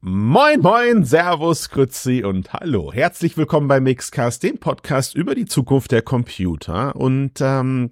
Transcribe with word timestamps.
Moin, 0.00 0.60
moin, 0.60 1.02
Servus, 1.02 1.70
Grützi 1.70 2.22
und 2.22 2.52
Hallo. 2.52 2.92
Herzlich 2.92 3.36
willkommen 3.36 3.66
bei 3.66 3.80
Mixcast, 3.80 4.44
dem 4.44 4.58
Podcast 4.58 5.16
über 5.16 5.34
die 5.34 5.44
Zukunft 5.44 5.90
der 5.90 6.02
Computer. 6.02 6.94
Und 6.94 7.40
ähm, 7.40 7.90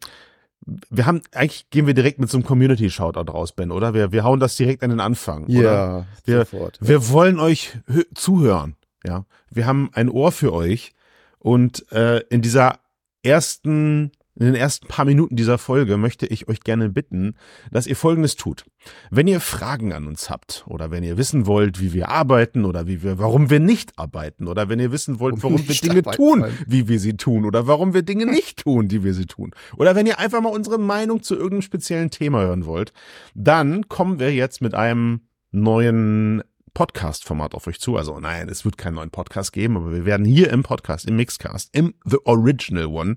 wir 0.60 1.04
haben, 1.06 1.20
eigentlich 1.32 1.68
gehen 1.70 1.88
wir 1.88 1.94
direkt 1.94 2.20
mit 2.20 2.30
so 2.30 2.36
einem 2.36 2.46
Community-Shoutout 2.46 3.32
raus, 3.32 3.50
Ben, 3.50 3.72
oder? 3.72 3.92
Wir, 3.92 4.12
wir 4.12 4.22
hauen 4.22 4.38
das 4.38 4.54
direkt 4.54 4.84
an 4.84 4.90
den 4.90 5.00
Anfang. 5.00 5.48
Ja, 5.48 5.60
oder? 5.60 6.06
wir, 6.24 6.38
sofort. 6.44 6.78
Wir 6.80 7.08
wollen 7.08 7.40
euch 7.40 7.76
zuhören. 8.14 8.76
Ja, 9.04 9.24
wir 9.50 9.66
haben 9.66 9.90
ein 9.92 10.08
Ohr 10.08 10.30
für 10.30 10.52
euch. 10.52 10.92
Und 11.40 11.90
äh, 11.90 12.20
in 12.30 12.40
dieser 12.40 12.78
ersten 13.24 14.12
in 14.38 14.46
den 14.46 14.54
ersten 14.54 14.86
paar 14.86 15.04
Minuten 15.04 15.34
dieser 15.34 15.58
Folge 15.58 15.96
möchte 15.96 16.26
ich 16.26 16.48
euch 16.48 16.60
gerne 16.60 16.90
bitten, 16.90 17.34
dass 17.70 17.86
ihr 17.86 17.96
Folgendes 17.96 18.36
tut. 18.36 18.64
Wenn 19.10 19.26
ihr 19.26 19.40
Fragen 19.40 19.92
an 19.92 20.06
uns 20.06 20.28
habt 20.28 20.64
oder 20.68 20.90
wenn 20.90 21.02
ihr 21.02 21.16
wissen 21.16 21.46
wollt, 21.46 21.80
wie 21.80 21.92
wir 21.92 22.10
arbeiten 22.10 22.64
oder 22.64 22.86
wie 22.86 23.02
wir, 23.02 23.18
warum 23.18 23.48
wir 23.48 23.60
nicht 23.60 23.98
arbeiten 23.98 24.46
oder 24.46 24.68
wenn 24.68 24.78
ihr 24.78 24.92
wissen 24.92 25.20
wollt, 25.20 25.42
warum 25.42 25.66
wir 25.66 25.74
Dinge 25.74 26.02
tun, 26.02 26.44
wie 26.66 26.86
wir 26.86 27.00
sie 27.00 27.16
tun 27.16 27.46
oder 27.46 27.66
warum 27.66 27.94
wir 27.94 28.02
Dinge 28.02 28.26
nicht 28.26 28.58
tun, 28.58 28.88
die 28.88 29.02
wir 29.02 29.14
sie 29.14 29.26
tun 29.26 29.52
oder 29.76 29.96
wenn 29.96 30.06
ihr 30.06 30.18
einfach 30.18 30.40
mal 30.42 30.50
unsere 30.50 30.78
Meinung 30.78 31.22
zu 31.22 31.34
irgendeinem 31.34 31.62
speziellen 31.62 32.10
Thema 32.10 32.42
hören 32.42 32.66
wollt, 32.66 32.92
dann 33.34 33.88
kommen 33.88 34.18
wir 34.18 34.34
jetzt 34.34 34.60
mit 34.60 34.74
einem 34.74 35.20
neuen 35.50 36.42
Podcast-Format 36.76 37.54
auf 37.54 37.66
euch 37.68 37.80
zu. 37.80 37.96
Also 37.96 38.20
nein, 38.20 38.50
es 38.50 38.66
wird 38.66 38.76
keinen 38.76 38.96
neuen 38.96 39.08
Podcast 39.08 39.54
geben, 39.54 39.78
aber 39.78 39.92
wir 39.94 40.04
werden 40.04 40.26
hier 40.26 40.50
im 40.50 40.62
Podcast, 40.62 41.08
im 41.08 41.16
Mixcast, 41.16 41.74
im 41.74 41.94
The 42.04 42.18
Original 42.26 42.84
One 42.84 43.16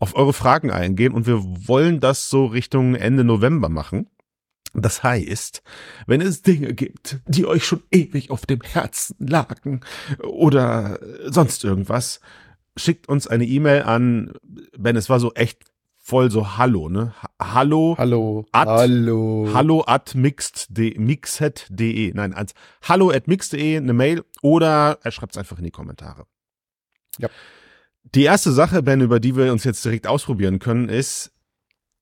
auf 0.00 0.16
eure 0.16 0.32
Fragen 0.32 0.72
eingehen 0.72 1.12
und 1.12 1.24
wir 1.24 1.40
wollen 1.40 2.00
das 2.00 2.28
so 2.28 2.46
Richtung 2.46 2.96
Ende 2.96 3.22
November 3.22 3.68
machen. 3.68 4.10
Das 4.74 5.04
heißt, 5.04 5.62
wenn 6.08 6.20
es 6.20 6.42
Dinge 6.42 6.74
gibt, 6.74 7.20
die 7.28 7.46
euch 7.46 7.64
schon 7.64 7.84
ewig 7.92 8.32
auf 8.32 8.44
dem 8.44 8.60
Herzen 8.60 9.14
lagen 9.20 9.82
oder 10.24 10.98
sonst 11.26 11.62
irgendwas, 11.62 12.18
schickt 12.76 13.08
uns 13.08 13.28
eine 13.28 13.46
E-Mail 13.46 13.84
an, 13.84 14.32
Ben, 14.76 14.96
es 14.96 15.08
war 15.08 15.20
so 15.20 15.32
echt 15.34 15.62
voll 16.06 16.30
so 16.30 16.56
Hallo, 16.56 16.88
ne? 16.88 17.12
Hallo. 17.40 17.96
Hallo. 17.98 18.46
At, 18.52 18.68
hallo. 18.68 19.50
Hallo 19.52 19.84
at 19.86 20.14
mixed.de, 20.14 20.98
mixed.de. 20.98 22.12
Nein, 22.14 22.32
als 22.32 22.54
hallo 22.82 23.10
at 23.10 23.26
mixed.de 23.26 23.76
eine 23.76 23.92
Mail 23.92 24.24
oder 24.40 24.98
er 25.02 25.10
schreibt 25.10 25.32
es 25.32 25.38
einfach 25.38 25.58
in 25.58 25.64
die 25.64 25.70
Kommentare. 25.70 26.26
Ja. 27.18 27.28
Die 28.14 28.22
erste 28.22 28.52
Sache, 28.52 28.82
Ben, 28.82 29.00
über 29.00 29.18
die 29.18 29.34
wir 29.34 29.50
uns 29.50 29.64
jetzt 29.64 29.84
direkt 29.84 30.06
ausprobieren 30.06 30.60
können, 30.60 30.88
ist 30.88 31.32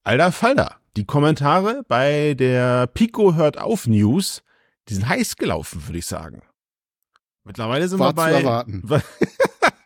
Alter 0.02 0.32
Falter. 0.32 0.76
Die 0.96 1.06
Kommentare 1.06 1.82
bei 1.88 2.34
der 2.34 2.86
Pico 2.86 3.34
hört 3.34 3.58
auf 3.58 3.86
News, 3.86 4.42
die 4.88 4.94
sind 4.94 5.08
heiß 5.08 5.36
gelaufen, 5.36 5.86
würde 5.86 5.98
ich 5.98 6.06
sagen. 6.06 6.42
Mittlerweile 7.42 7.88
sind 7.88 7.98
War 7.98 8.14
wir 8.16 8.64
bei. 8.82 9.02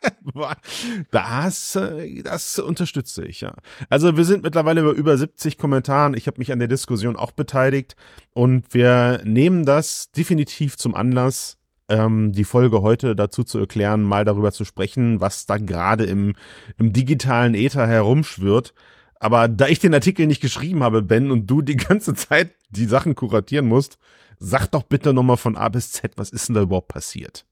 Das, 1.11 1.77
äh, 1.77 2.23
das 2.23 2.59
unterstütze 2.59 3.25
ich, 3.25 3.41
ja. 3.41 3.55
Also 3.89 4.17
wir 4.17 4.25
sind 4.25 4.43
mittlerweile 4.43 4.81
über 4.81 4.93
über 4.93 5.17
70 5.17 5.59
Kommentaren. 5.59 6.15
Ich 6.15 6.27
habe 6.27 6.39
mich 6.39 6.53
an 6.53 6.59
der 6.59 6.69
Diskussion 6.69 7.17
auch 7.17 7.33
beteiligt 7.33 7.97
und 8.35 8.73
wir 8.75 9.21
nehmen 9.25 9.65
das 9.65 10.11
definitiv 10.13 10.77
zum 10.77 10.95
Anlass, 10.95 11.59
ähm, 11.89 12.33
die 12.33 12.45
Folge 12.45 12.83
heute 12.83 13.17
dazu 13.17 13.45
zu 13.45 13.59
erklären, 13.59 14.03
mal 14.03 14.25
darüber 14.25 14.53
zu 14.53 14.65
sprechen, 14.65 15.21
was 15.21 15.47
da 15.47 15.57
gerade 15.57 16.05
im, 16.05 16.35
im 16.79 16.93
digitalen 16.93 17.55
Äther 17.55 17.87
herumschwirrt. 17.87 18.75
Aber 19.21 19.49
da 19.49 19.67
ich 19.67 19.81
den 19.81 19.95
Artikel 19.95 20.27
nicht 20.27 20.41
geschrieben 20.41 20.83
habe, 20.83 21.03
Ben, 21.03 21.31
und 21.31 21.47
du 21.47 21.63
die 21.63 21.77
ganze 21.77 22.15
Zeit 22.15 22.55
die 22.71 22.87
Sachen 22.87 23.15
kuratieren 23.15 23.67
musst, 23.67 23.99
sag 24.39 24.69
doch 24.69 24.85
bitte 24.85 25.13
nochmal 25.13 25.37
von 25.37 25.57
A 25.57 25.69
bis 25.69 25.93
Z, 25.93 26.13
was 26.17 26.31
ist 26.31 26.49
denn 26.49 26.55
da 26.55 26.63
überhaupt 26.63 26.89
passiert? 26.89 27.48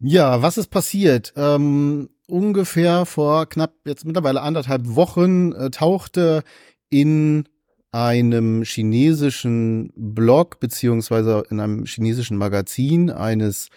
Ja, 0.00 0.42
was 0.42 0.58
ist 0.58 0.68
passiert? 0.68 1.32
Ähm, 1.36 2.08
ungefähr 2.28 3.04
vor 3.04 3.48
knapp 3.48 3.74
jetzt 3.84 4.04
mittlerweile 4.04 4.42
anderthalb 4.42 4.82
Wochen 4.94 5.52
äh, 5.52 5.70
tauchte 5.70 6.44
in 6.88 7.48
einem 7.90 8.62
chinesischen 8.62 9.92
Blog 9.96 10.60
beziehungsweise 10.60 11.42
in 11.50 11.58
einem 11.58 11.84
chinesischen 11.84 12.36
Magazin 12.36 13.10
eines 13.10 13.70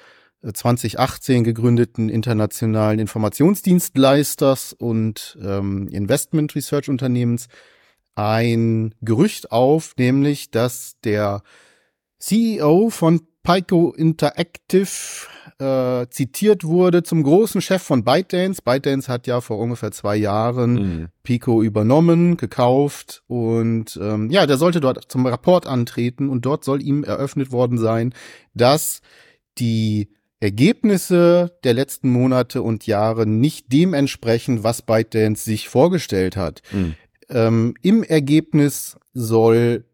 2018 0.43 1.41
äh, 1.41 1.43
gegründeten 1.43 2.09
internationalen 2.09 2.99
Informationsdienstleisters 2.99 4.73
und 4.73 5.39
ähm, 5.41 5.87
Investment 5.87 6.53
Research 6.53 6.89
Unternehmens 6.89 7.47
ein 8.13 8.93
Gerücht 9.01 9.51
auf, 9.51 9.95
nämlich 9.97 10.51
dass 10.51 10.97
der 11.03 11.41
CEO 12.19 12.91
von 12.91 13.21
Pico 13.43 13.91
Interactive 13.91 14.87
äh, 15.57 16.07
zitiert 16.09 16.63
wurde 16.63 17.03
zum 17.03 17.23
großen 17.23 17.61
Chef 17.61 17.81
von 17.81 18.03
ByteDance. 18.03 18.61
ByteDance 18.61 19.11
hat 19.11 19.27
ja 19.27 19.41
vor 19.41 19.57
ungefähr 19.57 19.91
zwei 19.91 20.15
Jahren 20.15 20.73
mhm. 20.73 21.07
Pico 21.23 21.63
übernommen, 21.63 22.37
gekauft 22.37 23.23
und 23.27 23.99
ähm, 24.01 24.29
ja, 24.29 24.45
der 24.45 24.57
sollte 24.57 24.79
dort 24.79 25.11
zum 25.11 25.25
Rapport 25.25 25.67
antreten 25.67 26.29
und 26.29 26.45
dort 26.45 26.63
soll 26.63 26.81
ihm 26.81 27.03
eröffnet 27.03 27.51
worden 27.51 27.77
sein, 27.77 28.13
dass 28.53 29.01
die 29.57 30.09
Ergebnisse 30.39 31.57
der 31.63 31.73
letzten 31.73 32.09
Monate 32.09 32.63
und 32.63 32.87
Jahre 32.87 33.27
nicht 33.27 33.71
dem 33.71 33.93
entsprechen, 33.93 34.63
was 34.63 34.81
ByteDance 34.81 35.43
sich 35.43 35.69
vorgestellt 35.69 36.35
hat. 36.35 36.61
Mhm. 36.71 36.95
Ähm, 37.29 37.73
Im 37.81 38.03
Ergebnis 38.03 38.97
soll 39.13 39.85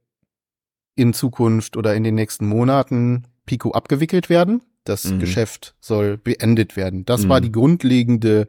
in 0.96 1.14
Zukunft 1.14 1.78
oder 1.78 1.96
in 1.96 2.04
den 2.04 2.16
nächsten 2.16 2.48
Monaten 2.48 3.26
Pico 3.48 3.72
abgewickelt 3.72 4.30
werden. 4.30 4.62
Das 4.84 5.06
mhm. 5.06 5.20
Geschäft 5.20 5.74
soll 5.80 6.18
beendet 6.18 6.76
werden. 6.76 7.06
Das 7.06 7.24
mhm. 7.24 7.30
war 7.30 7.42
die 7.42 7.52
grundlegende 7.52 8.48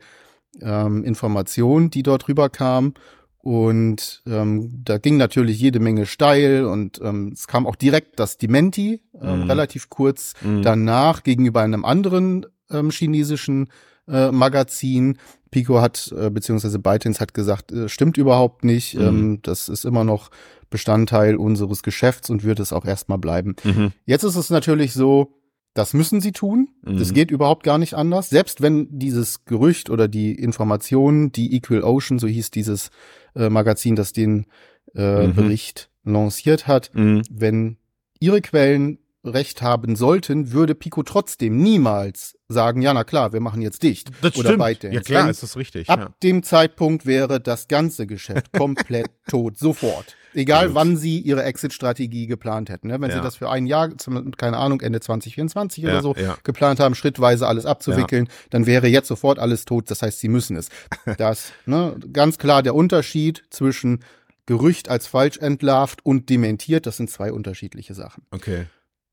ähm, 0.60 1.04
Information, 1.04 1.88
die 1.88 2.03
dort 2.03 2.28
rüberkam. 2.28 2.92
Und 3.38 4.22
ähm, 4.26 4.82
da 4.84 4.98
ging 4.98 5.16
natürlich 5.16 5.59
jede 5.59 5.81
Menge 5.81 6.04
steil 6.04 6.64
und 6.64 7.00
ähm, 7.03 7.31
es 7.32 7.47
kam 7.47 7.66
auch 7.66 7.76
direkt 7.76 8.19
das 8.19 8.36
Dementi, 8.36 9.00
ähm, 9.20 9.44
mhm. 9.44 9.50
relativ 9.50 9.88
kurz 9.88 10.34
mhm. 10.42 10.62
danach 10.62 11.22
gegenüber 11.22 11.62
einem 11.62 11.84
anderen 11.84 12.44
ähm, 12.70 12.91
chinesischen 12.91 13.69
äh, 14.08 14.30
Magazin. 14.30 15.19
Pico 15.50 15.80
hat, 15.80 16.12
äh, 16.16 16.30
beziehungsweise 16.30 16.78
ByteDance 16.78 17.20
hat 17.20 17.34
gesagt, 17.34 17.72
äh, 17.72 17.88
stimmt 17.88 18.19
überhaupt 18.19 18.64
nicht. 18.64 18.94
Mhm. 18.94 19.02
Ähm, 19.02 19.38
das 19.42 19.69
ist 19.69 19.84
immer 19.84 20.04
noch 20.04 20.30
Bestandteil 20.70 21.36
unseres 21.36 21.82
Geschäfts 21.82 22.28
und 22.30 22.44
wird 22.44 22.60
es 22.60 22.72
auch 22.72 22.84
erstmal 22.84 23.18
bleiben. 23.18 23.56
Mhm. 23.64 23.92
Jetzt 24.04 24.24
ist 24.24 24.36
es 24.36 24.50
natürlich 24.50 24.92
so, 24.92 25.34
das 25.74 25.94
müssen 25.94 26.20
sie 26.20 26.32
tun. 26.32 26.68
Mhm. 26.82 26.98
Das 26.98 27.14
geht 27.14 27.30
überhaupt 27.30 27.62
gar 27.62 27.78
nicht 27.78 27.94
anders. 27.94 28.30
Selbst 28.30 28.60
wenn 28.60 28.98
dieses 28.98 29.44
Gerücht 29.44 29.91
oder 29.91 30.08
die 30.08 30.32
Information, 30.34 31.32
die 31.32 31.54
Equal 31.54 31.82
Ocean, 31.82 32.18
so 32.18 32.26
hieß 32.26 32.50
dieses 32.50 32.91
äh, 33.34 33.48
Magazin, 33.48 33.97
das 33.97 34.12
den 34.12 34.47
äh, 34.94 35.28
mhm. 35.28 35.34
Bericht 35.34 35.91
lanciert 36.04 36.66
hat, 36.66 36.91
mhm. 36.94 37.22
wenn 37.30 37.76
ihre 38.20 38.41
Quellen 38.41 38.98
recht 39.24 39.62
haben 39.62 39.96
sollten, 39.96 40.52
würde 40.52 40.74
Pico 40.74 41.02
trotzdem 41.02 41.56
niemals 41.56 42.36
sagen, 42.48 42.82
ja, 42.82 42.94
na 42.94 43.04
klar, 43.04 43.32
wir 43.32 43.40
machen 43.40 43.60
jetzt 43.60 43.82
dicht. 43.82 44.10
Das 44.22 44.36
oder 44.36 44.50
stimmt. 44.50 44.64
ByteDance. 44.64 44.94
Ja 44.94 45.00
klar, 45.02 45.22
Denn 45.22 45.30
ist 45.30 45.42
das 45.42 45.56
richtig. 45.56 45.90
Ab 45.90 46.00
ja. 46.00 46.14
dem 46.22 46.42
Zeitpunkt 46.42 47.04
wäre 47.04 47.40
das 47.40 47.68
ganze 47.68 48.06
Geschäft 48.06 48.52
komplett 48.56 49.10
tot, 49.28 49.58
sofort. 49.58 50.16
Egal, 50.34 50.66
Gut. 50.66 50.74
wann 50.74 50.96
sie 50.96 51.18
ihre 51.18 51.42
Exit-Strategie 51.42 52.26
geplant 52.26 52.68
hätten. 52.70 52.88
Ne? 52.88 53.00
Wenn 53.00 53.10
ja. 53.10 53.16
sie 53.16 53.22
das 53.22 53.36
für 53.36 53.50
ein 53.50 53.66
Jahr, 53.66 53.90
keine 54.36 54.56
Ahnung, 54.56 54.80
Ende 54.80 55.00
2024 55.00 55.84
ja, 55.84 55.90
oder 55.90 56.02
so 56.02 56.14
geplant 56.44 56.80
haben, 56.80 56.94
schrittweise 56.94 57.46
alles 57.46 57.66
abzuwickeln, 57.66 58.28
dann 58.50 58.66
wäre 58.66 58.88
jetzt 58.88 59.08
sofort 59.08 59.38
alles 59.38 59.64
tot. 59.64 59.90
Das 59.90 60.02
heißt, 60.02 60.20
sie 60.20 60.28
müssen 60.28 60.56
es. 60.56 60.68
Das, 61.16 61.52
ne, 61.66 61.96
ganz 62.12 62.38
klar 62.38 62.62
der 62.62 62.74
Unterschied 62.74 63.44
zwischen 63.50 64.04
Gerücht 64.46 64.88
als 64.88 65.06
falsch 65.06 65.36
entlarvt 65.38 66.04
und 66.06 66.30
dementiert, 66.30 66.86
das 66.86 66.96
sind 66.96 67.10
zwei 67.10 67.32
unterschiedliche 67.32 67.92
Sachen. 67.92 68.22
Okay. 68.30 68.66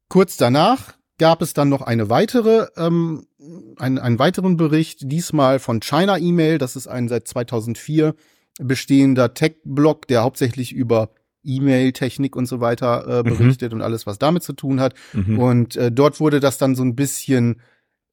Kurz 0.09 0.37
danach 0.37 0.93
gab 1.17 1.41
es 1.41 1.53
dann 1.53 1.69
noch 1.69 1.81
eine 1.81 2.09
weitere, 2.09 2.67
ähm, 2.77 3.25
einen, 3.77 3.97
einen 3.97 4.19
weiteren 4.19 4.57
Bericht, 4.57 4.99
diesmal 5.03 5.59
von 5.59 5.79
China 5.79 6.17
Email. 6.17 6.57
Das 6.57 6.75
ist 6.75 6.87
ein 6.87 7.07
seit 7.07 7.27
2004 7.27 8.15
bestehender 8.59 9.33
Tech-Blog, 9.33 10.07
der 10.07 10.23
hauptsächlich 10.23 10.73
über 10.73 11.11
E-Mail-Technik 11.43 12.35
und 12.35 12.47
so 12.47 12.59
weiter 12.59 13.07
äh, 13.07 13.19
mhm. 13.19 13.37
berichtet 13.37 13.71
mhm. 13.71 13.79
und 13.79 13.81
alles, 13.83 14.05
was 14.07 14.17
damit 14.17 14.43
zu 14.43 14.53
tun 14.53 14.79
hat. 14.79 14.95
Mhm. 15.13 15.39
Und 15.39 15.75
äh, 15.75 15.91
dort 15.91 16.19
wurde 16.19 16.39
das 16.39 16.57
dann 16.57 16.75
so 16.75 16.83
ein 16.83 16.95
bisschen, 16.95 17.61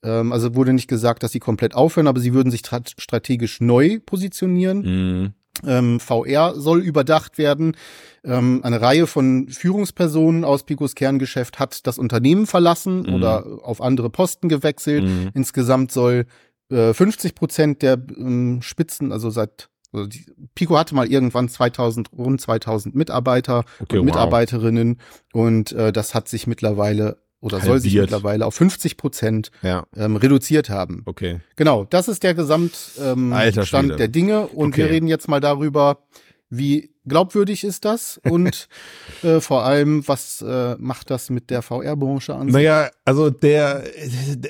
ähm, 0.03 0.33
also 0.33 0.55
wurde 0.55 0.73
nicht 0.73 0.89
gesagt, 0.89 1.23
dass 1.23 1.33
sie 1.33 1.41
komplett 1.41 1.75
aufhören, 1.75 2.07
aber 2.07 2.21
sie 2.21 2.35
würden 2.35 2.51
sich 2.51 2.63
strategisch 2.99 3.61
neu 3.61 4.01
positionieren. 4.05 4.83
Mhm. 4.83 5.33
Ähm, 5.67 6.01
VR 6.01 6.55
soll 6.57 6.81
überdacht 6.81 7.39
werden. 7.39 7.77
Ähm, 8.25 8.61
eine 8.63 8.81
Reihe 8.81 9.07
von 9.07 9.49
Führungspersonen 9.49 10.45
aus 10.45 10.65
Picos 10.65 10.95
Kerngeschäft 10.95 11.59
hat 11.59 11.87
das 11.87 11.99
Unternehmen 11.99 12.47
verlassen 12.47 13.03
mhm. 13.03 13.15
oder 13.15 13.47
auf 13.63 13.81
andere 13.81 14.11
Posten 14.11 14.49
gewechselt. 14.49 15.05
Mhm. 15.05 15.31
Insgesamt 15.35 15.93
soll 15.93 16.27
äh, 16.71 16.95
50 16.95 17.35
Prozent 17.35 17.83
der 17.83 17.95
ähm, 18.17 18.63
Spitzen, 18.63 19.13
also 19.13 19.31
seit 19.31 19.69
also 19.93 20.07
die, 20.07 20.25
Pico 20.55 20.79
hatte 20.79 20.95
mal 20.95 21.07
irgendwann 21.07 21.49
2000 21.49 22.13
rund 22.17 22.41
2000 22.41 22.95
Mitarbeiter 22.95 23.65
okay, 23.79 23.99
und 23.99 24.07
Mitarbeiterinnen 24.07 24.99
wow. 25.33 25.45
und 25.45 25.73
äh, 25.73 25.93
das 25.93 26.15
hat 26.15 26.29
sich 26.29 26.47
mittlerweile 26.47 27.19
oder 27.43 27.61
soll 27.61 27.79
sich 27.81 27.93
Halbiert. 27.93 28.11
mittlerweile 28.13 28.47
auf 28.47 28.55
50 28.55 28.97
Prozent 28.97 29.51
Ja, 29.63 29.85
ähm, 29.95 30.17
reduziert 30.17 30.71
haben. 30.71 31.03
okay. 31.05 31.41
Genau, 31.57 31.85
das 31.85 32.09
ist 32.09 32.23
der 32.23 32.33
Gesamtstand 32.33 33.91
ähm, 33.91 33.97
der 33.99 34.09
Dinge 34.09 34.47
und 34.47 34.77
wir 34.79 34.85
Okay. 34.85 34.95
reden 34.95 35.09
jetzt 35.09 35.29
mal 35.29 35.41
darüber, 35.41 35.99
wie 36.55 36.95
glaubwürdig 37.07 37.65
ist 37.65 37.87
das 37.87 38.21
und 38.29 38.69
äh, 39.23 39.41
vor 39.41 39.65
allem, 39.65 40.07
was 40.07 40.43
äh, 40.47 40.77
macht 40.79 41.11
das 41.11 41.31
mit 41.31 41.49
der 41.49 41.63
VR-Branche 41.63 42.35
an? 42.35 42.49
Naja, 42.49 42.91
also 43.07 43.31
der, 43.31 43.85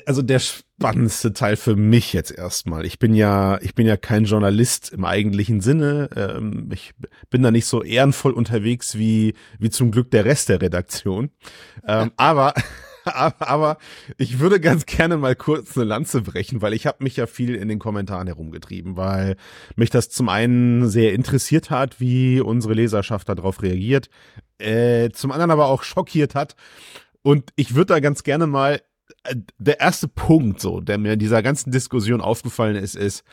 also 0.05 0.21
der 0.21 0.39
spannendste 0.39 1.31
Teil 1.31 1.55
für 1.55 1.77
mich 1.77 2.11
jetzt 2.11 2.31
erstmal. 2.31 2.85
Ich 2.85 2.99
bin 2.99 3.15
ja, 3.15 3.57
ich 3.61 3.73
bin 3.73 3.87
ja 3.87 3.95
kein 3.95 4.25
Journalist 4.25 4.91
im 4.91 5.05
eigentlichen 5.05 5.61
Sinne. 5.61 6.09
Ähm, 6.15 6.69
ich 6.73 6.91
bin 7.29 7.41
da 7.41 7.51
nicht 7.51 7.67
so 7.67 7.81
ehrenvoll 7.81 8.33
unterwegs 8.33 8.97
wie, 8.97 9.33
wie 9.57 9.69
zum 9.69 9.91
Glück 9.91 10.11
der 10.11 10.25
Rest 10.25 10.49
der 10.49 10.61
Redaktion. 10.61 11.31
Ähm, 11.87 12.11
aber, 12.17 12.53
aber, 13.05 13.77
ich 14.17 14.39
würde 14.39 14.59
ganz 14.59 14.85
gerne 14.85 15.17
mal 15.17 15.35
kurz 15.35 15.77
eine 15.77 15.85
Lanze 15.85 16.21
brechen, 16.21 16.61
weil 16.61 16.73
ich 16.73 16.87
habe 16.87 17.03
mich 17.03 17.15
ja 17.17 17.27
viel 17.27 17.55
in 17.55 17.67
den 17.67 17.79
Kommentaren 17.79 18.27
herumgetrieben, 18.27 18.97
weil 18.97 19.35
mich 19.75 19.89
das 19.89 20.09
zum 20.09 20.29
einen 20.29 20.89
sehr 20.89 21.13
interessiert 21.13 21.69
hat, 21.69 21.99
wie 21.99 22.39
unsere 22.39 22.73
Leserschaft 22.73 23.29
darauf 23.29 23.61
reagiert, 23.61 24.09
äh, 24.57 25.09
zum 25.11 25.31
anderen 25.31 25.51
aber 25.51 25.67
auch 25.67 25.83
schockiert 25.83 26.35
hat. 26.35 26.55
Und 27.21 27.51
ich 27.55 27.75
würde 27.75 27.93
da 27.93 27.99
ganz 27.99 28.23
gerne 28.23 28.47
mal, 28.47 28.81
äh, 29.23 29.35
der 29.57 29.79
erste 29.79 30.07
Punkt, 30.07 30.59
so, 30.59 30.81
der 30.81 30.97
mir 30.97 31.13
in 31.13 31.19
dieser 31.19 31.41
ganzen 31.41 31.71
Diskussion 31.71 32.21
aufgefallen 32.21 32.75
ist, 32.75 32.95
ist, 32.95 33.23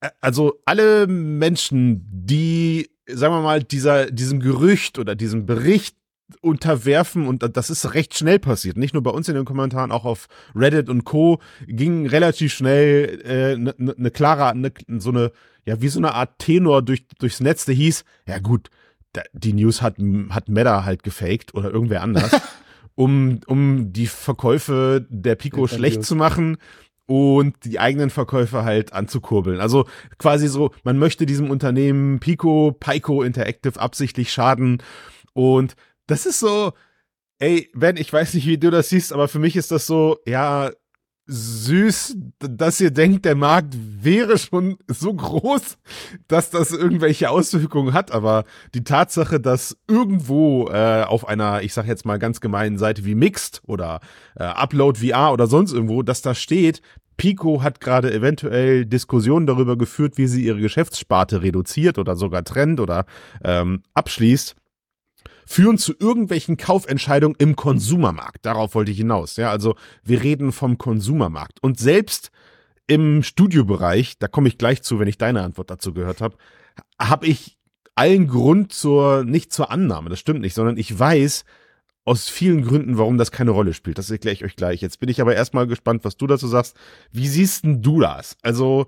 äh, 0.00 0.10
also 0.20 0.60
alle 0.64 1.06
Menschen, 1.06 2.06
die, 2.10 2.90
sagen 3.06 3.34
wir 3.34 3.42
mal, 3.42 3.62
dieser, 3.62 4.10
diesem 4.10 4.40
Gerücht 4.40 4.98
oder 4.98 5.14
diesem 5.14 5.46
Bericht 5.46 5.96
unterwerfen 6.40 7.26
und 7.26 7.56
das 7.56 7.70
ist 7.70 7.94
recht 7.94 8.16
schnell 8.16 8.38
passiert, 8.38 8.76
nicht 8.76 8.94
nur 8.94 9.02
bei 9.02 9.10
uns 9.10 9.28
in 9.28 9.34
den 9.34 9.44
Kommentaren, 9.44 9.92
auch 9.92 10.04
auf 10.04 10.28
Reddit 10.54 10.88
und 10.88 11.04
Co. 11.04 11.40
ging 11.66 12.06
relativ 12.06 12.52
schnell 12.52 13.20
eine 13.24 13.32
äh, 13.32 13.56
ne, 13.56 13.74
ne, 13.78 13.94
ne 13.96 14.10
klare, 14.10 14.56
ne, 14.56 14.72
so 14.98 15.10
eine, 15.10 15.32
ja, 15.64 15.80
wie 15.80 15.88
so 15.88 15.98
eine 15.98 16.14
Art 16.14 16.38
Tenor 16.38 16.82
durch, 16.82 17.06
durchs 17.18 17.40
Netz, 17.40 17.64
der 17.64 17.74
hieß, 17.74 18.04
ja 18.26 18.38
gut, 18.38 18.70
da, 19.12 19.22
die 19.32 19.52
News 19.52 19.82
hat, 19.82 19.96
hat 20.30 20.48
Meta 20.48 20.84
halt 20.84 21.02
gefaked 21.02 21.54
oder 21.54 21.70
irgendwer 21.70 22.02
anders, 22.02 22.30
um, 22.94 23.40
um 23.46 23.92
die 23.92 24.06
Verkäufe 24.06 25.06
der 25.08 25.34
Pico 25.34 25.66
schlecht 25.66 25.98
News. 25.98 26.06
zu 26.06 26.16
machen 26.16 26.58
und 27.06 27.56
die 27.64 27.80
eigenen 27.80 28.08
Verkäufe 28.08 28.62
halt 28.62 28.92
anzukurbeln. 28.92 29.60
Also 29.60 29.86
quasi 30.18 30.46
so, 30.46 30.70
man 30.84 30.96
möchte 30.96 31.26
diesem 31.26 31.50
Unternehmen 31.50 32.20
Pico, 32.20 32.76
Pico 32.78 33.24
Interactive 33.24 33.80
absichtlich 33.80 34.32
schaden 34.32 34.80
und 35.32 35.74
das 36.10 36.26
ist 36.26 36.40
so, 36.40 36.72
ey, 37.38 37.70
Ben, 37.74 37.96
ich 37.96 38.12
weiß 38.12 38.34
nicht, 38.34 38.46
wie 38.46 38.58
du 38.58 38.70
das 38.70 38.88
siehst, 38.88 39.12
aber 39.12 39.28
für 39.28 39.38
mich 39.38 39.56
ist 39.56 39.70
das 39.70 39.86
so, 39.86 40.18
ja, 40.26 40.70
süß, 41.32 42.16
dass 42.40 42.80
ihr 42.80 42.90
denkt, 42.90 43.24
der 43.24 43.36
Markt 43.36 43.76
wäre 43.78 44.36
schon 44.36 44.78
so 44.88 45.14
groß, 45.14 45.78
dass 46.26 46.50
das 46.50 46.72
irgendwelche 46.72 47.30
Auswirkungen 47.30 47.92
hat, 47.92 48.10
aber 48.10 48.44
die 48.74 48.82
Tatsache, 48.82 49.38
dass 49.38 49.76
irgendwo 49.86 50.68
äh, 50.68 51.04
auf 51.04 51.28
einer, 51.28 51.62
ich 51.62 51.72
sag 51.72 51.86
jetzt 51.86 52.04
mal 52.04 52.18
ganz 52.18 52.40
gemeinen 52.40 52.78
Seite 52.78 53.04
wie 53.04 53.14
Mixed 53.14 53.62
oder 53.64 54.00
äh, 54.34 54.42
Upload 54.42 54.98
VR 54.98 55.32
oder 55.32 55.46
sonst 55.46 55.72
irgendwo, 55.72 56.02
dass 56.02 56.20
da 56.20 56.34
steht, 56.34 56.82
Pico 57.16 57.62
hat 57.62 57.80
gerade 57.80 58.12
eventuell 58.12 58.86
Diskussionen 58.86 59.46
darüber 59.46 59.78
geführt, 59.78 60.16
wie 60.16 60.26
sie 60.26 60.44
ihre 60.44 60.58
Geschäftssparte 60.58 61.42
reduziert 61.42 61.98
oder 61.98 62.16
sogar 62.16 62.42
trennt 62.42 62.80
oder 62.80 63.04
ähm, 63.44 63.82
abschließt 63.94 64.56
führen 65.50 65.78
zu 65.78 65.94
irgendwelchen 65.98 66.56
Kaufentscheidungen 66.56 67.34
im 67.40 67.56
Konsumermarkt. 67.56 68.46
Darauf 68.46 68.76
wollte 68.76 68.92
ich 68.92 68.98
hinaus. 68.98 69.34
Ja, 69.34 69.50
also 69.50 69.74
wir 70.04 70.22
reden 70.22 70.52
vom 70.52 70.78
Konsumermarkt. 70.78 71.60
Und 71.60 71.76
selbst 71.80 72.30
im 72.86 73.24
Studiobereich, 73.24 74.16
da 74.20 74.28
komme 74.28 74.46
ich 74.46 74.58
gleich 74.58 74.82
zu, 74.82 75.00
wenn 75.00 75.08
ich 75.08 75.18
deine 75.18 75.42
Antwort 75.42 75.68
dazu 75.68 75.92
gehört 75.92 76.20
habe, 76.20 76.36
habe 77.00 77.26
ich 77.26 77.58
allen 77.96 78.28
Grund 78.28 78.72
zur, 78.72 79.24
nicht 79.24 79.52
zur 79.52 79.72
Annahme, 79.72 80.08
das 80.08 80.20
stimmt 80.20 80.40
nicht, 80.40 80.54
sondern 80.54 80.76
ich 80.76 80.96
weiß 80.96 81.44
aus 82.04 82.28
vielen 82.28 82.64
Gründen, 82.64 82.96
warum 82.96 83.18
das 83.18 83.32
keine 83.32 83.50
Rolle 83.50 83.74
spielt. 83.74 83.98
Das 83.98 84.08
erkläre 84.08 84.34
ich 84.34 84.44
euch 84.44 84.54
gleich. 84.54 84.80
Jetzt 84.80 85.00
bin 85.00 85.08
ich 85.08 85.20
aber 85.20 85.34
erstmal 85.34 85.66
gespannt, 85.66 86.04
was 86.04 86.16
du 86.16 86.28
dazu 86.28 86.46
sagst. 86.46 86.76
Wie 87.10 87.26
siehst 87.26 87.64
denn 87.64 87.82
du 87.82 87.98
das? 87.98 88.36
Also 88.42 88.86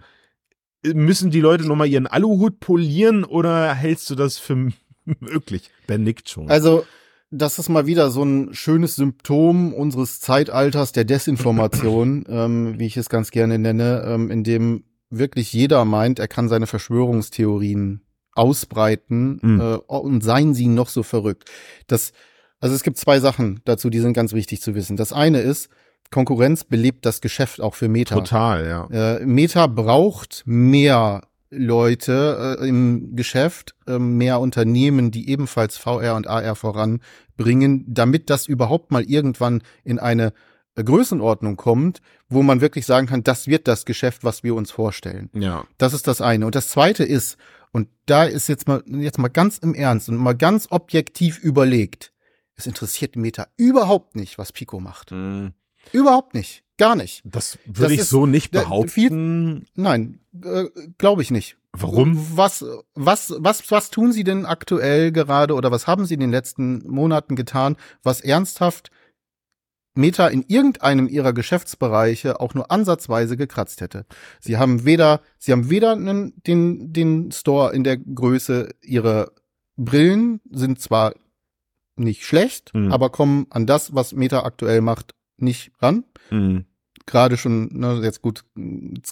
müssen 0.85 1.33
die 1.33 1.41
Leute 1.41 1.67
nochmal 1.67 1.89
ihren 1.89 2.07
Aluhut 2.07 2.61
polieren 2.61 3.25
oder 3.25 3.75
hältst 3.75 4.09
du 4.11 4.15
das 4.15 4.39
für 4.39 4.71
möglich? 5.21 5.71
Ben 5.87 6.03
nickt 6.03 6.29
schon. 6.29 6.51
Also, 6.51 6.85
das 7.31 7.59
ist 7.59 7.69
mal 7.69 7.87
wieder 7.87 8.11
so 8.11 8.23
ein 8.23 8.53
schönes 8.53 8.97
Symptom 8.97 9.73
unseres 9.73 10.21
Zeitalters 10.21 10.93
der 10.93 11.05
Desinformation, 11.05 12.25
ähm, 12.29 12.79
wie 12.79 12.87
ich 12.87 12.97
es 12.97 13.09
ganz 13.09 13.31
gerne 13.31 13.59
nenne, 13.59 14.05
ähm, 14.07 14.31
in 14.31 14.45
dem 14.45 14.85
wirklich 15.11 15.53
jeder 15.53 15.85
meint, 15.85 16.19
er 16.19 16.29
kann 16.29 16.49
seine 16.49 16.67
Verschwörungstheorien 16.67 18.03
ausbreiten 18.35 19.39
Mhm. 19.43 19.61
äh, 19.61 19.75
und 19.87 20.23
seien 20.23 20.55
sie 20.55 20.67
noch 20.69 20.89
so 20.89 21.03
verrückt. 21.03 21.51
Das, 21.87 22.13
also 22.61 22.75
es 22.75 22.83
gibt 22.83 22.97
zwei 22.97 23.21
Sachen 23.21 23.61
dazu, 23.65 23.91
die 23.91 24.01
sind 24.01 24.15
ganz 24.15 24.33
wichtig 24.33 24.63
zu 24.63 24.75
wissen. 24.75 24.97
Das 24.97 25.13
eine 25.13 25.41
ist, 25.41 25.69
Konkurrenz 26.11 26.65
belebt 26.65 27.05
das 27.07 27.21
Geschäft 27.21 27.61
auch 27.61 27.75
für 27.75 27.89
Meta. 27.89 28.15
Total, 28.15 28.67
ja. 28.67 29.17
Äh, 29.17 29.27
Meta 29.27 29.67
braucht 29.67 30.43
mehr 30.47 31.23
Leute 31.53 32.59
äh, 32.61 32.69
im 32.69 33.15
Geschäft, 33.15 33.75
äh, 33.87 33.99
mehr 33.99 34.41
Unternehmen, 34.41 35.11
die 35.11 35.29
ebenfalls 35.29 35.77
VR 35.77 36.17
und 36.17 36.27
AR 36.27 36.57
voranbringen, 36.57 37.85
damit 37.87 38.31
das 38.31 38.47
überhaupt 38.47 38.91
mal 38.91 39.05
irgendwann 39.05 39.63
in 39.85 39.99
eine 39.99 40.33
äh, 40.75 40.83
Größenordnung 40.83 41.57
kommt, 41.57 42.01
wo 42.29 42.43
man 42.43 42.63
wirklich 42.63 42.87
sagen 42.87 43.07
kann, 43.07 43.23
das 43.23 43.47
wird 43.47 43.69
das 43.69 43.85
Geschäft, 43.85 44.25
was 44.25 44.43
wir 44.43 44.55
uns 44.55 44.71
vorstellen. 44.71 45.29
Ja. 45.35 45.65
Das 45.77 45.93
ist 45.93 46.07
das 46.07 46.23
eine. 46.23 46.47
Und 46.47 46.55
das 46.55 46.69
zweite 46.69 47.05
ist, 47.05 47.37
und 47.71 47.89
da 48.07 48.25
ist 48.25 48.49
jetzt 48.49 48.67
mal, 48.67 48.83
jetzt 48.87 49.19
mal 49.19 49.29
ganz 49.29 49.59
im 49.59 49.75
Ernst 49.75 50.09
und 50.09 50.17
mal 50.17 50.35
ganz 50.35 50.69
objektiv 50.71 51.39
überlegt, 51.39 52.13
es 52.55 52.67
interessiert 52.67 53.17
Meta 53.17 53.47
überhaupt 53.57 54.17
nicht, 54.17 54.39
was 54.39 54.53
Pico 54.53 54.81
macht. 54.81 55.13
Überhaupt 55.93 56.35
nicht. 56.35 56.65
Gar 56.83 56.97
nicht. 56.97 57.23
Das 57.25 57.59
würde 57.65 57.95
ich 57.95 58.01
ist- 58.01 58.11
so 58.11 58.27
nicht 58.27 58.51
behaupten. 58.51 59.67
Nein, 59.75 60.19
äh, 60.43 60.65
glaube 60.99 61.23
ich 61.23 61.31
nicht. 61.31 61.57
Warum? 61.73 62.19
Was, 62.37 62.65
was, 62.95 63.33
was, 63.39 63.71
was 63.71 63.91
tun 63.91 64.13
Sie 64.13 64.25
denn 64.25 64.45
aktuell 64.47 65.13
gerade 65.13 65.55
oder 65.55 65.71
was 65.71 65.87
haben 65.87 66.05
Sie 66.07 66.15
in 66.15 66.21
den 66.21 66.31
letzten 66.33 66.87
Monaten 66.89 67.37
getan, 67.37 67.77
was 68.03 68.21
ernsthaft 68.21 68.91
Meta 69.95 70.27
in 70.29 70.43
irgendeinem 70.49 71.07
ihrer 71.09 71.33
Geschäftsbereiche 71.33 72.41
auch 72.41 72.55
nur 72.55 72.71
ansatzweise 72.71 73.37
gekratzt 73.37 73.81
hätte? 73.81 74.05
Sie 74.41 74.57
haben 74.59 74.85
weder, 74.85 75.21
Sie 75.39 75.53
haben 75.53 75.71
weder 75.71 75.93
einen, 75.93 76.35
den, 76.47 76.93
den 76.93 77.31
Store 77.33 77.73
in 77.75 77.85
der 77.85 77.97
Größe 77.97 78.71
ihrer 78.83 79.31
Brillen 79.77 80.41
sind 80.51 80.81
zwar 80.81 81.15
nicht 81.97 82.25
schlecht, 82.25 82.73
Hm. 82.75 82.91
aber 82.93 83.11
kommen 83.11 83.47
an 83.51 83.67
das, 83.67 83.95
was 83.95 84.13
Meta 84.13 84.43
aktuell 84.45 84.81
macht, 84.81 85.15
nicht 85.39 85.73
ran 85.81 86.05
Mhm. 86.31 86.65
Gerade 87.07 87.37
schon, 87.37 87.69
ne, 87.73 88.01
jetzt 88.03 88.23
gut, 88.23 88.45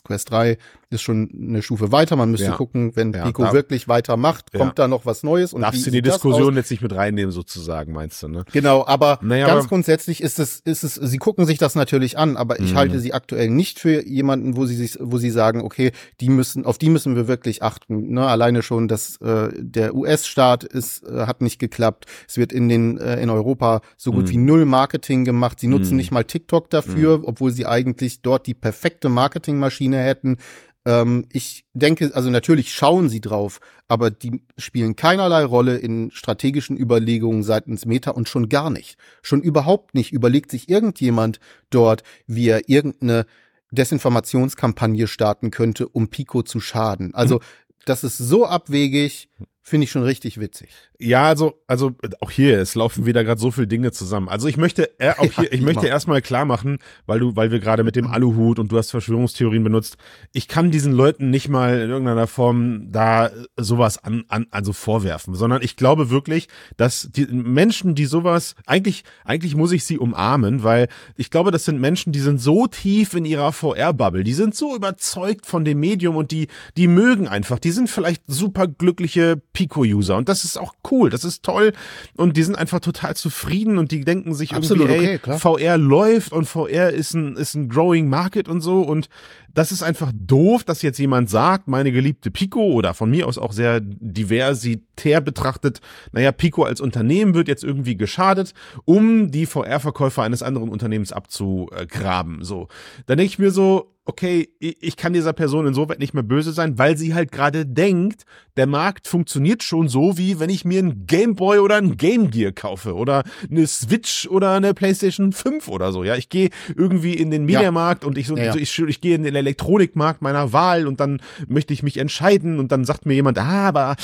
Quest 0.04 0.30
3 0.30 0.59
ist 0.90 1.02
schon 1.02 1.30
eine 1.40 1.62
Stufe 1.62 1.92
weiter. 1.92 2.16
Man 2.16 2.30
müsste 2.30 2.47
Ja. 2.49 2.56
gucken, 2.56 2.97
wenn 2.97 3.12
Ja, 3.12 3.25
Pico 3.26 3.42
da- 3.44 3.52
wirklich 3.52 3.87
weitermacht, 3.88 4.52
kommt 4.52 4.78
da 4.78 4.88
noch 4.88 5.06
was 5.06 5.23
Neues. 5.23 5.52
Und 5.52 5.62
Darfst 5.62 5.87
du 5.87 5.90
die 5.90 6.02
Diskussion 6.02 6.56
jetzt 6.56 6.70
nicht 6.70 6.82
mit 6.82 6.94
reinnehmen, 6.94 7.30
sozusagen, 7.32 7.92
meinst 7.92 8.23
du, 8.23 8.28
ne? 8.28 8.44
Genau, 8.52 8.85
aber 8.87 9.18
Naja, 9.23 9.47
ganz 9.47 9.61
aber- 9.61 9.68
grundsätzlich 9.68 10.20
ist 10.23 10.38
es, 10.38 10.61
ist 10.61 10.82
es, 10.82 10.94
sie 10.94 11.18
gucken 11.18 11.47
sich 11.47 11.59
das 11.59 11.75
natürlich 11.75 12.18
an, 12.18 12.37
aber 12.37 12.59
ich 12.61 12.73
Mhm. 12.73 12.76
halte 12.76 13.00
sie 13.00 13.12
aktuell 13.14 13.50
nicht 13.50 13.78
für 13.78 14.04
jemanden, 14.06 14.56
wo 14.56 14.66
sie 14.66 14.75
sich, 14.75 14.99
wo 15.00 15.18
sie 15.18 15.30
sagen, 15.30 15.61
okay, 15.62 15.92
die 16.20 16.28
müssen, 16.28 16.64
auf 16.64 16.78
die 16.78 16.88
müssen 16.90 17.14
wir 17.16 17.28
wirklich 17.28 17.62
achten. 17.62 18.12
Ne? 18.12 18.26
Alleine 18.26 18.62
schon, 18.62 18.88
dass 18.88 19.16
äh, 19.20 19.49
der 19.56 19.94
US-Staat 19.94 20.64
ist, 20.64 21.04
äh, 21.06 21.26
hat 21.26 21.40
nicht 21.42 21.59
geklappt. 21.59 22.06
Es 22.28 22.37
wird 22.37 22.52
in 22.52 22.68
den 22.68 22.99
äh, 22.99 23.20
in 23.23 23.30
Europa 23.30 23.80
so 23.97 24.11
gut 24.12 24.25
Mhm. 24.26 24.30
wie 24.30 24.37
null 24.38 24.64
Marketing 24.64 25.25
gemacht. 25.25 25.61
Sie 25.61 25.68
nutzen 25.68 25.90
Mhm. 25.92 25.97
nicht 25.97 26.11
mal 26.11 26.25
TikTok 26.25 26.70
dafür, 26.70 27.20
obwohl 27.25 27.50
sie 27.52 27.66
eigentlich 27.66 27.79
dort 28.22 28.46
die 28.46 28.54
perfekte 28.54 29.08
Marketingmaschine 29.08 29.99
hätten. 29.99 30.38
Ähm, 30.84 31.26
ich 31.30 31.64
denke, 31.75 32.10
also 32.14 32.30
natürlich 32.30 32.72
schauen 32.72 33.08
sie 33.08 33.20
drauf, 33.20 33.60
aber 33.88 34.10
die 34.10 34.42
spielen 34.56 34.96
keinerlei 34.96 35.44
Rolle 35.44 35.76
in 35.76 36.10
strategischen 36.10 36.76
Überlegungen 36.76 37.42
seitens 37.42 37.87
Meta 37.87 38.12
und 38.12 38.28
schon 38.28 38.49
gar 38.49 38.70
nicht. 38.70 38.96
Schon 39.22 39.42
überhaupt 39.42 39.94
nicht 39.94 40.12
überlegt 40.12 40.50
sich 40.50 40.68
irgendjemand 40.68 41.40
dort, 41.70 42.02
wie 42.26 42.49
er 42.49 42.68
irgendeine 42.68 43.26
Desinformationskampagne 43.72 45.06
starten 45.06 45.50
könnte, 45.50 45.88
um 45.88 46.08
Pico 46.08 46.42
zu 46.42 46.60
schaden. 46.60 47.14
Also, 47.14 47.40
das 47.84 48.04
ist 48.04 48.18
so 48.18 48.46
abwegig 48.46 49.28
finde 49.70 49.84
ich 49.84 49.90
schon 49.90 50.02
richtig 50.02 50.40
witzig. 50.40 50.70
Ja, 51.02 51.25
also, 51.25 51.59
also 51.66 51.92
auch 52.21 52.30
hier, 52.30 52.59
es 52.59 52.75
laufen 52.75 53.07
wieder 53.07 53.25
gerade 53.25 53.40
so 53.40 53.50
viele 53.50 53.66
Dinge 53.66 53.90
zusammen. 53.90 54.28
Also 54.28 54.49
ich 54.49 54.59
möchte 54.59 54.90
äh, 55.00 55.14
auch 55.16 55.33
hier, 55.38 55.50
ich 55.50 55.62
möchte 55.62 55.87
erstmal 55.87 56.21
klar 56.21 56.45
machen, 56.45 56.78
weil 57.07 57.21
du, 57.21 57.37
weil 57.37 57.50
wir 57.50 57.59
gerade 57.59 57.85
mit 57.85 57.97
dem 57.97 58.07
Aluhut 58.07 58.59
und 58.59 58.71
du 58.71 58.76
hast 58.76 58.90
Verschwörungstheorien 58.90 59.64
benutzt, 59.64 59.97
ich 60.33 60.47
kann 60.47 60.71
diesen 60.71 60.92
Leuten 60.92 61.30
nicht 61.30 61.49
mal 61.49 61.80
in 61.80 61.88
irgendeiner 61.88 62.26
Form 62.26 62.92
da 62.92 63.30
sowas 63.57 63.97
an, 64.04 64.25
an 64.28 64.47
also 64.50 64.75
vorwerfen, 64.75 65.35
sondern 65.35 65.62
ich 65.62 65.76
glaube 65.76 66.11
wirklich, 66.11 66.49
dass 66.76 67.09
die 67.11 67.25
Menschen, 67.25 67.95
die 67.95 68.04
sowas, 68.04 68.54
eigentlich, 68.66 69.04
eigentlich 69.25 69.57
muss 69.57 69.73
ich 69.73 69.85
sie 69.85 69.97
umarmen, 69.97 70.64
weil 70.64 70.88
ich 71.16 71.30
glaube, 71.30 71.50
das 71.50 71.64
sind 71.64 71.80
Menschen, 71.80 72.12
die 72.12 72.21
sind 72.21 72.42
so 72.42 72.66
tief 72.66 73.14
in 73.14 73.25
ihrer 73.25 73.52
VR-Bubble, 73.52 74.23
die 74.23 74.35
sind 74.35 74.54
so 74.54 74.76
überzeugt 74.76 75.47
von 75.47 75.64
dem 75.64 75.80
Medium 75.80 76.16
und 76.16 76.30
die, 76.30 76.49
die 76.76 76.88
mögen 76.88 77.26
einfach, 77.26 77.59
die 77.59 77.71
sind 77.71 77.88
vielleicht 77.88 78.23
super 78.26 78.69
glückliche 78.69 79.40
Pico-User 79.54 80.19
und 80.19 80.28
das 80.28 80.45
ist 80.45 80.59
auch 80.59 80.75
cool, 80.89 80.89
das 81.09 81.25
ist 81.25 81.42
toll 81.42 81.73
und 82.16 82.37
die 82.37 82.42
sind 82.42 82.56
einfach 82.56 82.80
total 82.80 83.16
zufrieden 83.16 83.78
und 83.78 83.92
die 83.92 84.04
denken 84.04 84.35
sich 84.35 84.54
Absolut 84.54 84.88
irgendwie, 84.88 85.09
ey, 85.09 85.20
okay, 85.23 85.38
VR 85.38 85.78
läuft 85.78 86.32
und 86.32 86.47
VR 86.47 86.90
ist 86.90 87.14
ein, 87.14 87.37
ist 87.37 87.54
ein 87.54 87.68
growing 87.68 88.09
market 88.09 88.49
und 88.49 88.61
so 88.61 88.82
und 88.82 89.09
das 89.54 89.73
ist 89.73 89.82
einfach 89.82 90.12
doof, 90.14 90.64
dass 90.64 90.82
jetzt 90.82 90.99
jemand 90.99 91.28
sagt, 91.28 91.68
meine 91.68 91.92
geliebte 91.92 92.30
Pico 92.30 92.61
oder 92.61 92.94
von 92.94 93.11
mir 93.11 93.26
aus 93.26 93.38
auch 93.38 93.52
sehr 93.52 93.80
diversitär 93.80 95.20
betrachtet, 95.20 95.80
naja, 96.12 96.32
Pico 96.32 96.62
als 96.62 96.80
Unternehmen 96.80 97.35
wird 97.35 97.49
jetzt 97.49 97.64
irgendwie 97.64 97.97
geschadet, 97.97 98.54
um 98.85 99.30
die 99.30 99.47
VR-Verkäufer 99.47 100.23
eines 100.23 100.42
anderen 100.42 100.68
Unternehmens 100.68 101.12
abzugraben. 101.12 102.44
So. 102.44 102.68
Dann 103.06 103.18
denke 103.18 103.32
ich 103.32 103.38
mir 103.38 103.50
so, 103.50 103.92
okay, 104.07 104.49
ich 104.59 104.97
kann 104.97 105.12
dieser 105.12 105.33
Person 105.33 105.66
insoweit 105.66 105.99
nicht 105.99 106.14
mehr 106.14 106.23
böse 106.23 106.52
sein, 106.52 106.78
weil 106.78 106.97
sie 106.97 107.14
halt 107.14 107.30
gerade 107.30 107.66
denkt, 107.66 108.25
der 108.57 108.66
Markt 108.66 109.07
funktioniert 109.07 109.62
schon 109.62 109.88
so, 109.88 110.16
wie 110.16 110.40
wenn 110.40 110.50
ich 110.50 110.64
mir 110.64 110.83
ein 110.83 111.07
Gameboy 111.07 111.59
oder 111.59 111.76
ein 111.76 111.97
Game 111.97 112.30
Gear 112.30 112.52
kaufe 112.52 112.95
oder 112.95 113.23
eine 113.49 113.66
Switch 113.66 114.26
oder 114.26 114.52
eine 114.52 114.75
PlayStation 114.75 115.33
5 115.33 115.69
oder 115.69 115.92
so. 115.92 116.02
Ja, 116.02 116.16
ich 116.16 116.28
gehe 116.28 116.50
irgendwie 116.75 117.14
in 117.14 117.30
den 117.30 117.45
Mediamarkt 117.45 118.02
ja. 118.02 118.09
und 118.09 118.19
ich, 118.19 118.26
so, 118.26 118.37
ja. 118.37 118.54
ich, 118.54 118.78
ich 118.78 119.00
gehe 119.00 119.14
in 119.14 119.23
den 119.23 119.35
Elektronikmarkt 119.35 120.23
meiner 120.23 120.52
Wahl 120.52 120.87
und 120.87 120.99
dann 120.99 121.21
möchte 121.47 121.75
ich 121.75 121.83
mich 121.83 121.99
entscheiden 121.99 122.59
und 122.59 122.73
dann 122.73 122.85
sagt 122.85 123.07
mir 123.07 123.14
jemand, 123.14 123.38
ah, 123.38 123.69
aber 123.69 123.97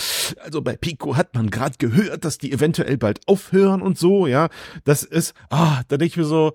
also 0.45 0.63
bei 0.63 0.77
Pico 0.77 1.17
hat 1.17 1.35
man 1.35 1.51
gerade 1.51 1.77
gehört, 1.79 2.25
dass 2.25 2.39
die 2.39 2.53
eventuell 2.53 2.99
bald 2.99 3.21
aufhören 3.27 3.83
und 3.83 3.99
so. 3.99 4.27
Ja, 4.27 4.51
das 4.85 5.03
ist, 5.03 5.35
ah, 5.51 5.83
da 5.89 5.97
denke 5.97 6.13
ich 6.13 6.17
mir 6.17 6.25
so, 6.25 6.53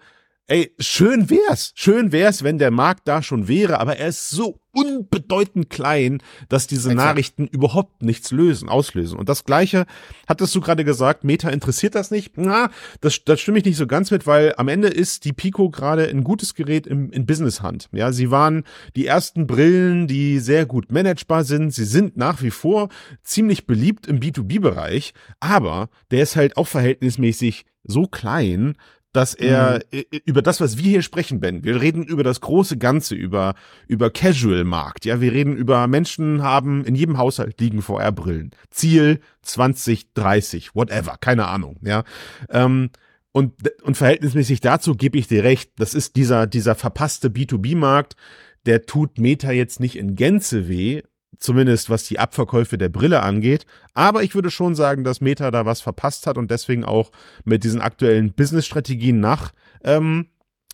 Ey, 0.52 0.76
schön 0.80 1.30
wär's. 1.30 1.72
Schön 1.76 2.12
wär's, 2.12 2.44
wenn 2.44 2.58
der 2.58 2.72
Markt 2.72 3.08
da 3.08 3.24
schon 3.24 3.48
wäre, 3.48 3.80
aber 3.80 3.96
er 3.96 4.10
ist 4.10 4.32
so 4.32 4.60
unbedeutend 4.74 5.70
klein, 5.70 6.22
dass 6.50 6.68
diese 6.68 6.90
Exakt. 6.90 7.08
Nachrichten 7.08 7.48
überhaupt 7.48 8.04
nichts 8.04 8.32
lösen, 8.32 8.68
auslösen. 8.68 9.18
Und 9.18 9.30
das 9.30 9.46
Gleiche 9.46 9.86
hattest 10.28 10.54
du 10.54 10.60
gerade 10.60 10.84
gesagt, 10.84 11.24
Meta 11.24 11.50
interessiert 11.50 11.96
das 11.96 12.12
nicht. 12.12 12.34
Na, 12.36 12.70
das, 13.00 13.24
das 13.24 13.40
stimme 13.40 13.60
ich 13.60 13.64
nicht 13.64 13.78
so 13.78 13.88
ganz 13.88 14.12
mit, 14.12 14.28
weil 14.28 14.54
am 14.58 14.68
Ende 14.68 14.90
ist 14.90 15.24
die 15.24 15.32
Pico 15.32 15.70
gerade 15.70 16.10
ein 16.10 16.26
gutes 16.26 16.54
Gerät 16.54 16.86
im, 16.86 17.12
in 17.12 17.26
Business-Hand. 17.26 17.88
Ja, 17.94 18.12
sie 18.12 18.30
waren 18.30 18.66
die 18.98 19.06
ersten 19.06 19.48
Brillen, 19.48 20.06
die 20.06 20.40
sehr 20.40 20.66
gut 20.66 20.92
managebar 20.92 21.46
sind. 21.46 21.74
Sie 21.74 21.86
sind 21.86 22.18
nach 22.18 22.42
wie 22.42 22.52
vor 22.52 22.90
ziemlich 23.24 23.68
beliebt 23.68 24.06
im 24.06 24.20
B2B-Bereich, 24.20 25.14
aber 25.40 25.88
der 26.12 26.24
ist 26.24 26.36
halt 26.36 26.58
auch 26.58 26.68
verhältnismäßig 26.68 27.64
so 27.86 28.06
klein, 28.06 28.76
dass 29.14 29.34
er 29.34 29.82
mhm. 29.92 30.04
über 30.26 30.42
das, 30.42 30.62
was 30.62 30.78
wir 30.78 30.90
hier 30.90 31.02
sprechen, 31.02 31.40
Ben, 31.40 31.64
wir 31.64 31.82
reden 31.82 32.04
über 32.04 32.24
das 32.24 32.42
große 32.42 32.78
Ganze, 32.78 33.16
über, 33.16 33.56
über 33.88 34.10
Casual-Markt, 34.10 35.06
ja, 35.06 35.22
wir 35.22 35.32
reden 35.32 35.56
über 35.56 35.88
Menschen 35.88 36.42
haben, 36.44 36.86
in 36.86 36.96
jedem 36.96 37.18
Haushalt 37.18 37.60
liegen 37.60 37.82
VR-Brillen. 37.82 38.52
Ziel 38.70 39.20
2030, 39.42 40.76
whatever, 40.76 41.18
keine 41.20 41.48
Ahnung, 41.48 41.78
ja. 41.82 42.04
Ähm, 42.50 42.90
und, 43.34 43.54
und 43.84 43.96
verhältnismäßig 43.96 44.60
dazu 44.60 44.96
gebe 44.96 45.18
ich 45.18 45.28
dir 45.28 45.44
recht, 45.44 45.72
das 45.78 45.94
ist 45.94 46.16
dieser, 46.16 46.48
dieser 46.48 46.76
verpasste 46.76 47.30
B2B-Markt, 47.30 48.16
der 48.66 48.86
tut 48.86 49.18
Meta 49.18 49.52
jetzt 49.52 49.80
nicht 49.80 49.96
in 49.98 50.16
Gänze 50.16 50.68
weh, 50.68 51.02
zumindest 51.38 51.90
was 51.90 52.04
die 52.04 52.20
Abverkäufe 52.20 52.78
der 52.78 52.90
Brille 52.90 53.22
angeht. 53.24 53.66
Aber 53.94 54.24
ich 54.24 54.36
würde 54.36 54.52
schon 54.52 54.76
sagen, 54.76 55.04
dass 55.04 55.22
Meta 55.22 55.52
da 55.52 55.66
was 55.66 55.82
verpasst 55.82 56.28
hat 56.28 56.38
und 56.38 56.52
deswegen 56.52 56.84
auch 56.84 57.12
mit 57.44 57.64
diesen 57.64 57.82
aktuellen 57.82 58.34
Business-Strategien 58.34 59.20
nach, 59.20 59.52
ähm, 59.84 60.28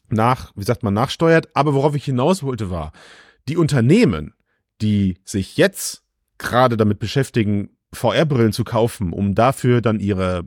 nach, 0.10 0.52
wie 0.56 0.64
sagt 0.64 0.84
man, 0.84 0.94
nachsteuert. 0.94 1.50
Aber 1.56 1.74
worauf 1.74 1.96
ich 1.96 2.06
hinaus 2.06 2.44
wollte, 2.44 2.70
war, 2.70 2.92
die 3.48 3.58
Unternehmen, 3.58 4.34
die 4.82 5.18
sich 5.24 5.58
jetzt 5.58 6.04
gerade 6.38 6.78
damit 6.78 7.00
beschäftigen, 7.00 7.70
VR-Brillen 7.94 8.54
zu 8.54 8.64
kaufen, 8.64 9.14
um 9.14 9.34
dafür 9.34 9.82
dann 9.82 10.00
ihre 10.00 10.46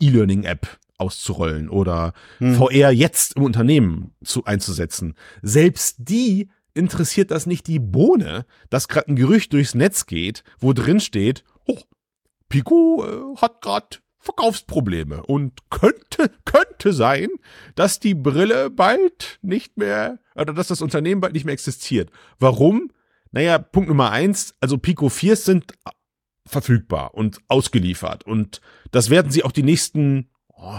E-Learning-App 0.00 0.78
auszurollen 0.98 1.68
oder 1.68 2.12
hm. 2.38 2.54
VR 2.54 2.90
jetzt 2.90 3.36
im 3.36 3.42
Unternehmen 3.42 4.14
zu, 4.24 4.44
einzusetzen. 4.44 5.14
Selbst 5.42 5.96
die 5.98 6.48
interessiert 6.76 7.30
das 7.30 7.46
nicht 7.46 7.66
die 7.66 7.78
Bohne, 7.78 8.46
dass 8.70 8.88
gerade 8.88 9.08
ein 9.10 9.16
Gerücht 9.16 9.52
durchs 9.52 9.74
Netz 9.74 10.06
geht, 10.06 10.44
wo 10.58 10.72
drin 10.72 11.00
steht, 11.00 11.44
oh, 11.66 11.80
Pico 12.48 13.04
äh, 13.04 13.40
hat 13.40 13.62
gerade 13.62 13.98
Verkaufsprobleme 14.18 15.22
und 15.22 15.70
könnte, 15.70 16.30
könnte 16.44 16.92
sein, 16.92 17.28
dass 17.76 18.00
die 18.00 18.14
Brille 18.14 18.70
bald 18.70 19.38
nicht 19.40 19.76
mehr, 19.76 20.18
oder 20.34 20.52
dass 20.52 20.68
das 20.68 20.82
Unternehmen 20.82 21.20
bald 21.20 21.32
nicht 21.32 21.44
mehr 21.44 21.54
existiert. 21.54 22.10
Warum? 22.38 22.90
Naja, 23.30 23.58
Punkt 23.58 23.88
Nummer 23.88 24.10
eins, 24.10 24.54
also 24.60 24.78
Pico 24.78 25.08
4 25.08 25.36
sind 25.36 25.74
verfügbar 26.44 27.14
und 27.14 27.38
ausgeliefert 27.48 28.24
und 28.24 28.60
das 28.90 29.10
werden 29.10 29.30
sie 29.30 29.44
auch 29.44 29.52
die 29.52 29.64
nächsten, 29.64 30.30
oh, 30.48 30.78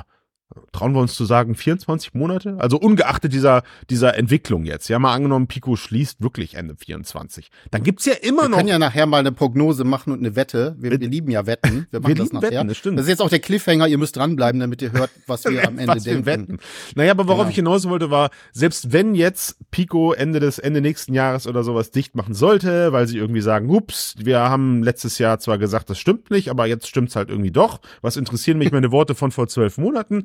trauen 0.71 0.93
wir 0.93 1.01
uns 1.01 1.15
zu 1.15 1.25
sagen, 1.25 1.55
24 1.55 2.13
Monate? 2.13 2.55
Also 2.59 2.77
ungeachtet 2.77 3.33
dieser, 3.33 3.63
dieser 3.89 4.17
Entwicklung 4.17 4.65
jetzt. 4.65 4.87
Ja, 4.87 4.99
mal 4.99 5.13
angenommen, 5.13 5.47
Pico 5.47 5.75
schließt 5.75 6.21
wirklich 6.21 6.55
Ende 6.55 6.75
24. 6.75 7.49
Dann 7.71 7.83
gibt's 7.83 8.05
ja 8.05 8.13
immer 8.13 8.43
wir 8.43 8.49
noch. 8.49 8.49
Wir 8.49 8.57
können 8.57 8.69
ja 8.69 8.79
nachher 8.79 9.05
mal 9.05 9.19
eine 9.19 9.31
Prognose 9.31 9.83
machen 9.83 10.13
und 10.13 10.19
eine 10.19 10.35
Wette. 10.35 10.75
Wir, 10.79 10.91
wir 10.91 11.07
lieben 11.07 11.31
ja 11.31 11.45
Wetten. 11.45 11.87
Wir 11.91 11.99
machen 11.99 12.09
wir 12.09 12.15
das 12.15 12.31
nachher. 12.31 12.51
Wetten, 12.51 12.67
das, 12.67 12.77
stimmt. 12.77 12.97
das 12.97 13.05
ist 13.05 13.09
jetzt 13.09 13.21
auch 13.21 13.29
der 13.29 13.39
Cliffhanger. 13.39 13.87
Ihr 13.87 13.97
müsst 13.97 14.15
dranbleiben, 14.15 14.59
damit 14.59 14.81
ihr 14.81 14.91
hört, 14.91 15.09
was 15.25 15.45
wir 15.45 15.63
am 15.67 15.77
Ende 15.77 15.95
was 15.95 16.03
denken. 16.03 16.25
Wir 16.25 16.33
wetten. 16.33 16.57
Naja, 16.95 17.11
aber 17.11 17.27
worauf 17.27 17.39
genau. 17.39 17.49
ich 17.49 17.55
hinaus 17.55 17.89
wollte, 17.89 18.09
war, 18.09 18.29
selbst 18.51 18.93
wenn 18.93 19.15
jetzt 19.15 19.57
Pico 19.71 20.13
Ende 20.13 20.39
des, 20.39 20.59
Ende 20.59 20.81
nächsten 20.81 21.13
Jahres 21.13 21.47
oder 21.47 21.63
sowas 21.63 21.91
dicht 21.91 22.15
machen 22.15 22.33
sollte, 22.33 22.93
weil 22.93 23.07
sie 23.07 23.17
irgendwie 23.17 23.41
sagen, 23.41 23.69
ups, 23.69 24.15
wir 24.17 24.39
haben 24.39 24.83
letztes 24.83 25.17
Jahr 25.17 25.39
zwar 25.39 25.57
gesagt, 25.57 25.89
das 25.89 25.99
stimmt 25.99 26.31
nicht, 26.31 26.49
aber 26.49 26.67
jetzt 26.67 26.87
stimmt's 26.87 27.15
halt 27.15 27.29
irgendwie 27.29 27.51
doch. 27.51 27.81
Was 28.01 28.15
interessieren 28.15 28.57
mich 28.57 28.71
meine 28.71 28.91
Worte 28.91 29.15
von 29.15 29.31
vor 29.31 29.47
zwölf 29.47 29.77
Monaten? 29.77 30.23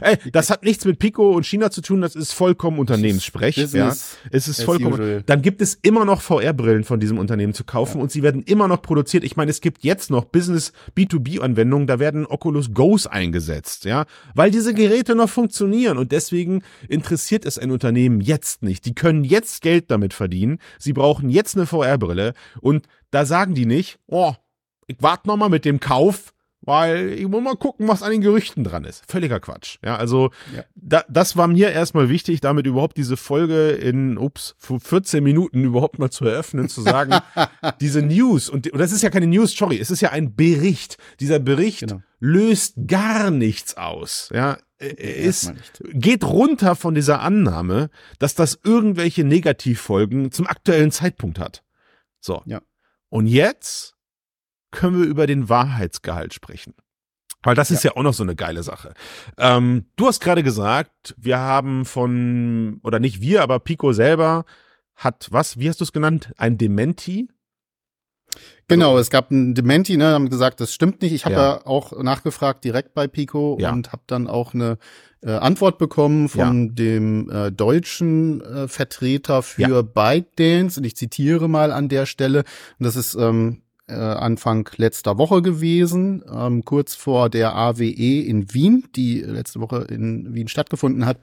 Ey, 0.00 0.18
das 0.32 0.50
hat 0.50 0.64
nichts 0.64 0.84
mit 0.84 0.98
Pico 0.98 1.32
und 1.32 1.46
China 1.46 1.70
zu 1.70 1.80
tun, 1.80 2.00
das 2.00 2.14
ist 2.14 2.32
vollkommen 2.32 2.78
Unternehmenssprech. 2.78 3.56
ja. 3.56 3.94
Es 4.30 4.48
ist 4.48 4.62
vollkommen. 4.62 4.94
Usual. 4.94 5.22
Dann 5.26 5.42
gibt 5.42 5.62
es 5.62 5.78
immer 5.82 6.04
noch 6.04 6.20
VR-Brillen 6.20 6.84
von 6.84 7.00
diesem 7.00 7.18
Unternehmen 7.18 7.54
zu 7.54 7.64
kaufen 7.64 7.98
ja. 7.98 8.02
und 8.02 8.12
sie 8.12 8.22
werden 8.22 8.42
immer 8.42 8.68
noch 8.68 8.82
produziert. 8.82 9.24
Ich 9.24 9.36
meine, 9.36 9.50
es 9.50 9.60
gibt 9.60 9.84
jetzt 9.84 10.10
noch 10.10 10.24
Business 10.24 10.72
B2B-Anwendungen, 10.96 11.86
da 11.86 11.98
werden 11.98 12.26
Oculus 12.26 12.72
Go's 12.72 13.06
eingesetzt, 13.06 13.84
ja, 13.84 14.04
weil 14.34 14.50
diese 14.50 14.74
Geräte 14.74 15.14
noch 15.14 15.30
funktionieren 15.30 15.98
und 15.98 16.12
deswegen 16.12 16.62
interessiert 16.88 17.44
es 17.44 17.58
ein 17.58 17.70
Unternehmen 17.70 18.20
jetzt 18.20 18.62
nicht. 18.62 18.84
Die 18.84 18.94
können 18.94 19.24
jetzt 19.24 19.62
Geld 19.62 19.90
damit 19.90 20.14
verdienen. 20.14 20.58
Sie 20.78 20.92
brauchen 20.92 21.30
jetzt 21.30 21.56
eine 21.56 21.66
VR-Brille 21.66 22.34
und 22.60 22.86
da 23.10 23.24
sagen 23.24 23.54
die 23.54 23.66
nicht, 23.66 23.98
oh, 24.06 24.34
ich 24.86 24.96
warte 25.00 25.28
noch 25.28 25.36
mal 25.36 25.48
mit 25.48 25.64
dem 25.64 25.80
Kauf, 25.80 26.33
weil 26.64 27.12
ich 27.12 27.26
muss 27.28 27.42
mal 27.42 27.56
gucken, 27.56 27.88
was 27.88 28.02
an 28.02 28.10
den 28.10 28.20
Gerüchten 28.20 28.64
dran 28.64 28.84
ist. 28.84 29.04
Völliger 29.10 29.40
Quatsch. 29.40 29.78
Ja, 29.84 29.96
also 29.96 30.30
ja. 30.54 30.64
Da, 30.74 31.04
das 31.08 31.36
war 31.36 31.48
mir 31.48 31.70
erstmal 31.70 32.08
wichtig, 32.08 32.40
damit 32.40 32.66
überhaupt 32.66 32.96
diese 32.96 33.16
Folge 33.16 33.70
in, 33.70 34.18
ups, 34.18 34.54
14 34.58 35.22
Minuten 35.22 35.64
überhaupt 35.64 35.98
mal 35.98 36.10
zu 36.10 36.24
eröffnen, 36.24 36.68
zu 36.68 36.82
sagen, 36.82 37.14
diese 37.80 38.02
News, 38.02 38.48
und, 38.48 38.70
und 38.70 38.78
das 38.78 38.92
ist 38.92 39.02
ja 39.02 39.10
keine 39.10 39.26
News, 39.26 39.56
sorry, 39.56 39.78
es 39.78 39.90
ist 39.90 40.00
ja 40.00 40.10
ein 40.10 40.34
Bericht. 40.34 40.98
Dieser 41.20 41.38
Bericht 41.38 41.80
genau. 41.80 42.02
löst 42.20 42.74
gar 42.86 43.30
nichts 43.30 43.76
aus. 43.76 44.30
Ja, 44.32 44.58
ist, 44.78 45.52
geht 45.92 46.24
runter 46.24 46.74
von 46.76 46.94
dieser 46.94 47.20
Annahme, 47.20 47.90
dass 48.18 48.34
das 48.34 48.58
irgendwelche 48.64 49.24
Negativfolgen 49.24 50.30
zum 50.32 50.46
aktuellen 50.46 50.90
Zeitpunkt 50.90 51.38
hat. 51.38 51.62
So. 52.20 52.42
Ja. 52.46 52.60
Und 53.08 53.26
jetzt 53.26 53.93
können 54.74 55.00
wir 55.00 55.06
über 55.06 55.26
den 55.26 55.48
Wahrheitsgehalt 55.48 56.34
sprechen. 56.34 56.74
Weil 57.42 57.54
das 57.54 57.70
ist 57.70 57.84
ja. 57.84 57.90
ja 57.90 57.96
auch 57.96 58.02
noch 58.02 58.14
so 58.14 58.22
eine 58.22 58.34
geile 58.34 58.62
Sache. 58.62 58.94
Ähm, 59.38 59.86
du 59.96 60.06
hast 60.06 60.20
gerade 60.20 60.42
gesagt, 60.42 61.14
wir 61.16 61.38
haben 61.38 61.84
von, 61.84 62.80
oder 62.82 62.98
nicht 62.98 63.20
wir, 63.20 63.42
aber 63.42 63.60
Pico 63.60 63.92
selber 63.92 64.44
hat 64.96 65.28
was, 65.30 65.58
wie 65.58 65.68
hast 65.68 65.80
du 65.80 65.84
es 65.84 65.92
genannt? 65.92 66.32
Ein 66.36 66.58
Dementi? 66.58 67.28
Genau, 68.66 68.98
es 68.98 69.10
gab 69.10 69.30
ein 69.30 69.54
Dementi, 69.54 69.96
ne, 69.96 70.06
haben 70.06 70.30
gesagt, 70.30 70.60
das 70.60 70.72
stimmt 70.72 71.02
nicht. 71.02 71.12
Ich 71.12 71.26
habe 71.26 71.34
ja. 71.34 71.56
ja. 71.56 71.66
auch 71.66 71.92
nachgefragt 72.02 72.64
direkt 72.64 72.94
bei 72.94 73.06
Pico 73.06 73.58
ja. 73.60 73.70
und 73.70 73.92
habe 73.92 74.02
dann 74.06 74.26
auch 74.26 74.54
eine 74.54 74.78
äh, 75.22 75.32
Antwort 75.32 75.76
bekommen 75.78 76.28
von 76.28 76.68
ja. 76.68 76.72
dem 76.72 77.30
äh, 77.30 77.52
deutschen 77.52 78.40
äh, 78.40 78.68
Vertreter 78.68 79.42
für. 79.42 79.82
ByteDance 79.82 80.80
und 80.80 80.84
ich 80.84 80.96
zitiere 80.96 81.48
mal 81.48 81.72
an 81.72 81.88
der 81.88 82.06
Stelle. 82.06 82.44
Und 82.78 82.84
das 82.86 82.96
ist 82.96 83.14
ähm, 83.14 83.60
äh, 83.86 83.94
Anfang 83.94 84.68
letzter 84.76 85.18
Woche 85.18 85.42
gewesen, 85.42 86.24
ähm, 86.32 86.64
kurz 86.64 86.94
vor 86.94 87.28
der 87.28 87.54
AWE 87.54 88.20
in 88.22 88.52
Wien, 88.54 88.84
die 88.96 89.20
letzte 89.20 89.60
Woche 89.60 89.86
in 89.90 90.34
Wien 90.34 90.48
stattgefunden 90.48 91.06
hat. 91.06 91.18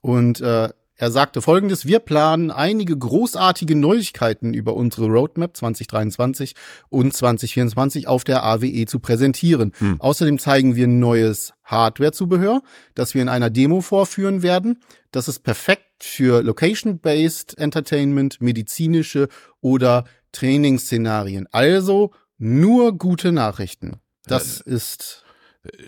Und 0.00 0.40
äh, 0.40 0.68
er 1.02 1.10
sagte 1.10 1.42
folgendes, 1.42 1.86
wir 1.86 1.98
planen 1.98 2.50
einige 2.50 2.96
großartige 2.96 3.74
Neuigkeiten 3.74 4.54
über 4.54 4.74
unsere 4.74 5.06
Roadmap 5.06 5.56
2023 5.56 6.54
und 6.90 7.12
2024 7.12 8.06
auf 8.06 8.24
der 8.24 8.44
AWE 8.44 8.84
zu 8.86 9.00
präsentieren. 9.00 9.72
Hm. 9.78 10.00
Außerdem 10.00 10.38
zeigen 10.38 10.76
wir 10.76 10.86
neues 10.86 11.54
Hardware-Zubehör, 11.64 12.62
das 12.94 13.14
wir 13.14 13.22
in 13.22 13.28
einer 13.28 13.50
Demo 13.50 13.80
vorführen 13.80 14.42
werden. 14.42 14.80
Das 15.10 15.26
ist 15.26 15.40
perfekt 15.40 16.04
für 16.04 16.42
Location-Based 16.42 17.58
Entertainment, 17.58 18.40
medizinische 18.40 19.28
oder 19.60 20.04
Trainingsszenarien. 20.32 21.46
Also 21.52 22.12
nur 22.38 22.96
gute 22.98 23.32
Nachrichten. 23.32 24.00
Das 24.24 24.60
äh, 24.60 24.70
ist 24.70 25.24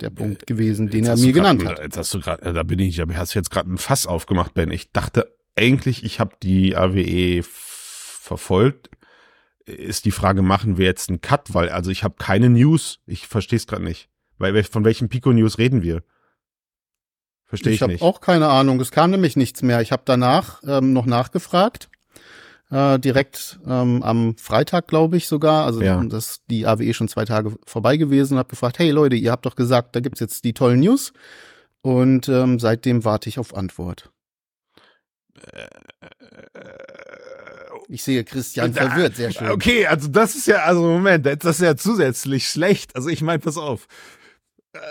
der 0.01 0.11
Punkt 0.11 0.47
gewesen, 0.47 0.89
den 0.89 1.05
er 1.05 1.17
mir 1.17 1.33
genannt 1.33 1.63
grad, 1.63 1.79
hat. 1.79 1.81
Jetzt 1.81 1.97
hast 1.97 2.15
du 2.15 2.21
gerade, 2.21 2.53
da 2.53 2.63
bin 2.63 2.79
ich, 2.79 3.01
aber 3.03 3.17
hast 3.17 3.35
du 3.35 3.39
jetzt 3.39 3.51
gerade 3.51 3.73
ein 3.73 3.79
Fass 3.79 4.07
aufgemacht, 4.07 4.55
Ben. 4.55 4.71
Ich 4.71 4.93
dachte 4.93 5.35
eigentlich, 5.57 6.05
ich 6.05 6.21
habe 6.21 6.37
die 6.43 6.77
AWE 6.77 7.43
verfolgt. 7.43 8.91
Ist 9.67 10.05
die 10.05 10.11
Frage, 10.11 10.43
machen 10.43 10.77
wir 10.77 10.85
jetzt 10.85 11.09
einen 11.09 11.21
Cut? 11.21 11.55
Weil, 11.55 11.71
also 11.71 11.91
ich 11.91 12.05
habe 12.05 12.17
keine 12.19 12.51
News. 12.51 13.01
Ich 13.07 13.27
verstehe 13.27 13.57
es 13.57 13.67
gerade 13.67 13.83
nicht. 13.83 14.09
Weil 14.39 14.63
von 14.65 14.85
welchen 14.85 15.09
Pico 15.09 15.33
News 15.33 15.59
reden 15.59 15.83
wir? 15.83 16.03
Verstehe 17.47 17.73
ich, 17.73 17.77
ich 17.77 17.83
hab 17.83 17.89
nicht. 17.89 17.97
Ich 17.97 18.03
habe 18.03 18.15
auch 18.17 18.21
keine 18.21 18.49
Ahnung. 18.49 18.81
Es 18.81 18.91
kam 18.91 19.11
nämlich 19.11 19.37
nichts 19.37 19.63
mehr. 19.63 19.81
Ich 19.81 19.91
habe 19.91 20.03
danach 20.05 20.63
ähm, 20.67 20.93
noch 20.93 21.07
nachgefragt 21.07 21.89
äh, 22.71 22.99
direkt 22.99 23.59
ähm, 23.67 24.03
am 24.03 24.37
Freitag, 24.37 24.89
glaube 24.89 25.17
ich 25.17 25.29
sogar. 25.29 25.65
Also 25.67 25.83
ja. 25.83 26.03
das 26.05 26.41
die 26.51 26.67
AWE 26.67 26.95
schon 26.95 27.09
zwei 27.09 27.25
Tage 27.25 27.55
vorbei 27.67 27.97
gewesen 27.97 28.35
und 28.35 28.39
habe 28.39 28.49
gefragt, 28.49 28.79
hey 28.79 28.91
Leute, 28.91 29.17
ihr 29.17 29.31
habt 29.31 29.47
doch 29.47 29.57
gesagt, 29.57 29.95
da 29.95 30.01
gibt's 30.01 30.21
jetzt 30.21 30.45
die 30.45 30.55
tollen 30.55 30.81
News. 30.81 31.13
Und 31.83 32.29
ähm, 32.29 32.59
seitdem 32.59 33.05
warte 33.05 33.29
ich 33.29 33.39
auf 33.39 33.55
Antwort. 33.55 34.11
Ich 37.89 38.03
sehe 38.03 38.25
Christian 38.25 38.73
verwirrt, 38.73 39.17
sehr 39.17 39.31
schön. 39.31 39.51
Okay, 39.51 39.87
also 39.87 40.09
das 40.09 40.35
ist 40.35 40.47
ja, 40.47 40.63
also 40.65 40.83
Moment, 40.83 41.27
das 41.27 41.45
ist 41.45 41.61
ja 41.61 41.77
zusätzlich 41.77 42.49
schlecht. 42.49 42.97
Also 42.97 43.11
ich 43.11 43.21
meine, 43.21 43.41
pass 43.41 43.59
auf. 43.59 43.87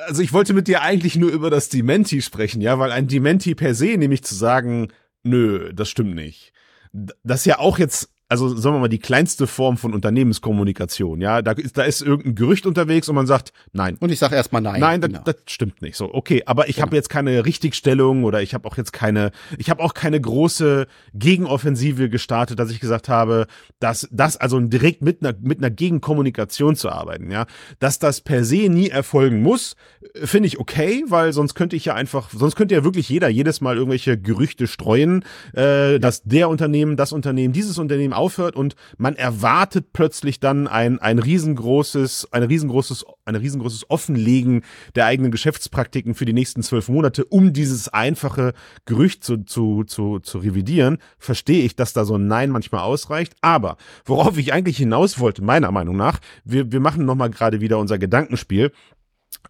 Also 0.06 0.22
ich 0.22 0.32
wollte 0.32 0.54
mit 0.54 0.68
dir 0.68 0.84
eigentlich 0.84 1.16
nur 1.16 1.32
über 1.32 1.50
das 1.50 1.70
Dementi 1.70 2.22
sprechen, 2.22 2.62
ja, 2.62 2.78
weil 2.78 2.92
ein 2.92 3.08
Dementi 3.08 3.56
per 3.56 3.74
se, 3.74 3.98
nämlich 3.98 4.24
zu 4.24 4.36
sagen, 4.36 4.90
nö, 5.24 5.74
das 5.74 5.90
stimmt 5.90 6.14
nicht 6.14 6.53
das 6.94 7.46
ja 7.46 7.60
auch 7.60 7.80
jetzt 7.80 8.13
also 8.34 8.50
sagen 8.56 8.76
wir 8.76 8.80
mal, 8.80 8.88
die 8.88 8.98
kleinste 8.98 9.46
Form 9.46 9.78
von 9.78 9.94
Unternehmenskommunikation. 9.94 11.22
Ja, 11.22 11.44
da 11.44 11.52
ist, 11.52 11.78
da 11.78 11.84
ist 11.84 12.02
irgendein 12.02 12.34
Gerücht 12.34 12.66
unterwegs 12.66 13.08
und 13.08 13.14
man 13.14 13.28
sagt, 13.28 13.54
nein. 13.74 13.96
Und 14.00 14.12
ich 14.12 14.18
sage 14.18 14.36
erstmal 14.36 14.64
nein. 14.64 14.80
Nein, 14.80 15.02
das, 15.02 15.10
genau. 15.10 15.22
das 15.24 15.36
stimmt 15.46 15.84
nicht. 15.84 15.96
So, 15.96 16.12
okay, 16.12 16.42
aber 16.48 16.68
ich 16.68 16.78
genau. 16.78 16.88
habe 16.88 16.96
jetzt 16.96 17.10
keine 17.10 17.46
Richtigstellung 17.46 18.24
oder 18.24 18.42
ich 18.42 18.56
habe 18.56 18.68
auch 18.68 18.76
jetzt 18.76 18.92
keine, 18.92 19.32
ich 19.60 19.70
habe 19.70 19.84
auch 19.84 19.94
keine 19.94 20.20
große 20.20 20.88
Gegenoffensive 21.14 22.10
gestartet, 22.10 22.58
dass 22.58 22.72
ich 22.72 22.80
gesagt 22.80 23.08
habe, 23.08 23.46
dass 23.80 24.08
das 24.12 24.38
also 24.38 24.60
direkt 24.60 25.04
mit 25.04 25.24
einer, 25.24 25.38
mit 25.40 25.60
einer 25.60 25.70
Gegenkommunikation 25.70 26.76
zu 26.76 26.90
arbeiten, 26.90 27.30
ja, 27.30 27.46
dass 27.78 28.00
das 28.00 28.22
per 28.22 28.44
se 28.44 28.68
nie 28.68 28.90
erfolgen 28.90 29.44
muss, 29.44 29.76
finde 30.16 30.48
ich 30.48 30.60
okay, 30.60 31.04
weil 31.08 31.34
sonst 31.34 31.54
könnte 31.54 31.76
ich 31.76 31.86
ja 31.86 31.94
einfach, 31.94 32.32
sonst 32.32 32.56
könnte 32.56 32.74
ja 32.74 32.84
wirklich 32.84 33.10
jeder 33.10 33.30
jedes 33.30 33.62
Mal 33.62 33.76
irgendwelche 33.76 34.18
Gerüchte 34.18 34.66
streuen, 34.66 35.24
äh, 35.56 35.94
ja. 35.94 36.00
dass 36.00 36.24
der 36.24 36.50
Unternehmen, 36.50 36.98
das 36.98 37.12
Unternehmen, 37.12 37.54
dieses 37.54 37.78
Unternehmen 37.78 38.14
aufhört 38.24 38.56
und 38.56 38.76
man 38.98 39.18
erwartet 39.18 39.92
plötzlich 39.92 40.40
dann 40.40 40.68
ein, 40.68 41.00
ein 41.00 41.20
riesengroßes, 41.20 42.30
ein 42.32 42.44
riesengroßes, 42.44 43.06
ein 43.26 43.36
riesengroßes 43.36 43.90
Offenlegen 43.90 44.64
der 44.96 45.06
eigenen 45.06 45.32
Geschäftspraktiken 45.32 46.16
für 46.16 46.24
die 46.24 46.32
nächsten 46.32 46.64
zwölf 46.64 46.88
Monate, 46.88 47.26
um 47.26 47.52
dieses 47.52 47.90
einfache 47.90 48.54
Gerücht 48.86 49.26
zu, 49.26 49.44
zu, 49.44 49.84
zu, 49.84 50.20
zu 50.20 50.38
revidieren, 50.38 51.00
verstehe 51.18 51.66
ich, 51.66 51.76
dass 51.76 51.92
da 51.92 52.06
so 52.06 52.16
ein 52.16 52.28
Nein 52.28 52.50
manchmal 52.50 52.84
ausreicht. 52.84 53.36
Aber 53.42 53.76
worauf 54.06 54.38
ich 54.38 54.54
eigentlich 54.54 54.78
hinaus 54.78 55.20
wollte, 55.20 55.44
meiner 55.44 55.72
Meinung 55.72 55.98
nach, 55.98 56.20
wir, 56.46 56.72
wir 56.72 56.80
machen 56.80 57.06
nochmal 57.06 57.30
gerade 57.30 57.60
wieder 57.60 57.78
unser 57.78 57.98
Gedankenspiel. 57.98 58.72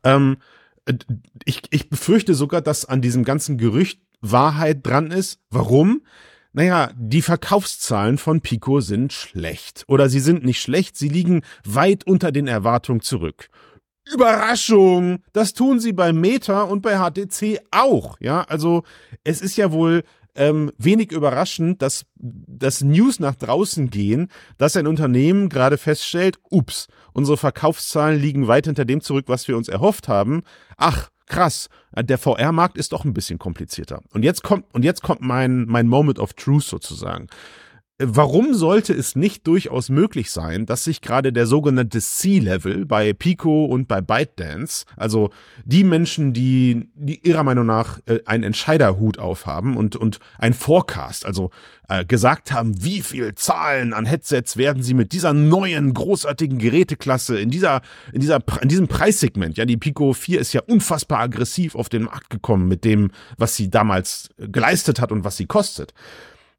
Ähm, 0.04 0.38
ich, 1.46 1.62
ich 1.70 1.90
befürchte 1.90 2.34
sogar, 2.34 2.62
dass 2.62 2.86
an 2.86 3.02
diesem 3.02 3.24
ganzen 3.24 3.58
Gerücht 3.58 4.02
Wahrheit 4.22 4.86
dran 4.86 5.12
ist. 5.12 5.40
Warum? 5.52 6.02
Naja, 6.54 6.92
die 6.96 7.22
Verkaufszahlen 7.22 8.18
von 8.18 8.42
Pico 8.42 8.80
sind 8.80 9.12
schlecht. 9.12 9.84
Oder 9.88 10.08
sie 10.10 10.20
sind 10.20 10.46
nicht 10.46 10.62
schlecht, 10.62 10.96
sie 10.96 11.10
liegen 11.10 11.42
weit 11.66 12.06
unter 12.06 12.32
den 12.32 12.48
Erwartungen 12.48 13.02
zurück. 13.02 13.50
Überraschung! 14.12 15.24
Das 15.34 15.54
tun 15.54 15.80
sie 15.80 15.94
bei 15.94 16.14
Meta 16.14 16.64
und 16.64 16.82
bei 16.82 16.98
HTC 16.98 17.60
auch. 17.72 18.18
Ja, 18.20 18.42
also 18.44 18.84
es 19.24 19.42
ist 19.42 19.58
ja 19.58 19.72
wohl 19.72 20.04
ähm, 20.36 20.72
wenig 20.78 21.12
überraschend, 21.12 21.82
dass, 21.82 22.06
dass 22.16 22.82
News 22.82 23.20
nach 23.20 23.36
draußen 23.36 23.90
gehen, 23.90 24.30
dass 24.58 24.76
ein 24.76 24.88
Unternehmen 24.88 25.50
gerade 25.50 25.78
feststellt, 25.78 26.38
ups, 26.50 26.88
unsere 27.14 27.38
Verkaufszahlen 27.38 28.20
liegen 28.20 28.48
weit 28.48 28.66
hinter 28.66 28.86
dem 28.86 29.02
zurück, 29.02 29.26
was 29.28 29.48
wir 29.48 29.58
uns 29.58 29.68
erhofft 29.68 30.08
haben. 30.08 30.44
Ach, 30.78 31.10
krass, 31.28 31.70
der 31.96 32.18
VR-Markt 32.18 32.78
ist 32.78 32.94
doch 32.94 33.06
ein 33.06 33.14
bisschen 33.14 33.40
komplizierter. 33.40 34.02
Und 34.12 34.24
jetzt 34.24 34.44
kommt, 34.44 34.66
und 34.74 34.84
jetzt 34.84 35.02
kommt 35.02 35.22
mein, 35.22 35.66
mein 35.66 35.88
Moment 35.88 36.20
of 36.20 36.34
Truth 36.34 36.64
sozusagen. 36.64 37.28
Warum 38.06 38.54
sollte 38.54 38.94
es 38.94 39.16
nicht 39.16 39.48
durchaus 39.48 39.90
möglich 39.90 40.32
sein, 40.32 40.66
dass 40.66 40.84
sich 40.84 41.02
gerade 41.02 41.32
der 41.32 41.46
sogenannte 41.46 42.02
C-Level 42.02 42.86
bei 42.86 43.14
Pico 43.14 43.66
und 43.66 43.88
bei 43.88 44.02
ByteDance, 44.02 44.86
also 44.98 45.32
die 45.64 45.84
Menschen, 45.84 46.34
die, 46.34 46.90
die 46.96 47.26
ihrer 47.28 47.44
Meinung 47.44 47.66
nach 47.66 48.00
äh, 48.06 48.20
einen 48.26 48.44
Entscheiderhut 48.44 49.20
aufhaben 49.20 49.78
und, 49.78 49.96
und 49.96 50.20
ein 50.38 50.54
Forecast, 50.54 51.26
also 51.26 51.52
äh, 51.90 52.06
gesagt 52.06 52.52
haben, 52.52 52.84
wie 52.84 53.02
viel 53.02 53.36
Zahlen 53.36 53.94
an 53.94 54.06
Headsets 54.06 54.58
werden 54.58 54.84
sie 54.84 54.94
mit 54.94 55.12
dieser 55.12 55.34
neuen 55.34 55.94
großartigen 55.94 56.58
Geräteklasse 56.58 57.40
in 57.40 57.50
dieser, 57.50 57.82
in 58.12 58.22
dieser, 58.22 58.40
in 58.62 58.70
diesem 58.70 58.88
Preissegment, 58.88 59.58
ja, 59.58 59.66
die 59.66 59.78
Pico 59.78 60.14
4 60.14 60.40
ist 60.40 60.54
ja 60.54 60.62
unfassbar 60.62 61.20
aggressiv 61.20 61.76
auf 61.76 61.90
den 61.90 62.04
Markt 62.04 62.30
gekommen 62.30 62.68
mit 62.68 62.84
dem, 62.86 63.12
was 63.38 63.56
sie 63.56 63.70
damals 63.70 64.30
geleistet 64.38 65.00
hat 65.00 65.12
und 65.12 65.24
was 65.24 65.38
sie 65.38 65.46
kostet. 65.46 65.94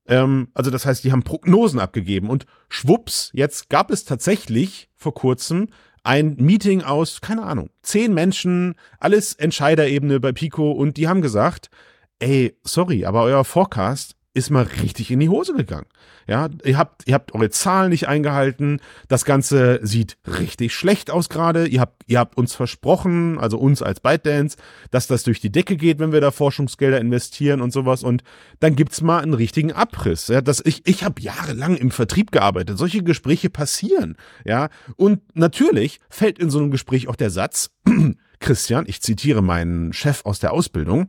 Ähm, 0.06 0.48
also 0.54 0.70
das 0.70 0.86
heißt, 0.86 1.04
die 1.04 1.12
haben 1.12 1.22
Prognosen 1.22 1.80
abgegeben. 1.80 2.30
Und 2.30 2.46
schwupps, 2.68 3.30
jetzt 3.32 3.70
gab 3.70 3.90
es 3.90 4.04
tatsächlich 4.04 4.88
vor 4.96 5.14
kurzem 5.14 5.68
ein 6.02 6.36
Meeting 6.38 6.82
aus, 6.82 7.20
keine 7.20 7.44
Ahnung, 7.44 7.70
zehn 7.82 8.12
Menschen, 8.12 8.74
alles 9.00 9.34
Entscheiderebene 9.34 10.20
bei 10.20 10.32
Pico. 10.32 10.70
Und 10.72 10.96
die 10.96 11.08
haben 11.08 11.22
gesagt, 11.22 11.70
ey, 12.18 12.56
sorry, 12.62 13.04
aber 13.06 13.22
euer 13.22 13.44
Forecast 13.44 14.16
ist 14.34 14.50
mal 14.50 14.64
richtig 14.82 15.12
in 15.12 15.20
die 15.20 15.28
Hose 15.28 15.54
gegangen. 15.54 15.86
Ja, 16.26 16.48
ihr 16.64 16.76
habt, 16.76 17.06
ihr 17.06 17.14
habt 17.14 17.34
eure 17.34 17.50
Zahlen 17.50 17.90
nicht 17.90 18.08
eingehalten. 18.08 18.80
Das 19.06 19.24
Ganze 19.24 19.78
sieht 19.82 20.16
richtig 20.26 20.74
schlecht 20.74 21.10
aus 21.10 21.28
gerade. 21.28 21.66
Ihr 21.68 21.80
habt, 21.80 22.02
ihr 22.06 22.18
habt 22.18 22.36
uns 22.36 22.54
versprochen, 22.54 23.38
also 23.38 23.58
uns 23.58 23.80
als 23.80 24.00
ByteDance, 24.00 24.56
dass 24.90 25.06
das 25.06 25.22
durch 25.22 25.40
die 25.40 25.52
Decke 25.52 25.76
geht, 25.76 26.00
wenn 26.00 26.12
wir 26.12 26.20
da 26.20 26.32
Forschungsgelder 26.32 27.00
investieren 27.00 27.60
und 27.60 27.72
sowas. 27.72 28.02
Und 28.02 28.24
dann 28.58 28.74
gibt's 28.74 29.02
mal 29.02 29.20
einen 29.20 29.34
richtigen 29.34 29.72
Abriss. 29.72 30.26
Ja, 30.26 30.40
das, 30.40 30.60
ich, 30.64 30.86
ich 30.86 31.04
habe 31.04 31.22
jahrelang 31.22 31.76
im 31.76 31.92
Vertrieb 31.92 32.32
gearbeitet. 32.32 32.76
Solche 32.76 33.04
Gespräche 33.04 33.50
passieren. 33.50 34.16
Ja, 34.44 34.68
und 34.96 35.20
natürlich 35.36 36.00
fällt 36.10 36.40
in 36.40 36.50
so 36.50 36.58
einem 36.58 36.72
Gespräch 36.72 37.06
auch 37.06 37.16
der 37.16 37.30
Satz, 37.30 37.70
Christian, 38.40 38.84
ich 38.88 39.00
zitiere 39.00 39.42
meinen 39.42 39.92
Chef 39.92 40.24
aus 40.24 40.40
der 40.40 40.52
Ausbildung. 40.52 41.08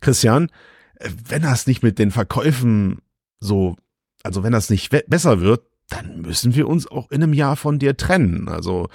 Christian, 0.00 0.50
wenn 1.00 1.42
das 1.42 1.66
nicht 1.66 1.82
mit 1.82 1.98
den 1.98 2.10
Verkäufen 2.10 3.00
so, 3.40 3.76
also 4.22 4.42
wenn 4.42 4.52
das 4.52 4.70
nicht 4.70 4.90
besser 5.08 5.40
wird, 5.40 5.64
dann 5.88 6.20
müssen 6.22 6.54
wir 6.54 6.68
uns 6.68 6.86
auch 6.86 7.10
in 7.10 7.22
einem 7.22 7.32
Jahr 7.32 7.56
von 7.56 7.78
dir 7.78 7.96
trennen. 7.96 8.48
Also 8.48 8.88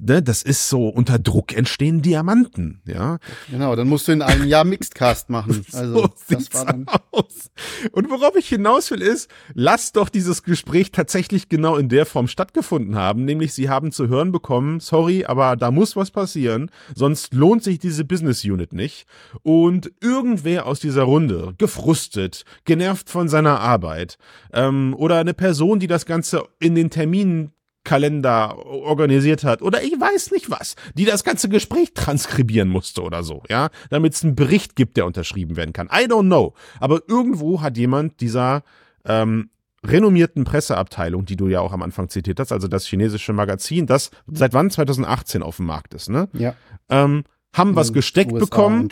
ne, 0.00 0.22
das 0.22 0.42
ist 0.42 0.68
so, 0.68 0.88
unter 0.88 1.18
Druck 1.18 1.54
entstehen 1.56 2.02
Diamanten, 2.02 2.80
ja. 2.86 3.18
Genau, 3.50 3.76
dann 3.76 3.88
musst 3.88 4.08
du 4.08 4.12
in 4.12 4.22
einem 4.22 4.46
Jahr 4.46 4.64
Mixedcast 4.64 5.30
machen. 5.30 5.64
Also, 5.72 6.02
so 6.02 6.10
das 6.28 6.52
war 6.52 6.66
dann 6.66 6.86
aus. 7.12 7.50
Und 7.92 8.10
worauf 8.10 8.36
ich 8.36 8.48
hinaus 8.48 8.90
will 8.90 9.00
ist, 9.00 9.30
lass 9.54 9.92
doch 9.92 10.08
dieses 10.08 10.42
Gespräch 10.42 10.92
tatsächlich 10.92 11.48
genau 11.48 11.76
in 11.76 11.88
der 11.88 12.04
Form 12.04 12.28
stattgefunden 12.28 12.94
haben, 12.94 13.24
nämlich 13.24 13.54
sie 13.54 13.68
haben 13.68 13.90
zu 13.90 14.08
hören 14.08 14.32
bekommen, 14.32 14.80
sorry, 14.80 15.24
aber 15.24 15.56
da 15.56 15.70
muss 15.70 15.96
was 15.96 16.10
passieren, 16.10 16.70
sonst 16.94 17.32
lohnt 17.32 17.62
sich 17.62 17.78
diese 17.78 18.04
Business 18.04 18.44
Unit 18.44 18.72
nicht. 18.72 19.06
Und 19.42 19.92
irgendwer 20.00 20.66
aus 20.66 20.80
dieser 20.80 21.04
Runde, 21.04 21.54
gefrustet, 21.58 22.44
genervt 22.64 23.08
von 23.08 23.28
seiner 23.28 23.60
Arbeit, 23.60 24.18
ähm, 24.52 24.94
oder 24.96 25.18
eine 25.18 25.34
Person, 25.34 25.80
die 25.80 25.86
das 25.86 26.06
Ganze 26.06 26.44
in 26.58 26.74
den 26.74 26.90
Terminen 26.90 27.52
Kalender 27.84 28.64
organisiert 28.66 29.44
hat 29.44 29.62
oder 29.62 29.82
ich 29.82 29.98
weiß 29.98 30.30
nicht 30.30 30.50
was, 30.50 30.76
die 30.94 31.04
das 31.04 31.24
ganze 31.24 31.48
Gespräch 31.48 31.94
transkribieren 31.94 32.68
musste 32.68 33.02
oder 33.02 33.22
so, 33.22 33.42
ja, 33.48 33.70
damit 33.90 34.14
es 34.14 34.22
einen 34.22 34.36
Bericht 34.36 34.76
gibt, 34.76 34.96
der 34.96 35.06
unterschrieben 35.06 35.56
werden 35.56 35.72
kann. 35.72 35.88
I 35.88 36.06
don't 36.06 36.26
know. 36.26 36.54
Aber 36.80 37.02
irgendwo 37.08 37.60
hat 37.60 37.76
jemand 37.76 38.20
dieser 38.20 38.62
ähm, 39.04 39.50
renommierten 39.84 40.44
Presseabteilung, 40.44 41.24
die 41.24 41.36
du 41.36 41.48
ja 41.48 41.60
auch 41.60 41.72
am 41.72 41.82
Anfang 41.82 42.08
zitiert 42.08 42.38
hast, 42.38 42.52
also 42.52 42.68
das 42.68 42.86
chinesische 42.86 43.32
Magazin, 43.32 43.86
das 43.86 44.10
seit 44.26 44.54
wann 44.54 44.70
2018 44.70 45.42
auf 45.42 45.56
dem 45.56 45.66
Markt 45.66 45.94
ist, 45.94 46.08
ne? 46.08 46.28
Ja. 46.34 46.54
Ähm, 46.88 47.24
haben 47.54 47.76
was 47.76 47.92
gesteckt 47.92 48.32
USA 48.32 48.46
bekommen, 48.46 48.88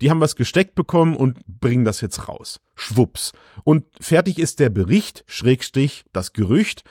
die 0.00 0.10
haben 0.10 0.20
was 0.20 0.34
gesteckt 0.34 0.74
bekommen 0.74 1.14
und 1.14 1.38
bringen 1.46 1.84
das 1.84 2.00
jetzt 2.00 2.26
raus. 2.26 2.58
Schwupps. 2.74 3.32
Und 3.64 3.84
fertig 4.00 4.38
ist 4.38 4.60
der 4.60 4.70
Bericht, 4.70 5.24
Schrägstrich, 5.26 6.04
das 6.12 6.32
Gerücht 6.32 6.84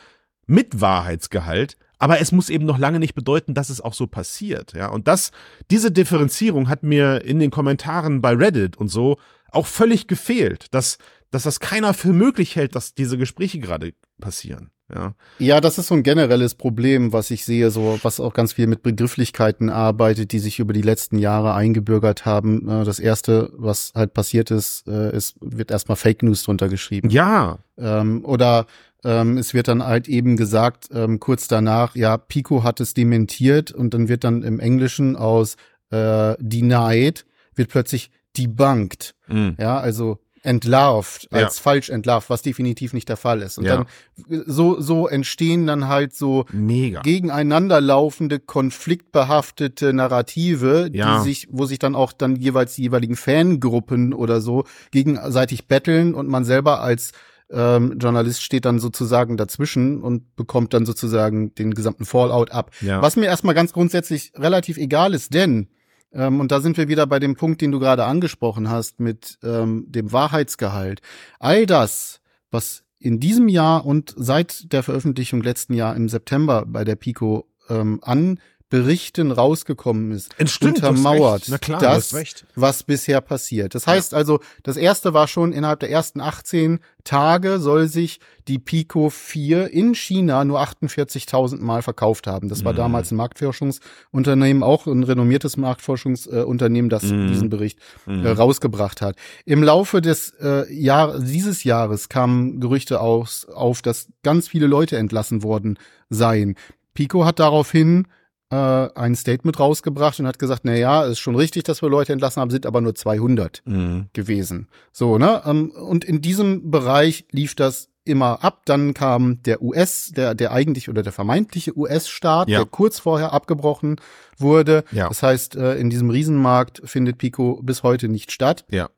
mit 0.48 0.82
Wahrheitsgehalt. 0.82 1.78
Aber 2.00 2.20
es 2.22 2.32
muss 2.32 2.50
eben 2.50 2.66
noch 2.66 2.78
lange 2.78 3.00
nicht 3.00 3.16
bedeuten, 3.16 3.54
dass 3.54 3.70
es 3.70 3.82
auch 3.82 3.94
so 3.94 4.06
passiert. 4.08 4.74
Ja, 4.74 4.90
und 4.90 5.08
das, 5.08 5.32
diese 5.72 5.92
Differenzierung 5.92 6.70
hat 6.70 6.84
mir 6.84 7.24
in 7.24 7.40
den 7.40 7.50
Kommentaren 7.52 8.22
bei 8.22 8.34
Reddit 8.34 8.78
und 8.78 8.90
so 8.90 9.18
auch 9.52 9.66
völlig 9.66 10.08
gefehlt, 10.08 10.68
dass, 10.74 11.00
dass 11.32 11.44
das 11.44 11.60
keiner 11.60 11.94
für 11.94 12.14
möglich 12.14 12.56
hält, 12.56 12.76
dass 12.76 12.94
diese 12.94 13.18
Gespräche 13.18 13.60
gerade 13.60 13.94
passieren. 14.20 14.70
Ja. 14.94 15.16
Ja, 15.40 15.60
das 15.60 15.78
ist 15.78 15.88
so 15.88 15.96
ein 15.96 16.04
generelles 16.04 16.56
Problem, 16.56 17.12
was 17.12 17.30
ich 17.32 17.44
sehe, 17.44 17.72
so 17.72 18.00
was 18.04 18.20
auch 18.22 18.34
ganz 18.34 18.54
viel 18.54 18.68
mit 18.68 18.84
Begrifflichkeiten 18.84 19.70
arbeitet, 19.70 20.32
die 20.32 20.40
sich 20.40 20.60
über 20.60 20.72
die 20.74 20.82
letzten 20.82 21.18
Jahre 21.18 21.54
eingebürgert 21.56 22.26
haben. 22.26 22.70
Äh, 22.70 22.86
Das 22.86 23.00
erste, 23.00 23.52
was 23.58 23.92
halt 23.96 24.14
passiert 24.14 24.50
ist, 24.52 24.88
äh, 24.88 25.10
es 25.10 25.36
wird 25.42 25.72
erstmal 25.72 25.98
Fake 25.98 26.24
News 26.24 26.44
drunter 26.44 26.70
geschrieben. 26.70 27.10
Ja, 27.10 27.58
Ähm, 27.80 28.24
oder 28.24 28.66
ähm, 29.04 29.38
es 29.38 29.54
wird 29.54 29.68
dann 29.68 29.84
halt 29.86 30.08
eben 30.08 30.38
gesagt, 30.38 30.88
ähm, 30.94 31.20
kurz 31.20 31.48
danach, 31.48 31.96
ja, 31.96 32.18
Pico 32.18 32.64
hat 32.64 32.80
es 32.80 32.94
dementiert 32.94 33.72
und 33.72 33.94
dann 33.94 34.08
wird 34.10 34.24
dann 34.24 34.44
im 34.44 34.60
Englischen 34.60 35.16
aus 35.16 35.56
äh, 35.92 36.36
denied 36.40 37.26
wird 37.56 37.70
plötzlich 37.70 38.12
debunked. 38.38 39.16
Mhm. 39.28 39.56
Ja, 39.60 39.80
also 39.80 40.20
entlarvt, 40.44 41.28
Ja. 41.32 41.40
als 41.40 41.60
falsch 41.60 41.90
entlarvt, 41.90 42.30
was 42.30 42.42
definitiv 42.42 42.94
nicht 42.94 43.10
der 43.10 43.18
Fall 43.18 43.42
ist. 43.42 43.58
Und 43.58 43.66
Ja. 43.66 43.78
dann 43.78 44.44
so, 44.46 44.80
so 44.80 45.08
entstehen 45.08 45.66
dann 45.68 45.88
halt 45.88 46.14
so 46.16 46.46
mega. 46.52 47.02
gegeneinander 47.02 47.82
laufende, 47.82 48.40
konfliktbehaftete 48.40 49.94
Narrative, 49.94 50.90
Ja. 50.94 51.18
die 51.20 51.24
sich, 51.24 51.48
wo 51.52 51.66
sich 51.66 51.80
dann 51.80 51.96
auch 51.96 52.12
dann 52.14 52.36
jeweils 52.36 52.76
die 52.76 52.84
jeweiligen 52.84 53.16
Fangruppen 53.16 54.14
oder 54.14 54.42
so 54.42 54.64
gegenseitig 54.92 55.68
betteln 55.68 56.14
und 56.14 56.28
man 56.28 56.44
selber 56.44 56.82
als 56.82 57.12
ähm, 57.52 57.98
Journalist 58.00 58.44
steht 58.44 58.66
dann 58.66 58.80
sozusagen 58.80 59.38
dazwischen 59.38 60.02
und 60.02 60.36
bekommt 60.36 60.74
dann 60.74 60.86
sozusagen 60.86 61.56
den 61.56 61.74
gesamten 61.74 62.06
Fallout 62.06 62.52
ab. 62.52 62.72
Ja. 62.82 63.02
Was 63.02 63.16
mir 63.16 63.26
erstmal 63.26 63.56
ganz 63.56 63.74
grundsätzlich 63.74 64.34
relativ 64.36 64.78
egal 64.78 65.14
ist, 65.14 65.34
denn 65.34 65.70
ähm, 66.14 66.40
und 66.40 66.52
da 66.52 66.62
sind 66.62 66.78
wir 66.78 66.88
wieder 66.88 67.08
bei 67.08 67.20
dem 67.20 67.36
Punkt, 67.36 67.62
den 67.62 67.72
du 67.72 67.80
gerade 67.80 68.06
angesprochen 68.06 68.70
hast, 68.70 69.00
mit 69.00 69.38
ähm, 69.44 69.86
dem 69.88 70.12
Wahrheitsgehalt. 70.12 71.02
All 71.40 71.66
das, 71.66 72.22
was 72.52 72.84
in 73.00 73.20
diesem 73.20 73.48
Jahr 73.48 73.86
und 73.86 74.14
seit 74.18 74.72
der 74.74 74.84
Veröffentlichung 74.84 75.42
letzten 75.42 75.74
Jahr 75.74 75.96
im 75.96 76.10
September 76.10 76.66
bei 76.66 76.84
der 76.84 76.96
Pico 76.96 77.48
ähm, 77.70 78.00
an 78.02 78.40
Berichten 78.70 79.32
rausgekommen 79.32 80.12
ist, 80.12 80.32
Es 80.38 80.52
stimmt, 80.52 80.78
untermauert 80.78 81.44
klar, 81.62 81.80
das, 81.80 82.14
was 82.56 82.84
bisher 82.84 83.22
passiert. 83.22 83.74
Das 83.76 83.88
heißt 83.88 84.14
also, 84.14 84.42
das 84.64 84.76
erste 84.76 85.14
war 85.14 85.28
schon 85.30 85.54
innerhalb 85.54 85.80
der 85.80 85.90
ersten 85.90 86.20
18 86.20 86.80
Tage 87.06 87.60
soll 87.60 87.88
sich 87.88 88.20
die 88.50 88.60
Pico 88.60 89.10
4 89.10 89.72
in 89.72 89.96
China 89.96 90.44
nur 90.44 90.60
48.000 90.60 91.62
Mal 91.62 91.82
verkauft 91.82 92.28
haben. 92.28 92.50
Das 92.50 92.66
war 92.66 92.74
Mhm. 92.74 92.78
damals 92.78 93.12
ein 93.12 93.16
Marktforschungsunternehmen, 93.16 94.64
auch 94.64 94.86
ein 94.88 95.04
renommiertes 95.04 95.56
Marktforschungsunternehmen, 95.56 96.90
das 96.90 97.04
Mhm. 97.04 97.28
diesen 97.28 97.50
Bericht 97.50 97.80
Mhm. 98.06 98.26
äh, 98.26 98.30
rausgebracht 98.32 99.02
hat. 99.02 99.16
Im 99.46 99.64
Laufe 99.64 100.02
des 100.02 100.32
äh, 100.42 100.72
Jahr, 100.74 101.20
dieses 101.20 101.64
Jahres 101.64 102.10
kamen 102.10 102.60
Gerüchte 102.60 103.00
aus, 103.00 103.46
auf, 103.46 103.82
dass 103.82 104.08
ganz 104.24 104.50
viele 104.50 104.68
Leute 104.68 104.98
entlassen 104.98 105.44
worden 105.44 105.80
seien. 106.10 106.56
Pico 106.94 107.24
hat 107.26 107.40
daraufhin 107.40 108.08
äh, 108.50 108.56
ein 108.56 109.16
Statement 109.16 109.60
rausgebracht 109.60 110.20
und 110.20 110.28
hat 110.28 110.40
gesagt, 110.40 110.62
na 110.64 110.74
ja, 110.76 111.04
ist 111.04 111.20
schon 111.20 111.36
richtig, 111.36 111.64
dass 111.64 111.82
wir 111.82 111.90
Leute 111.90 112.14
entlassen 112.14 112.42
haben, 112.42 112.50
sind 112.50 112.66
aber 112.66 112.82
nur 112.82 112.96
200 112.96 113.62
Mhm. 113.66 114.08
gewesen. 114.14 114.68
So, 114.92 115.18
ne? 115.18 115.42
Ähm, 115.46 115.72
Und 115.72 116.06
in 116.06 116.22
diesem 116.22 116.72
Bereich 116.72 117.26
lief 117.32 117.56
das 117.56 117.90
immer 118.06 118.42
ab. 118.46 118.62
Dann 118.66 118.94
kam 118.94 119.44
der 119.44 119.62
US, 119.62 120.12
der, 120.16 120.34
der 120.34 120.54
eigentlich 120.54 120.88
oder 120.88 121.04
der 121.04 121.12
vermeintliche 121.12 121.78
US-Staat, 121.78 122.48
Ja. 122.48 122.60
der 122.60 122.66
kurz 122.66 123.00
vorher 123.00 123.34
abgebrochen 123.34 123.98
wurde. 124.38 124.86
Ja. 124.94 125.10
Das 125.10 125.22
heißt, 125.24 125.58
äh, 125.58 125.76
in 125.76 125.90
diesem 125.90 126.10
Riesenmarkt 126.10 126.82
findet 126.86 127.18
Pico 127.18 127.60
bis 127.62 127.84
heute 127.84 128.08
nicht 128.08 128.32
statt. 128.32 128.64
Ja. 128.72 128.90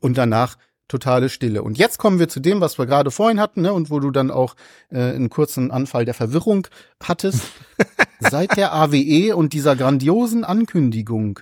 Und 0.00 0.18
danach 0.18 0.56
totale 0.92 1.28
Stille. 1.28 1.62
Und 1.62 1.78
jetzt 1.78 1.98
kommen 1.98 2.18
wir 2.18 2.28
zu 2.28 2.38
dem, 2.38 2.60
was 2.60 2.78
wir 2.78 2.86
gerade 2.86 3.10
vorhin 3.10 3.40
hatten, 3.40 3.62
ne, 3.62 3.72
und 3.72 3.90
wo 3.90 3.98
du 3.98 4.10
dann 4.10 4.30
auch 4.30 4.54
äh, 4.90 4.98
einen 5.00 5.30
kurzen 5.30 5.70
Anfall 5.70 6.04
der 6.04 6.14
Verwirrung 6.14 6.68
hattest. 7.02 7.42
Seit 8.20 8.56
der 8.56 8.72
AWE 8.74 9.34
und 9.34 9.52
dieser 9.54 9.74
grandiosen 9.74 10.44
Ankündigung 10.44 11.40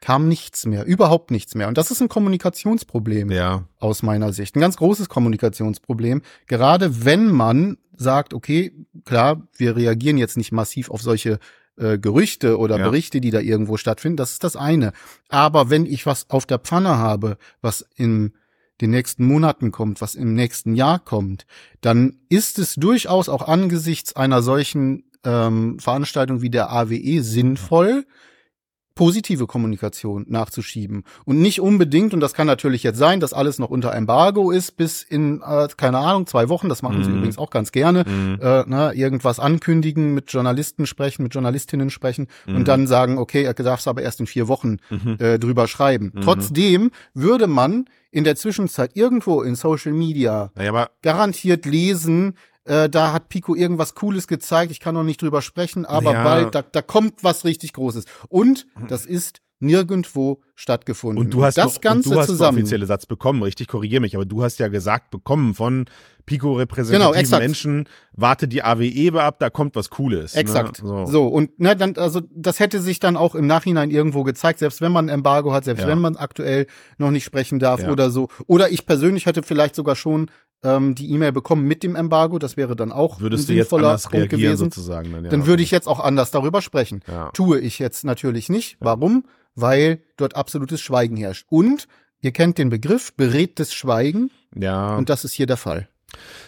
kam 0.00 0.28
nichts 0.28 0.66
mehr, 0.66 0.84
überhaupt 0.84 1.30
nichts 1.30 1.54
mehr. 1.54 1.68
Und 1.68 1.78
das 1.78 1.90
ist 1.90 2.00
ein 2.00 2.08
Kommunikationsproblem 2.08 3.30
Ja. 3.30 3.64
aus 3.78 4.02
meiner 4.02 4.32
Sicht. 4.32 4.56
Ein 4.56 4.60
ganz 4.60 4.76
großes 4.76 5.08
Kommunikationsproblem. 5.08 6.22
Gerade 6.46 7.04
wenn 7.04 7.30
man 7.30 7.78
sagt, 7.96 8.34
okay, 8.34 8.72
klar, 9.04 9.42
wir 9.56 9.76
reagieren 9.76 10.18
jetzt 10.18 10.36
nicht 10.36 10.52
massiv 10.52 10.90
auf 10.90 11.02
solche 11.02 11.38
äh, 11.78 11.98
Gerüchte 11.98 12.58
oder 12.58 12.78
Ja. 12.78 12.84
Berichte, 12.86 13.20
die 13.20 13.30
da 13.30 13.40
irgendwo 13.40 13.76
stattfinden, 13.76 14.16
das 14.16 14.32
ist 14.32 14.44
das 14.44 14.56
eine. 14.56 14.92
Aber 15.28 15.70
wenn 15.70 15.86
ich 15.86 16.06
was 16.06 16.30
auf 16.30 16.46
der 16.46 16.58
Pfanne 16.58 16.96
habe, 16.98 17.36
was 17.60 17.86
in 17.96 18.32
den 18.80 18.90
nächsten 18.90 19.24
Monaten 19.24 19.72
kommt, 19.72 20.00
was 20.00 20.14
im 20.14 20.34
nächsten 20.34 20.74
Jahr 20.74 20.98
kommt, 20.98 21.46
dann 21.80 22.16
ist 22.28 22.58
es 22.58 22.74
durchaus 22.74 23.28
auch 23.28 23.46
angesichts 23.46 24.14
einer 24.14 24.42
solchen 24.42 25.04
ähm, 25.24 25.78
Veranstaltung 25.78 26.42
wie 26.42 26.50
der 26.50 26.70
AWE 26.70 27.22
sinnvoll, 27.22 28.06
positive 28.96 29.46
Kommunikation 29.46 30.24
nachzuschieben. 30.28 31.04
Und 31.24 31.40
nicht 31.40 31.60
unbedingt, 31.60 32.12
und 32.14 32.20
das 32.20 32.32
kann 32.34 32.48
natürlich 32.48 32.82
jetzt 32.82 32.98
sein, 32.98 33.20
dass 33.20 33.32
alles 33.32 33.60
noch 33.60 33.68
unter 33.70 33.94
Embargo 33.94 34.50
ist, 34.50 34.76
bis 34.76 35.02
in, 35.04 35.42
äh, 35.46 35.68
keine 35.76 35.98
Ahnung, 35.98 36.26
zwei 36.26 36.48
Wochen, 36.48 36.68
das 36.68 36.82
machen 36.82 37.04
sie 37.04 37.10
Mhm. 37.10 37.18
übrigens 37.18 37.38
auch 37.38 37.50
ganz 37.50 37.70
gerne, 37.70 38.04
Mhm. 38.08 38.38
äh, 38.40 38.64
ne, 38.66 38.92
irgendwas 38.94 39.38
ankündigen, 39.38 40.14
mit 40.14 40.32
Journalisten 40.32 40.86
sprechen, 40.86 41.22
mit 41.22 41.34
Journalistinnen 41.34 41.90
sprechen 41.90 42.26
Mhm. 42.46 42.56
und 42.56 42.68
dann 42.68 42.86
sagen, 42.86 43.18
okay, 43.18 43.44
er 43.44 43.54
darf 43.54 43.80
es 43.80 43.86
aber 43.86 44.02
erst 44.02 44.18
in 44.20 44.26
vier 44.26 44.48
Wochen 44.48 44.78
Mhm. 44.90 45.16
äh, 45.20 45.38
drüber 45.38 45.68
schreiben. 45.68 46.12
Mhm. 46.14 46.20
Trotzdem 46.22 46.90
würde 47.14 47.46
man 47.46 47.84
in 48.10 48.24
der 48.24 48.34
Zwischenzeit 48.34 48.92
irgendwo 48.96 49.42
in 49.42 49.56
Social 49.56 49.92
Media 49.92 50.50
Naja, 50.54 50.88
garantiert 51.02 51.66
lesen, 51.66 52.34
äh, 52.66 52.88
da 52.88 53.12
hat 53.12 53.28
Pico 53.28 53.54
irgendwas 53.54 53.94
Cooles 53.94 54.26
gezeigt, 54.26 54.70
ich 54.72 54.80
kann 54.80 54.94
noch 54.94 55.04
nicht 55.04 55.22
drüber 55.22 55.42
sprechen, 55.42 55.84
aber 55.86 56.12
Ja. 56.12 56.24
bald, 56.24 56.54
da, 56.54 56.62
da 56.62 56.82
kommt 56.82 57.22
was 57.24 57.44
richtig 57.44 57.72
Großes. 57.72 58.04
Und 58.28 58.66
das 58.88 59.06
ist 59.06 59.40
nirgendwo 59.58 60.42
stattgefunden. 60.54 61.18
Und 61.24 61.32
du 61.32 61.42
hast, 61.42 61.56
das 61.56 61.74
noch, 61.76 61.80
Ganze 61.80 62.08
und 62.10 62.14
du 62.14 62.20
hast 62.20 62.26
zusammen. 62.26 62.58
offizielle 62.58 62.84
Satz 62.86 63.06
bekommen, 63.06 63.42
richtig, 63.42 63.68
korrigier 63.68 64.00
mich, 64.00 64.14
aber 64.14 64.26
du 64.26 64.42
hast 64.42 64.58
ja 64.58 64.68
gesagt 64.68 65.10
bekommen 65.10 65.54
von 65.54 65.86
Pico-repräsentativen 66.26 67.24
Genau. 67.24 67.38
Menschen, 67.38 67.88
warte 68.12 68.48
die 68.48 68.62
AWE 68.62 69.12
ab, 69.22 69.38
da 69.38 69.48
kommt 69.48 69.76
was 69.76 69.90
Cooles. 69.90 70.34
Exakt. 70.34 70.82
Ne? 70.82 70.88
So. 70.88 71.06
So. 71.06 71.26
und 71.28 71.58
ne, 71.58 71.76
dann, 71.76 71.96
also 71.96 72.20
das 72.34 72.60
hätte 72.60 72.80
sich 72.82 72.98
dann 73.00 73.16
auch 73.16 73.34
im 73.34 73.46
Nachhinein 73.46 73.90
irgendwo 73.90 74.24
gezeigt, 74.24 74.58
selbst 74.58 74.80
wenn 74.80 74.92
man 74.92 75.06
ein 75.06 75.14
Embargo 75.14 75.52
hat, 75.52 75.64
selbst 75.64 75.82
Ja. 75.82 75.88
wenn 75.88 76.00
man 76.00 76.16
aktuell 76.16 76.66
noch 76.98 77.10
nicht 77.10 77.24
sprechen 77.24 77.58
darf 77.58 77.80
Ja. 77.82 77.90
oder 77.90 78.10
so. 78.10 78.28
Oder 78.46 78.70
ich 78.70 78.86
persönlich 78.86 79.26
hätte 79.26 79.42
vielleicht 79.42 79.74
sogar 79.74 79.96
schon 79.96 80.30
ähm, 80.62 80.94
die 80.94 81.10
E-Mail 81.12 81.32
bekommen 81.32 81.66
mit 81.66 81.82
dem 81.82 81.96
Embargo, 81.96 82.38
das 82.38 82.56
wäre 82.56 82.76
dann 82.76 82.92
auch 82.92 83.20
Würdest 83.20 83.44
ein 83.44 83.46
du 83.48 83.52
jetzt 83.54 83.70
sinnvoller 83.70 83.88
anders 83.88 84.08
Punkt 84.08 84.30
gewesen. 84.30 84.56
sozusagen? 84.56 85.12
Dann, 85.12 85.24
ja, 85.24 85.30
Dann 85.30 85.46
würde 85.46 85.62
ich 85.62 85.70
jetzt 85.70 85.86
auch 85.88 86.00
anders 86.00 86.30
darüber 86.30 86.62
sprechen. 86.62 87.00
Ja. 87.06 87.30
Tue 87.32 87.60
ich 87.60 87.78
jetzt 87.78 88.04
natürlich 88.04 88.48
nicht. 88.48 88.76
Warum? 88.80 89.24
Weil 89.54 90.02
dort 90.16 90.36
absolutes 90.36 90.80
Schweigen 90.80 91.16
herrscht. 91.16 91.46
Und 91.48 91.86
ihr 92.20 92.32
kennt 92.32 92.58
den 92.58 92.68
Begriff 92.70 93.14
beredtes 93.14 93.72
Schweigen 93.74 94.30
Ja. 94.54 94.96
und 94.96 95.08
das 95.10 95.24
ist 95.24 95.32
hier 95.34 95.46
der 95.46 95.56
Fall. 95.56 95.88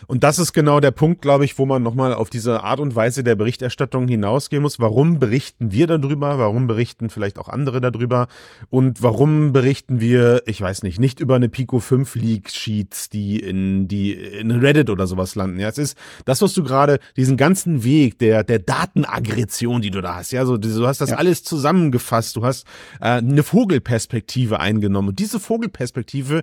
Und 0.06 0.24
das 0.24 0.38
ist 0.38 0.52
genau 0.52 0.80
der 0.80 0.90
Punkt, 0.90 1.22
glaube 1.22 1.44
ich, 1.44 1.58
wo 1.58 1.66
man 1.66 1.82
nochmal 1.82 2.14
auf 2.14 2.30
diese 2.30 2.62
Art 2.62 2.80
und 2.80 2.94
Weise 2.96 3.22
der 3.24 3.34
Berichterstattung 3.34 4.08
hinausgehen 4.08 4.62
muss. 4.62 4.78
Warum 4.78 5.18
berichten 5.18 5.72
wir 5.72 5.86
darüber? 5.86 6.38
Warum 6.38 6.66
berichten 6.66 7.10
vielleicht 7.10 7.38
auch 7.38 7.48
andere 7.48 7.80
darüber? 7.80 8.28
Und 8.70 9.02
warum 9.02 9.52
berichten 9.52 10.00
wir, 10.00 10.42
ich 10.46 10.60
weiß 10.60 10.82
nicht, 10.82 10.98
nicht 10.98 11.20
über 11.20 11.36
eine 11.36 11.48
Pico 11.48 11.78
5 11.80 12.14
Leak 12.14 12.50
Sheets, 12.50 13.08
die 13.10 13.38
in, 13.38 13.88
die 13.88 14.12
in 14.12 14.50
Reddit 14.50 14.90
oder 14.90 15.06
sowas 15.06 15.34
landen? 15.34 15.60
Ja, 15.60 15.68
es 15.68 15.78
ist 15.78 15.98
das, 16.24 16.40
was 16.42 16.54
du 16.54 16.62
gerade, 16.62 16.98
diesen 17.16 17.36
ganzen 17.36 17.84
Weg 17.84 18.18
der, 18.18 18.44
der 18.44 18.58
Datenaggression, 18.58 19.82
die 19.82 19.90
du 19.90 20.00
da 20.00 20.16
hast. 20.16 20.32
Ja, 20.32 20.44
so, 20.46 20.56
du 20.56 20.86
hast 20.86 21.00
das 21.00 21.10
Ja. 21.10 21.16
alles 21.16 21.44
zusammengefasst. 21.44 22.36
Du 22.36 22.44
hast 22.44 22.66
äh, 23.00 23.06
eine 23.18 23.42
Vogelperspektive 23.42 24.60
eingenommen. 24.60 25.08
Und 25.10 25.18
diese 25.18 25.40
Vogelperspektive, 25.40 26.42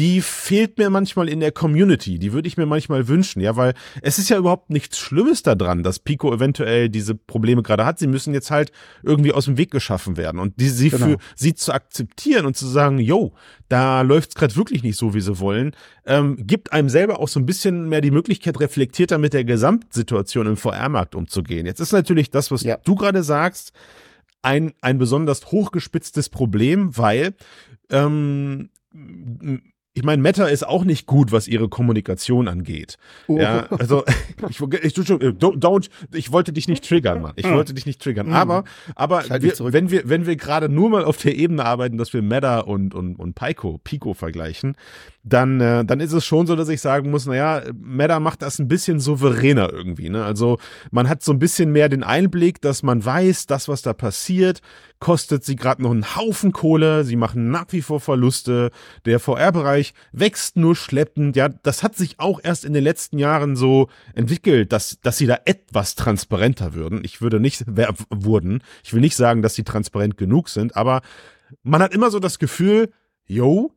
die 0.00 0.22
fehlt 0.22 0.78
mir 0.78 0.88
manchmal 0.88 1.28
in 1.28 1.40
der 1.40 1.52
Community. 1.52 2.18
Die 2.18 2.32
würde 2.32 2.48
ich 2.48 2.56
mir 2.56 2.64
manchmal 2.64 3.06
wünschen, 3.06 3.42
ja, 3.42 3.56
weil 3.56 3.74
es 4.00 4.18
ist 4.18 4.30
ja 4.30 4.38
überhaupt 4.38 4.70
nichts 4.70 4.98
Schlimmes 4.98 5.42
daran, 5.42 5.82
dass 5.82 5.98
Pico 5.98 6.32
eventuell 6.32 6.88
diese 6.88 7.14
Probleme 7.14 7.62
gerade 7.62 7.84
hat. 7.84 7.98
Sie 7.98 8.06
müssen 8.06 8.32
jetzt 8.32 8.50
halt 8.50 8.72
irgendwie 9.02 9.32
aus 9.32 9.44
dem 9.44 9.58
Weg 9.58 9.70
geschaffen 9.70 10.16
werden 10.16 10.40
und 10.40 10.58
die, 10.58 10.70
sie 10.70 10.88
genau. 10.88 11.04
für 11.04 11.16
sie 11.36 11.54
zu 11.54 11.74
akzeptieren 11.74 12.46
und 12.46 12.56
zu 12.56 12.66
sagen, 12.66 12.98
yo, 12.98 13.34
da 13.68 14.00
läuft's 14.00 14.34
gerade 14.34 14.56
wirklich 14.56 14.82
nicht 14.82 14.96
so, 14.96 15.12
wie 15.12 15.20
sie 15.20 15.38
wollen, 15.38 15.76
ähm, 16.06 16.46
gibt 16.46 16.72
einem 16.72 16.88
selber 16.88 17.20
auch 17.20 17.28
so 17.28 17.38
ein 17.38 17.44
bisschen 17.44 17.86
mehr 17.90 18.00
die 18.00 18.10
Möglichkeit, 18.10 18.58
reflektierter 18.58 19.18
mit 19.18 19.34
der 19.34 19.44
Gesamtsituation 19.44 20.46
im 20.46 20.56
VR-Markt 20.56 21.14
umzugehen. 21.14 21.66
Jetzt 21.66 21.80
ist 21.80 21.92
natürlich 21.92 22.30
das, 22.30 22.50
was 22.50 22.62
ja. 22.62 22.78
du 22.78 22.94
gerade 22.94 23.22
sagst, 23.22 23.74
ein, 24.40 24.72
ein 24.80 24.96
besonders 24.96 25.52
hochgespitztes 25.52 26.30
Problem, 26.30 26.96
weil 26.96 27.34
ähm, 27.90 28.70
ich 29.92 30.04
meine, 30.04 30.22
Meta 30.22 30.46
ist 30.46 30.66
auch 30.66 30.84
nicht 30.84 31.06
gut, 31.06 31.32
was 31.32 31.48
ihre 31.48 31.68
Kommunikation 31.68 32.46
angeht. 32.46 32.96
Oh. 33.26 33.38
Ja, 33.38 33.66
also 33.70 34.04
ich, 34.48 34.60
ich, 34.60 34.94
don't, 34.94 35.88
ich 36.12 36.30
wollte 36.30 36.52
dich 36.52 36.68
nicht 36.68 36.88
triggern, 36.88 37.22
Mann. 37.22 37.32
Ich 37.34 37.46
hm. 37.46 37.54
wollte 37.54 37.74
dich 37.74 37.86
nicht 37.86 38.00
triggern. 38.00 38.28
Mhm. 38.28 38.34
Aber, 38.34 38.64
aber 38.94 39.24
wir, 39.42 39.52
wenn 39.72 39.90
wir, 39.90 40.08
wenn 40.08 40.26
wir 40.26 40.36
gerade 40.36 40.68
nur 40.68 40.90
mal 40.90 41.04
auf 41.04 41.16
der 41.16 41.36
Ebene 41.36 41.64
arbeiten, 41.64 41.98
dass 41.98 42.12
wir 42.12 42.22
Meta 42.22 42.60
und, 42.60 42.94
und, 42.94 43.16
und 43.16 43.34
Pico, 43.34 43.80
Pico 43.82 44.14
vergleichen, 44.14 44.76
dann, 45.24 45.60
äh, 45.60 45.84
dann 45.84 45.98
ist 45.98 46.12
es 46.12 46.24
schon 46.24 46.46
so, 46.46 46.54
dass 46.54 46.68
ich 46.68 46.80
sagen 46.80 47.10
muss, 47.10 47.26
naja, 47.26 47.62
Meta 47.74 48.20
macht 48.20 48.42
das 48.42 48.60
ein 48.60 48.68
bisschen 48.68 49.00
souveräner 49.00 49.72
irgendwie. 49.72 50.08
Ne? 50.08 50.24
Also 50.24 50.58
man 50.92 51.08
hat 51.08 51.24
so 51.24 51.32
ein 51.32 51.40
bisschen 51.40 51.72
mehr 51.72 51.88
den 51.88 52.04
Einblick, 52.04 52.60
dass 52.60 52.84
man 52.84 53.04
weiß, 53.04 53.46
das, 53.46 53.68
was 53.68 53.82
da 53.82 53.92
passiert, 53.92 54.60
kostet 55.00 55.44
sie 55.44 55.56
gerade 55.56 55.82
noch 55.82 55.90
einen 55.90 56.14
Haufen 56.14 56.52
Kohle, 56.52 57.04
sie 57.04 57.16
machen 57.16 57.50
nach 57.50 57.66
wie 57.70 57.82
vor 57.82 58.00
Verluste, 58.00 58.70
der 59.06 59.18
VR-Bereich 59.18 59.94
wächst 60.12 60.56
nur 60.56 60.76
schleppend, 60.76 61.36
ja, 61.36 61.48
das 61.48 61.82
hat 61.82 61.96
sich 61.96 62.20
auch 62.20 62.38
erst 62.42 62.64
in 62.64 62.74
den 62.74 62.84
letzten 62.84 63.18
Jahren 63.18 63.56
so 63.56 63.88
entwickelt, 64.14 64.72
dass, 64.72 64.98
dass 65.02 65.16
sie 65.16 65.26
da 65.26 65.38
etwas 65.46 65.94
transparenter 65.94 66.74
würden. 66.74 67.00
Ich 67.02 67.22
würde 67.22 67.40
nicht, 67.40 67.64
wurden, 68.10 68.62
ich 68.84 68.92
will 68.92 69.00
nicht 69.00 69.16
sagen, 69.16 69.42
dass 69.42 69.54
sie 69.54 69.64
transparent 69.64 70.16
genug 70.18 70.50
sind, 70.50 70.76
aber 70.76 71.00
man 71.62 71.82
hat 71.82 71.94
immer 71.94 72.10
so 72.10 72.20
das 72.20 72.38
Gefühl, 72.38 72.90
yo, 73.24 73.72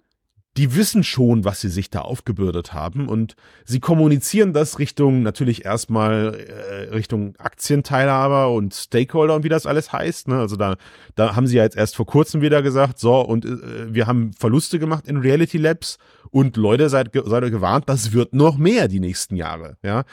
die 0.56 0.76
wissen 0.76 1.04
schon, 1.04 1.46
was 1.46 1.62
sie 1.62 1.70
sich 1.70 1.90
da 1.90 2.02
aufgebürdet 2.02 2.74
haben 2.74 3.10
und 3.10 3.36
sie 3.66 3.80
kommunizieren 3.80 4.54
das 4.54 4.78
Richtung 4.78 5.24
natürlich 5.24 5.66
erstmal 5.66 6.36
äh, 6.36 6.94
Richtung 6.94 7.36
Aktienteilhaber 7.38 8.52
und 8.52 8.74
Stakeholder 8.76 9.36
und 9.36 9.44
wie 9.44 9.50
das 9.50 9.66
alles 9.66 9.92
heißt. 9.92 10.28
Ne? 10.28 10.38
Also 10.40 10.56
da, 10.56 10.76
da 11.16 11.36
haben 11.36 11.48
sie 11.48 11.58
ja 11.58 11.64
jetzt 11.64 11.76
erst 11.76 11.96
vor 11.96 12.06
kurzem 12.06 12.42
wieder 12.42 12.62
gesagt, 12.62 13.00
so 13.00 13.20
und 13.22 13.46
äh, 13.46 13.94
wir 13.94 14.06
haben 14.06 14.32
Verluste 14.34 14.78
gemacht 14.78 15.08
in 15.08 15.18
Reality 15.18 15.58
Labs 15.58 15.98
und 16.30 16.56
Leute 16.56 16.88
seid, 16.90 17.12
seid 17.14 17.52
gewarnt, 17.52 17.90
das 17.90 18.14
wird 18.14 18.34
noch 18.34 18.58
mehr 18.58 18.88
die 18.88 19.00
nächsten 19.00 19.36
Jahre. 19.36 19.78
Ja, 19.82 20.04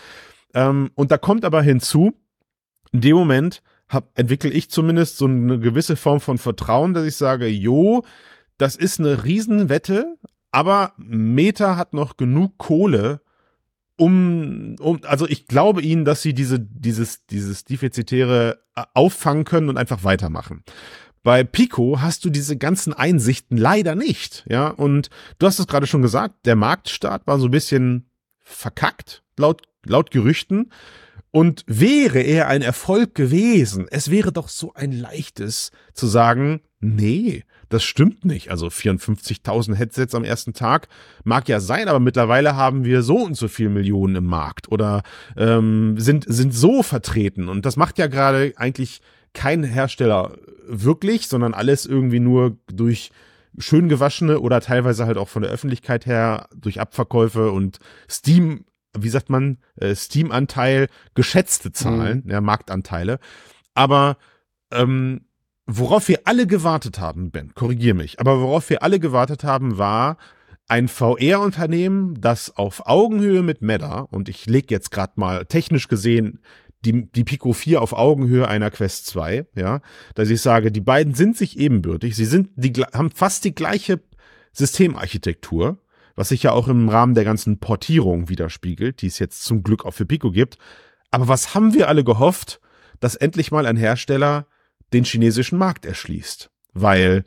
ähm, 0.54 0.90
und 0.94 1.10
da 1.10 1.18
kommt 1.18 1.44
aber 1.44 1.60
hinzu, 1.60 2.14
in 2.92 3.02
dem 3.02 3.16
Moment 3.16 3.62
hab, 3.88 4.18
entwickle 4.18 4.50
ich 4.50 4.70
zumindest 4.70 5.18
so 5.18 5.26
eine 5.26 5.58
gewisse 5.58 5.96
Form 5.96 6.20
von 6.20 6.38
Vertrauen, 6.38 6.94
dass 6.94 7.04
ich 7.04 7.16
sage, 7.16 7.46
jo, 7.46 8.04
das 8.60 8.76
ist 8.76 9.00
eine 9.00 9.24
Riesenwette, 9.24 10.18
aber 10.50 10.92
Meta 10.98 11.76
hat 11.76 11.94
noch 11.94 12.16
genug 12.16 12.58
Kohle, 12.58 13.22
um, 13.96 14.76
um, 14.80 15.00
also 15.04 15.26
ich 15.26 15.46
glaube 15.46 15.82
ihnen, 15.82 16.04
dass 16.04 16.22
sie 16.22 16.34
diese, 16.34 16.58
dieses, 16.58 17.26
dieses 17.26 17.64
Defizitäre 17.64 18.62
äh, 18.74 18.82
auffangen 18.94 19.44
können 19.44 19.68
und 19.68 19.76
einfach 19.76 20.04
weitermachen. 20.04 20.64
Bei 21.22 21.44
Pico 21.44 22.00
hast 22.00 22.24
du 22.24 22.30
diese 22.30 22.56
ganzen 22.56 22.94
Einsichten 22.94 23.58
leider 23.58 23.94
nicht, 23.94 24.44
ja. 24.48 24.68
Und 24.68 25.10
du 25.38 25.46
hast 25.46 25.58
es 25.58 25.66
gerade 25.66 25.86
schon 25.86 26.00
gesagt, 26.00 26.46
der 26.46 26.56
Marktstart 26.56 27.26
war 27.26 27.38
so 27.38 27.46
ein 27.46 27.50
bisschen 27.50 28.10
verkackt, 28.38 29.22
laut, 29.36 29.62
laut 29.84 30.10
Gerüchten. 30.10 30.72
Und 31.30 31.62
wäre 31.66 32.20
er 32.20 32.48
ein 32.48 32.62
Erfolg 32.62 33.14
gewesen, 33.14 33.86
es 33.90 34.10
wäre 34.10 34.32
doch 34.32 34.48
so 34.48 34.74
ein 34.74 34.92
leichtes 34.92 35.70
zu 35.94 36.06
sagen, 36.06 36.62
nee, 36.80 37.44
das 37.70 37.84
stimmt 37.84 38.24
nicht. 38.24 38.50
Also 38.50 38.66
54.000 38.66 39.74
Headsets 39.74 40.14
am 40.14 40.24
ersten 40.24 40.52
Tag 40.52 40.88
mag 41.24 41.48
ja 41.48 41.60
sein, 41.60 41.88
aber 41.88 42.00
mittlerweile 42.00 42.56
haben 42.56 42.84
wir 42.84 43.02
so 43.02 43.18
und 43.18 43.36
so 43.36 43.48
viel 43.48 43.70
Millionen 43.70 44.16
im 44.16 44.26
Markt 44.26 44.70
oder 44.70 45.02
ähm, 45.36 45.98
sind, 45.98 46.24
sind 46.28 46.52
so 46.52 46.82
vertreten. 46.82 47.48
Und 47.48 47.64
das 47.64 47.76
macht 47.76 47.98
ja 47.98 48.08
gerade 48.08 48.52
eigentlich 48.56 49.00
kein 49.32 49.62
Hersteller 49.62 50.36
wirklich, 50.66 51.28
sondern 51.28 51.54
alles 51.54 51.86
irgendwie 51.86 52.20
nur 52.20 52.56
durch 52.66 53.12
schön 53.56 53.88
gewaschene 53.88 54.40
oder 54.40 54.60
teilweise 54.60 55.06
halt 55.06 55.16
auch 55.16 55.28
von 55.28 55.42
der 55.42 55.52
Öffentlichkeit 55.52 56.06
her 56.06 56.48
durch 56.54 56.80
Abverkäufe 56.80 57.52
und 57.52 57.78
Steam, 58.10 58.64
wie 58.98 59.08
sagt 59.08 59.30
man, 59.30 59.58
äh, 59.76 59.94
Steam-Anteil, 59.94 60.88
geschätzte 61.14 61.70
Zahlen, 61.70 62.22
mhm. 62.24 62.30
ja, 62.30 62.40
Marktanteile. 62.40 63.20
Aber 63.74 64.16
ähm, 64.72 65.22
worauf 65.78 66.08
wir 66.08 66.20
alle 66.24 66.46
gewartet 66.46 66.98
haben, 66.98 67.30
Ben, 67.30 67.54
korrigier 67.54 67.94
mich, 67.94 68.20
aber 68.20 68.40
worauf 68.40 68.70
wir 68.70 68.82
alle 68.82 69.00
gewartet 69.00 69.44
haben, 69.44 69.78
war 69.78 70.16
ein 70.68 70.88
VR-Unternehmen, 70.88 72.20
das 72.20 72.56
auf 72.56 72.86
Augenhöhe 72.86 73.42
mit 73.42 73.62
Meta, 73.62 74.00
und 74.00 74.28
ich 74.28 74.46
lege 74.46 74.74
jetzt 74.74 74.90
gerade 74.90 75.14
mal 75.16 75.46
technisch 75.46 75.88
gesehen 75.88 76.40
die, 76.84 77.10
die 77.10 77.24
Pico 77.24 77.52
4 77.52 77.82
auf 77.82 77.92
Augenhöhe 77.92 78.48
einer 78.48 78.70
Quest 78.70 79.06
2, 79.06 79.46
ja, 79.54 79.80
dass 80.14 80.30
ich 80.30 80.40
sage, 80.40 80.72
die 80.72 80.80
beiden 80.80 81.14
sind 81.14 81.36
sich 81.36 81.58
ebenbürtig, 81.58 82.16
sie 82.16 82.24
sind, 82.24 82.50
die 82.56 82.72
haben 82.82 83.10
fast 83.10 83.44
die 83.44 83.54
gleiche 83.54 84.00
Systemarchitektur, 84.52 85.78
was 86.16 86.30
sich 86.30 86.42
ja 86.42 86.52
auch 86.52 86.68
im 86.68 86.88
Rahmen 86.88 87.14
der 87.14 87.24
ganzen 87.24 87.58
Portierung 87.58 88.28
widerspiegelt, 88.28 89.02
die 89.02 89.06
es 89.06 89.18
jetzt 89.18 89.44
zum 89.44 89.62
Glück 89.62 89.84
auch 89.84 89.94
für 89.94 90.06
Pico 90.06 90.30
gibt. 90.30 90.58
Aber 91.10 91.28
was 91.28 91.54
haben 91.54 91.74
wir 91.74 91.88
alle 91.88 92.04
gehofft, 92.04 92.60
dass 92.98 93.14
endlich 93.14 93.50
mal 93.50 93.66
ein 93.66 93.76
Hersteller 93.76 94.46
den 94.92 95.04
chinesischen 95.04 95.58
Markt 95.58 95.84
erschließt. 95.84 96.50
Weil, 96.72 97.24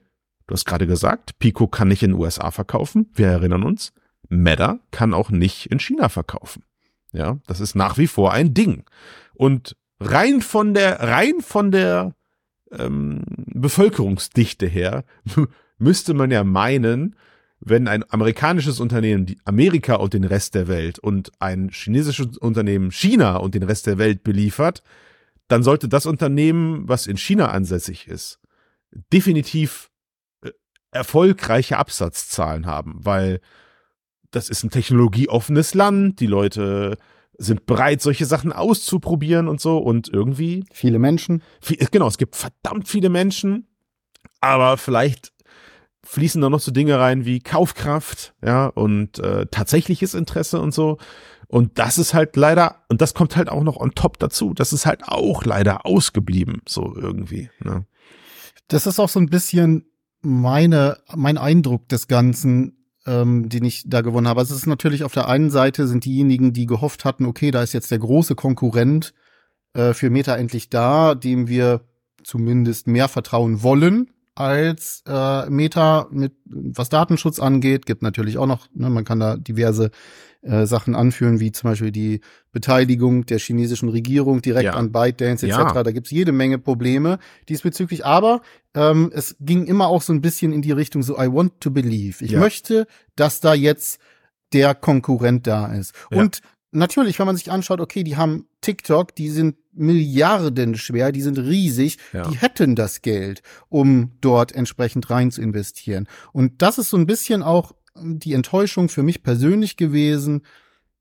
du 0.47 0.53
hast 0.53 0.65
gerade 0.65 0.87
gesagt, 0.87 1.39
Pico 1.39 1.67
kann 1.67 1.87
nicht 1.87 2.03
in 2.03 2.11
den 2.11 2.19
USA 2.19 2.51
verkaufen. 2.51 3.09
Wir 3.13 3.27
erinnern 3.27 3.63
uns. 3.63 3.93
Meta 4.29 4.79
kann 4.91 5.13
auch 5.13 5.29
nicht 5.29 5.67
in 5.67 5.79
China 5.79 6.09
verkaufen. 6.09 6.63
Ja, 7.11 7.37
das 7.47 7.59
ist 7.59 7.75
nach 7.75 7.97
wie 7.97 8.07
vor 8.07 8.33
ein 8.33 8.53
Ding. 8.53 8.83
Und 9.33 9.75
rein 9.99 10.41
von 10.41 10.73
der, 10.73 10.99
rein 10.99 11.41
von 11.41 11.71
der 11.71 12.15
ähm, 12.71 13.21
Bevölkerungsdichte 13.27 14.65
her 14.65 15.03
müsste 15.77 16.13
man 16.13 16.31
ja 16.31 16.43
meinen, 16.43 17.15
wenn 17.59 17.87
ein 17.87 18.03
amerikanisches 18.09 18.79
Unternehmen 18.79 19.25
die 19.25 19.39
Amerika 19.45 19.95
und 19.95 20.13
den 20.13 20.23
Rest 20.23 20.55
der 20.55 20.67
Welt 20.67 20.99
und 20.99 21.31
ein 21.39 21.69
chinesisches 21.69 22.37
Unternehmen 22.37 22.91
China 22.91 23.37
und 23.37 23.55
den 23.55 23.63
Rest 23.63 23.87
der 23.87 23.97
Welt 23.97 24.23
beliefert, 24.23 24.83
dann 25.53 25.61
sollte 25.61 25.87
das 25.87 26.07
Unternehmen, 26.07 26.89
was 26.89 27.05
in 27.05 27.15
China 27.15 27.49
ansässig 27.49 28.07
ist, 28.07 28.39
definitiv 29.13 29.91
äh, 30.43 30.49
erfolgreiche 30.89 31.77
Absatzzahlen 31.77 32.65
haben, 32.65 32.95
weil 32.97 33.39
das 34.31 34.49
ist 34.49 34.63
ein 34.63 34.71
technologieoffenes 34.71 35.75
Land, 35.75 36.19
die 36.19 36.25
Leute 36.25 36.97
sind 37.37 37.67
bereit, 37.67 38.01
solche 38.01 38.25
Sachen 38.25 38.51
auszuprobieren 38.51 39.47
und 39.47 39.61
so 39.61 39.77
und 39.77 40.09
irgendwie. 40.09 40.65
Viele 40.71 40.97
Menschen. 40.97 41.43
Viel, 41.61 41.77
genau, 41.91 42.07
es 42.07 42.17
gibt 42.17 42.35
verdammt 42.35 42.87
viele 42.87 43.09
Menschen, 43.09 43.67
aber 44.41 44.77
vielleicht 44.77 45.33
fließen 46.03 46.41
da 46.41 46.49
noch 46.49 46.61
so 46.61 46.71
Dinge 46.71 46.97
rein 46.97 47.25
wie 47.25 47.41
Kaufkraft, 47.41 48.33
ja, 48.43 48.65
und 48.65 49.19
äh, 49.19 49.45
tatsächliches 49.51 50.15
Interesse 50.15 50.59
und 50.59 50.73
so. 50.73 50.97
Und 51.53 51.77
das 51.77 51.99
ist 51.99 52.15
halt 52.15 52.35
leider, 52.35 52.83
und 52.89 52.99
das 52.99 53.13
kommt 53.13 53.35
halt 53.35 53.47
auch 53.47 53.61
noch 53.61 53.77
on 53.77 53.93
top 53.93 54.17
dazu, 54.17 54.55
das 54.55 54.73
ist 54.73 54.87
halt 54.87 55.03
auch 55.03 55.45
leider 55.45 55.85
ausgeblieben, 55.85 56.63
so 56.67 56.95
irgendwie. 56.95 57.51
Ne? 57.63 57.85
Das 58.69 58.87
ist 58.87 58.99
auch 58.99 59.07
so 59.07 59.19
ein 59.19 59.29
bisschen 59.29 59.85
meine, 60.21 60.97
mein 61.13 61.37
Eindruck 61.37 61.87
des 61.89 62.07
Ganzen, 62.07 62.87
ähm, 63.05 63.49
den 63.49 63.65
ich 63.65 63.83
da 63.85 64.01
gewonnen 64.01 64.27
habe. 64.27 64.39
Also 64.39 64.55
es 64.55 64.61
ist 64.61 64.65
natürlich 64.65 65.03
auf 65.03 65.13
der 65.13 65.29
einen 65.29 65.51
Seite 65.51 65.87
sind 65.87 66.05
diejenigen, 66.05 66.53
die 66.53 66.65
gehofft 66.65 67.05
hatten, 67.05 67.27
okay, 67.27 67.51
da 67.51 67.61
ist 67.61 67.73
jetzt 67.73 67.91
der 67.91 67.99
große 67.99 68.33
Konkurrent 68.33 69.13
äh, 69.75 69.93
für 69.93 70.09
Meta 70.09 70.35
endlich 70.35 70.71
da, 70.71 71.13
dem 71.13 71.47
wir 71.47 71.81
zumindest 72.23 72.87
mehr 72.87 73.07
vertrauen 73.07 73.61
wollen 73.61 74.09
als 74.35 75.03
äh, 75.07 75.49
Meta 75.49 76.07
mit 76.11 76.33
was 76.45 76.89
Datenschutz 76.89 77.39
angeht. 77.39 77.85
Gibt 77.85 78.01
natürlich 78.01 78.37
auch 78.37 78.47
noch, 78.47 78.67
ne, 78.73 78.89
man 78.89 79.05
kann 79.05 79.19
da 79.19 79.37
diverse 79.37 79.91
äh, 80.41 80.65
Sachen 80.65 80.95
anführen, 80.95 81.39
wie 81.39 81.51
zum 81.51 81.69
Beispiel 81.69 81.91
die 81.91 82.21
Beteiligung 82.51 83.25
der 83.25 83.39
chinesischen 83.39 83.89
Regierung 83.89 84.41
direkt 84.41 84.65
ja. 84.65 84.73
an 84.73 84.91
ByteDance 84.91 85.45
etc. 85.45 85.57
Ja. 85.57 85.83
Da 85.83 85.91
gibt's 85.91 86.11
jede 86.11 86.31
Menge 86.31 86.59
Probleme 86.59 87.19
diesbezüglich. 87.47 88.05
Aber 88.05 88.41
ähm, 88.73 89.11
es 89.13 89.35
ging 89.39 89.65
immer 89.65 89.87
auch 89.87 90.01
so 90.01 90.13
ein 90.13 90.21
bisschen 90.21 90.51
in 90.51 90.61
die 90.61 90.71
Richtung 90.71 91.03
so, 91.03 91.17
I 91.17 91.31
want 91.31 91.61
to 91.61 91.71
believe. 91.71 92.23
Ich 92.23 92.31
ja. 92.31 92.39
möchte, 92.39 92.87
dass 93.15 93.39
da 93.39 93.53
jetzt 93.53 93.99
der 94.51 94.75
Konkurrent 94.75 95.47
da 95.47 95.73
ist. 95.73 95.93
Und 96.11 96.41
natürlich, 96.73 97.19
wenn 97.19 97.25
man 97.25 97.37
sich 97.37 97.51
anschaut, 97.51 97.79
okay, 97.79 98.03
die 98.03 98.17
haben 98.17 98.47
TikTok, 98.61 99.15
die 99.15 99.29
sind 99.29 99.55
Milliarden 99.73 100.75
schwer, 100.75 101.11
die 101.11 101.21
sind 101.21 101.39
riesig, 101.39 101.97
ja. 102.11 102.27
die 102.27 102.37
hätten 102.37 102.75
das 102.75 103.01
Geld, 103.01 103.41
um 103.69 104.11
dort 104.21 104.51
entsprechend 104.51 105.09
rein 105.09 105.31
zu 105.31 105.41
investieren. 105.41 106.07
Und 106.31 106.61
das 106.61 106.77
ist 106.77 106.89
so 106.89 106.97
ein 106.97 107.07
bisschen 107.07 107.43
auch 107.43 107.73
die 107.95 108.33
Enttäuschung 108.33 108.89
für 108.89 109.03
mich 109.03 109.23
persönlich 109.23 109.77
gewesen, 109.77 110.41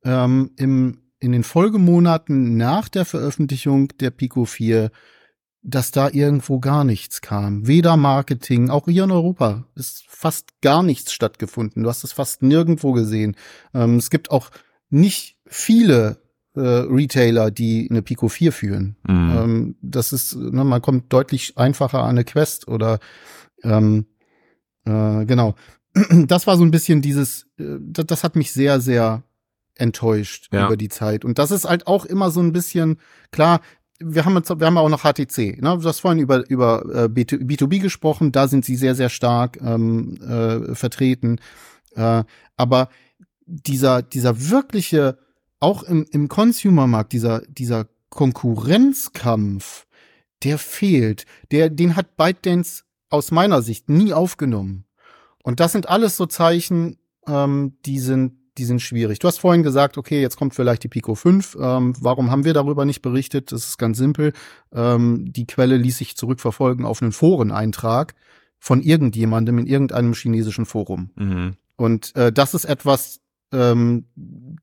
ähm, 0.05 0.51
im, 0.57 1.01
in 1.21 1.33
den 1.33 1.45
Folgemonaten 1.45 2.57
nach 2.57 2.89
der 2.89 3.05
Veröffentlichung 3.05 3.89
der 3.99 4.11
Pico 4.11 4.45
4, 4.45 4.91
dass 5.63 5.93
da 5.93 6.11
irgendwo 6.11 6.59
gar 6.59 6.85
nichts 6.85 7.21
kam. 7.21 7.67
Weder 7.67 7.97
Marketing, 7.97 8.69
auch 8.69 8.87
hier 8.87 9.05
in 9.05 9.13
Europa 9.13 9.67
ist 9.75 10.05
fast 10.09 10.61
gar 10.61 10.83
nichts 10.83 11.13
stattgefunden. 11.13 11.85
Du 11.85 11.89
hast 11.89 12.05
es 12.05 12.13
fast 12.13 12.43
nirgendwo 12.43 12.93
gesehen. 12.93 13.37
Ähm, 13.73 13.97
es 13.97 14.11
gibt 14.11 14.31
auch 14.31 14.51
nicht 14.91 15.32
viele 15.53 16.19
äh, 16.55 16.61
Retailer, 16.61 17.51
die 17.51 17.89
eine 17.91 18.03
Pico 18.03 18.29
4 18.29 18.53
führen. 18.53 18.97
Mhm. 19.07 19.37
Ähm, 19.37 19.75
das 19.81 20.13
ist, 20.13 20.37
ne, 20.37 20.65
man 20.65 20.83
kommt 20.83 21.13
deutlich 21.13 21.57
einfacher 21.57 22.03
an 22.03 22.11
eine 22.11 22.25
Quest 22.25 22.69
oder 22.69 22.99
ähm, 23.63 24.07
äh, 24.85 25.25
genau. 25.25 25.55
Das 26.27 26.47
war 26.47 26.57
so 26.57 26.65
ein 26.65 26.71
bisschen 26.71 27.03
dieses, 27.03 27.47
äh, 27.59 27.79
das, 27.81 28.07
das 28.07 28.25
hat 28.25 28.37
mich 28.37 28.53
sehr, 28.53 28.81
sehr 28.81 29.23
enttäuscht 29.75 30.49
ja. 30.53 30.67
über 30.67 30.77
die 30.77 30.89
Zeit. 30.89 31.25
Und 31.25 31.39
das 31.39 31.51
ist 31.51 31.65
halt 31.65 31.87
auch 31.87 32.05
immer 32.05 32.31
so 32.31 32.41
ein 32.41 32.53
bisschen, 32.53 32.99
klar, 33.31 33.61
wir 33.99 34.25
haben, 34.25 34.35
jetzt, 34.37 34.49
wir 34.59 34.67
haben 34.67 34.79
auch 34.79 34.89
noch 34.89 35.05
HTC. 35.05 35.61
Ne? 35.63 35.79
Du 35.79 35.85
hast 35.85 36.01
vorhin 36.01 36.21
über, 36.21 36.49
über 36.51 36.85
äh, 36.95 37.09
B2B 37.09 37.81
gesprochen, 37.81 38.33
da 38.33 38.49
sind 38.49 38.65
sie 38.65 38.77
sehr, 38.77 38.95
sehr 38.95 39.09
stark 39.09 39.59
ähm, 39.63 40.17
äh, 40.23 40.75
vertreten. 40.75 41.39
Äh, 41.95 42.25
aber 42.57 42.89
dieser, 43.47 44.03
dieser 44.03 44.51
wirkliche, 44.51 45.19
auch 45.63 45.83
im, 45.83 46.07
im 46.11 46.29
Consumermarkt, 46.29 47.13
dieser, 47.13 47.43
dieser 47.47 47.87
Konkurrenzkampf, 48.11 49.87
der 50.43 50.59
fehlt. 50.59 51.25
Der, 51.51 51.71
den 51.71 51.97
hat 51.97 52.17
ByteDance 52.17 52.83
aus 53.11 53.31
meiner 53.31 53.63
Sicht 53.63 53.89
nie 53.89 54.13
aufgenommen. 54.13 54.85
Und 55.43 55.61
das 55.61 55.73
sind 55.73 55.89
alles 55.89 56.17
so 56.17 56.27
Zeichen, 56.27 56.99
ähm, 57.27 57.77
die 57.87 57.99
sind 57.99 58.35
die 58.59 58.65
sind 58.65 58.83
schwierig. 58.83 59.19
Du 59.19 59.29
hast 59.29 59.39
vorhin 59.39 59.63
gesagt, 59.63 59.97
okay, 59.97 60.21
jetzt 60.21 60.37
kommt 60.37 60.55
vielleicht 60.55 60.85
die 60.85 60.89
Pico 60.89 61.15
5. 61.15 61.57
Ähm, 61.59 61.95
warum 62.01 62.31
haben 62.31 62.45
wir 62.45 62.53
darüber 62.53 62.85
nicht 62.85 63.01
berichtet? 63.01 63.51
Das 63.51 63.67
ist 63.67 63.79
ganz 63.79 63.97
simpel. 63.97 64.35
Ähm, 64.73 65.33
die 65.33 65.47
Quelle 65.47 65.79
ließ 65.79 65.97
sich 65.97 66.17
zurückverfolgen 66.17 66.85
auf 66.85 67.01
einen 67.01 67.13
Foreneintrag 67.13 68.15
von 68.59 68.83
irgendjemandem 68.83 69.59
in 69.59 69.67
irgendeinem 69.67 70.13
chinesischen 70.13 70.67
Forum. 70.67 71.11
Mhm. 71.15 71.53
Und 71.77 72.15
äh, 72.15 72.31
das 72.31 72.53
ist 72.53 72.67
etwas, 72.67 73.22
ähm, 73.53 74.07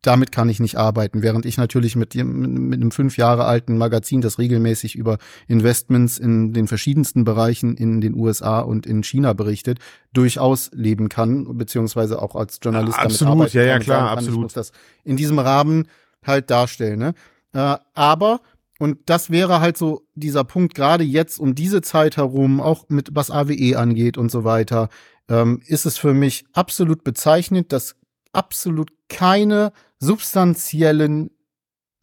damit 0.02 0.32
kann 0.32 0.50
ich 0.50 0.60
nicht 0.60 0.78
arbeiten, 0.78 1.22
während 1.22 1.46
ich 1.46 1.58
natürlich 1.58 1.96
mit, 1.96 2.16
mit 2.16 2.82
einem 2.82 2.92
fünf 2.92 3.18
Jahre 3.18 3.46
alten 3.46 3.78
Magazin, 3.78 4.22
das 4.22 4.40
regelmäßig 4.40 4.96
über 4.96 5.18
Investments 5.48 6.18
in 6.18 6.54
den 6.54 6.68
verschiedensten 6.68 7.24
Bereichen 7.24 7.76
in 7.76 8.02
den 8.02 8.16
USA 8.16 8.60
und 8.60 8.86
in 8.86 9.04
China 9.04 9.34
berichtet, 9.34 9.80
durchaus 10.14 10.72
leben 10.74 11.10
kann, 11.10 11.58
beziehungsweise 11.58 12.22
auch 12.22 12.36
als 12.36 12.60
Journalist 12.62 12.98
ja, 12.98 13.04
absolut, 13.04 13.22
damit 13.22 13.42
arbeiten 13.42 13.58
ja, 13.58 13.64
ja, 13.64 13.80
klar, 13.80 14.10
kann, 14.10 14.18
absolut. 14.18 14.38
Ich 14.38 14.44
muss 14.44 14.54
das 14.54 14.72
in 15.04 15.18
diesem 15.18 15.40
Rahmen 15.40 15.88
halt 16.24 16.50
darstellen. 16.50 17.00
Ne? 17.00 17.14
Äh, 17.54 17.78
aber 17.94 18.42
und 18.80 18.98
das 19.08 19.30
wäre 19.30 19.60
halt 19.60 19.78
so 19.78 20.08
dieser 20.16 20.46
Punkt, 20.46 20.74
gerade 20.74 21.04
jetzt 21.04 21.38
um 21.38 21.54
diese 21.54 21.82
Zeit 21.82 22.16
herum, 22.16 22.62
auch 22.62 22.86
mit 22.88 23.10
was 23.12 23.30
AWE 23.30 23.78
angeht 23.78 24.18
und 24.18 24.32
so 24.32 24.46
weiter, 24.46 24.88
ähm, 25.28 25.62
ist 25.66 25.86
es 25.86 25.98
für 25.98 26.14
mich 26.14 26.46
absolut 26.54 27.04
bezeichnend, 27.04 27.74
dass 27.74 27.98
absolut 28.34 28.92
keine 29.08 29.72
substanziellen, 30.00 31.32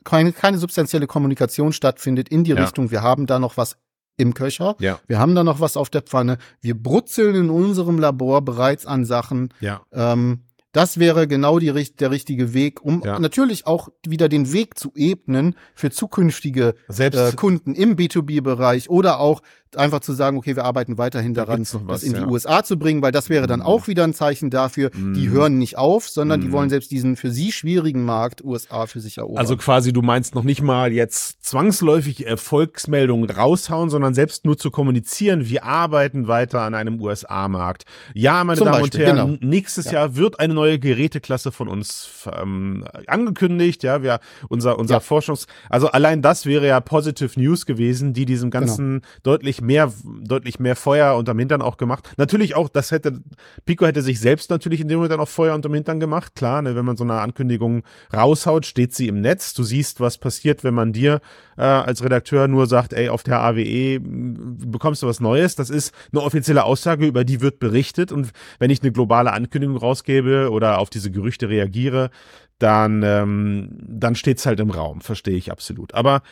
keine, 0.05 0.33
keine 0.33 0.59
substanzielle 0.59 1.07
Kommunikation 1.07 1.73
stattfindet 1.73 2.29
in 2.29 2.45
die 2.45 2.53
ja. 2.53 2.63
Richtung, 2.63 2.91
wir 2.91 3.03
haben 3.03 3.27
da 3.27 3.39
noch 3.39 3.57
was 3.57 3.77
im 4.17 4.35
Köcher. 4.35 4.77
Ja. 4.79 4.99
Wir 5.07 5.19
haben 5.19 5.35
da 5.35 5.45
noch 5.45 5.61
was 5.61 5.77
auf 5.77 5.91
der 5.91 6.03
Pfanne. 6.03 6.39
Wir 6.61 6.81
brutzeln 6.81 7.35
in 7.35 7.51
unserem 7.51 7.99
Labor 7.99 8.43
bereits 8.43 8.87
an 8.87 9.05
Sachen. 9.05 9.53
Ja. 9.61 9.83
Ähm, 9.93 10.43
das 10.73 10.99
wäre 10.99 11.27
genau 11.27 11.59
die, 11.59 11.73
der 11.73 12.11
richtige 12.11 12.53
Weg, 12.53 12.85
um 12.85 13.03
ja. 13.03 13.19
natürlich 13.19 13.67
auch 13.67 13.89
wieder 14.07 14.29
den 14.29 14.53
Weg 14.53 14.79
zu 14.79 14.93
ebnen 14.95 15.57
für 15.75 15.91
zukünftige 15.91 16.75
äh, 16.99 17.33
Kunden 17.33 17.75
im 17.75 17.97
B2B-Bereich 17.97 18.91
oder 18.91 19.19
auch 19.19 19.41
einfach 19.77 20.01
zu 20.01 20.13
sagen, 20.13 20.37
okay, 20.37 20.57
wir 20.57 20.65
arbeiten 20.65 20.99
weiterhin 20.99 21.35
daran, 21.35 21.65
da 21.65 21.81
was, 21.87 22.01
das 22.01 22.03
in 22.03 22.15
die 22.15 22.21
ja. 22.21 22.27
USA 22.27 22.63
zu 22.63 22.79
bringen, 22.79 23.03
weil 23.03 23.13
das 23.13 23.29
wäre 23.29 23.47
dann 23.47 23.61
mhm. 23.61 23.67
auch 23.67 23.89
wieder 23.89 24.05
ein 24.05 24.15
Zeichen 24.15 24.51
dafür, 24.51 24.91
mhm. 24.95 25.15
die 25.15 25.29
hören 25.29 25.59
nicht 25.59 25.79
auf, 25.79 26.09
sondern 26.09 26.41
mhm. 26.41 26.45
die 26.45 26.53
wollen 26.53 26.71
selbst 26.71 26.91
diesen 26.91 27.17
für 27.17 27.31
sie 27.31 27.53
schwierigen 27.53 28.05
Markt 28.05 28.45
USA 28.45 28.87
für 28.87 29.01
sich 29.01 29.19
erobern. 29.19 29.39
Also 29.39 29.57
quasi, 29.57 29.93
du 29.93 30.03
meinst 30.03 30.35
noch 30.35 30.45
nicht 30.45 30.63
mal 30.63 30.93
jetzt 30.93 31.45
zwangsläufig 31.45 32.27
Erfolgsmeldungen 32.27 33.29
raushauen, 33.29 33.91
sondern 33.91 34.15
selbst 34.15 34.45
nur 34.45 34.57
zu 34.57 34.71
kommunizieren, 34.71 35.49
wir 35.49 35.65
arbeiten 35.65 36.29
weiter 36.29 36.63
an 36.63 36.75
einem 36.75 37.01
USA-Markt. 37.01 37.85
Ja, 38.15 38.45
meine 38.45 38.59
Zum 38.59 38.67
Damen 38.67 38.81
Beispiel, 38.81 39.01
und 39.01 39.07
Herren, 39.07 39.39
genau. 39.39 39.47
nächstes 39.51 39.87
ja. 39.87 39.93
Jahr 39.93 40.17
wird 40.17 40.41
eine 40.41 40.55
neue 40.55 40.79
Geräteklasse 40.79 41.53
von 41.53 41.69
uns 41.69 42.29
ähm, 42.33 42.85
angekündigt, 43.07 43.83
ja, 43.83 44.03
wir, 44.03 44.21
unser, 44.49 44.79
unser 44.79 44.97
ja. 44.97 45.01
Forschungs, 45.01 45.47
also 45.69 45.89
allein 45.89 46.23
das 46.23 46.47
wäre 46.47 46.67
ja 46.67 46.81
Positive 46.81 47.39
News 47.39 47.67
gewesen, 47.67 48.13
die 48.13 48.25
diesem 48.25 48.51
genau. 48.51 48.67
Ganzen 48.67 48.87
genau. 49.01 49.07
deutlich 49.23 49.61
mehr, 49.67 49.93
deutlich 50.23 50.59
mehr 50.59 50.77
Feuer 50.77 51.17
unterm 51.17 51.39
Hintern 51.39 51.63
auch 51.63 51.77
gemacht. 51.77 52.13
Natürlich 52.17 52.55
auch, 52.55 52.69
das 52.69 52.91
hätte, 52.91 53.21
Pico 53.65 53.87
hätte 53.87 54.03
sich 54.03 54.21
selbst 54.21 54.51
natürlich 54.51 54.81
in 54.81 54.89
dem 54.89 54.99
Moment 54.99 55.13
dann 55.13 55.21
auch 55.21 55.29
Feuer 55.29 55.55
unterm 55.55 55.75
Hintern 55.75 56.01
gemacht. 56.01 56.35
Klar, 56.35 56.63
ne, 56.63 56.77
wenn 56.77 56.85
man 56.85 56.97
so 56.97 57.05
eine 57.05 57.21
Ankündigung 57.21 57.83
raushaut, 58.15 58.65
steht 58.65 58.95
sie 58.95 59.09
im 59.09 59.21
Netz. 59.21 59.55
Du 59.55 59.63
siehst, 59.63 60.01
was 60.01 60.19
passiert, 60.19 60.65
wenn 60.65 60.75
man 60.75 60.93
dir 60.93 61.21
äh, 61.57 61.63
als 61.63 62.03
Redakteur 62.03 62.49
nur 62.49 62.67
sagt, 62.67 62.93
ey, 62.93 63.09
auf 63.09 63.23
der 63.23 63.41
AWE 63.41 64.01
bekommst 64.01 65.03
du 65.03 65.07
was 65.07 65.21
Neues. 65.21 65.57
Das 65.57 65.71
ist 65.71 65.93
eine 66.13 66.23
offizielle 66.23 66.65
Aussage, 66.65 67.07
über 67.07 67.25
die 67.25 67.41
wird 67.41 67.59
berichtet. 67.59 68.13
Und 68.13 68.31
wenn 68.59 68.71
ich 68.71 68.83
eine 68.83 68.93
globale 68.93 69.33
Ankündigung 69.33 69.77
rausgebe 69.77 70.51
oder 70.51 70.79
auf 70.79 70.91
diese 70.91 71.11
Gerüchte 71.11 71.49
reagiere, 71.49 72.11
dann, 72.59 73.03
ähm, 73.03 73.69
dann 73.81 74.15
steht's 74.15 74.47
halt 74.47 74.61
im 74.61 74.71
Raum, 74.71 75.01
verstehe 75.01 75.37
ich 75.37 75.51
absolut. 75.51 75.95
Aber 75.95 76.23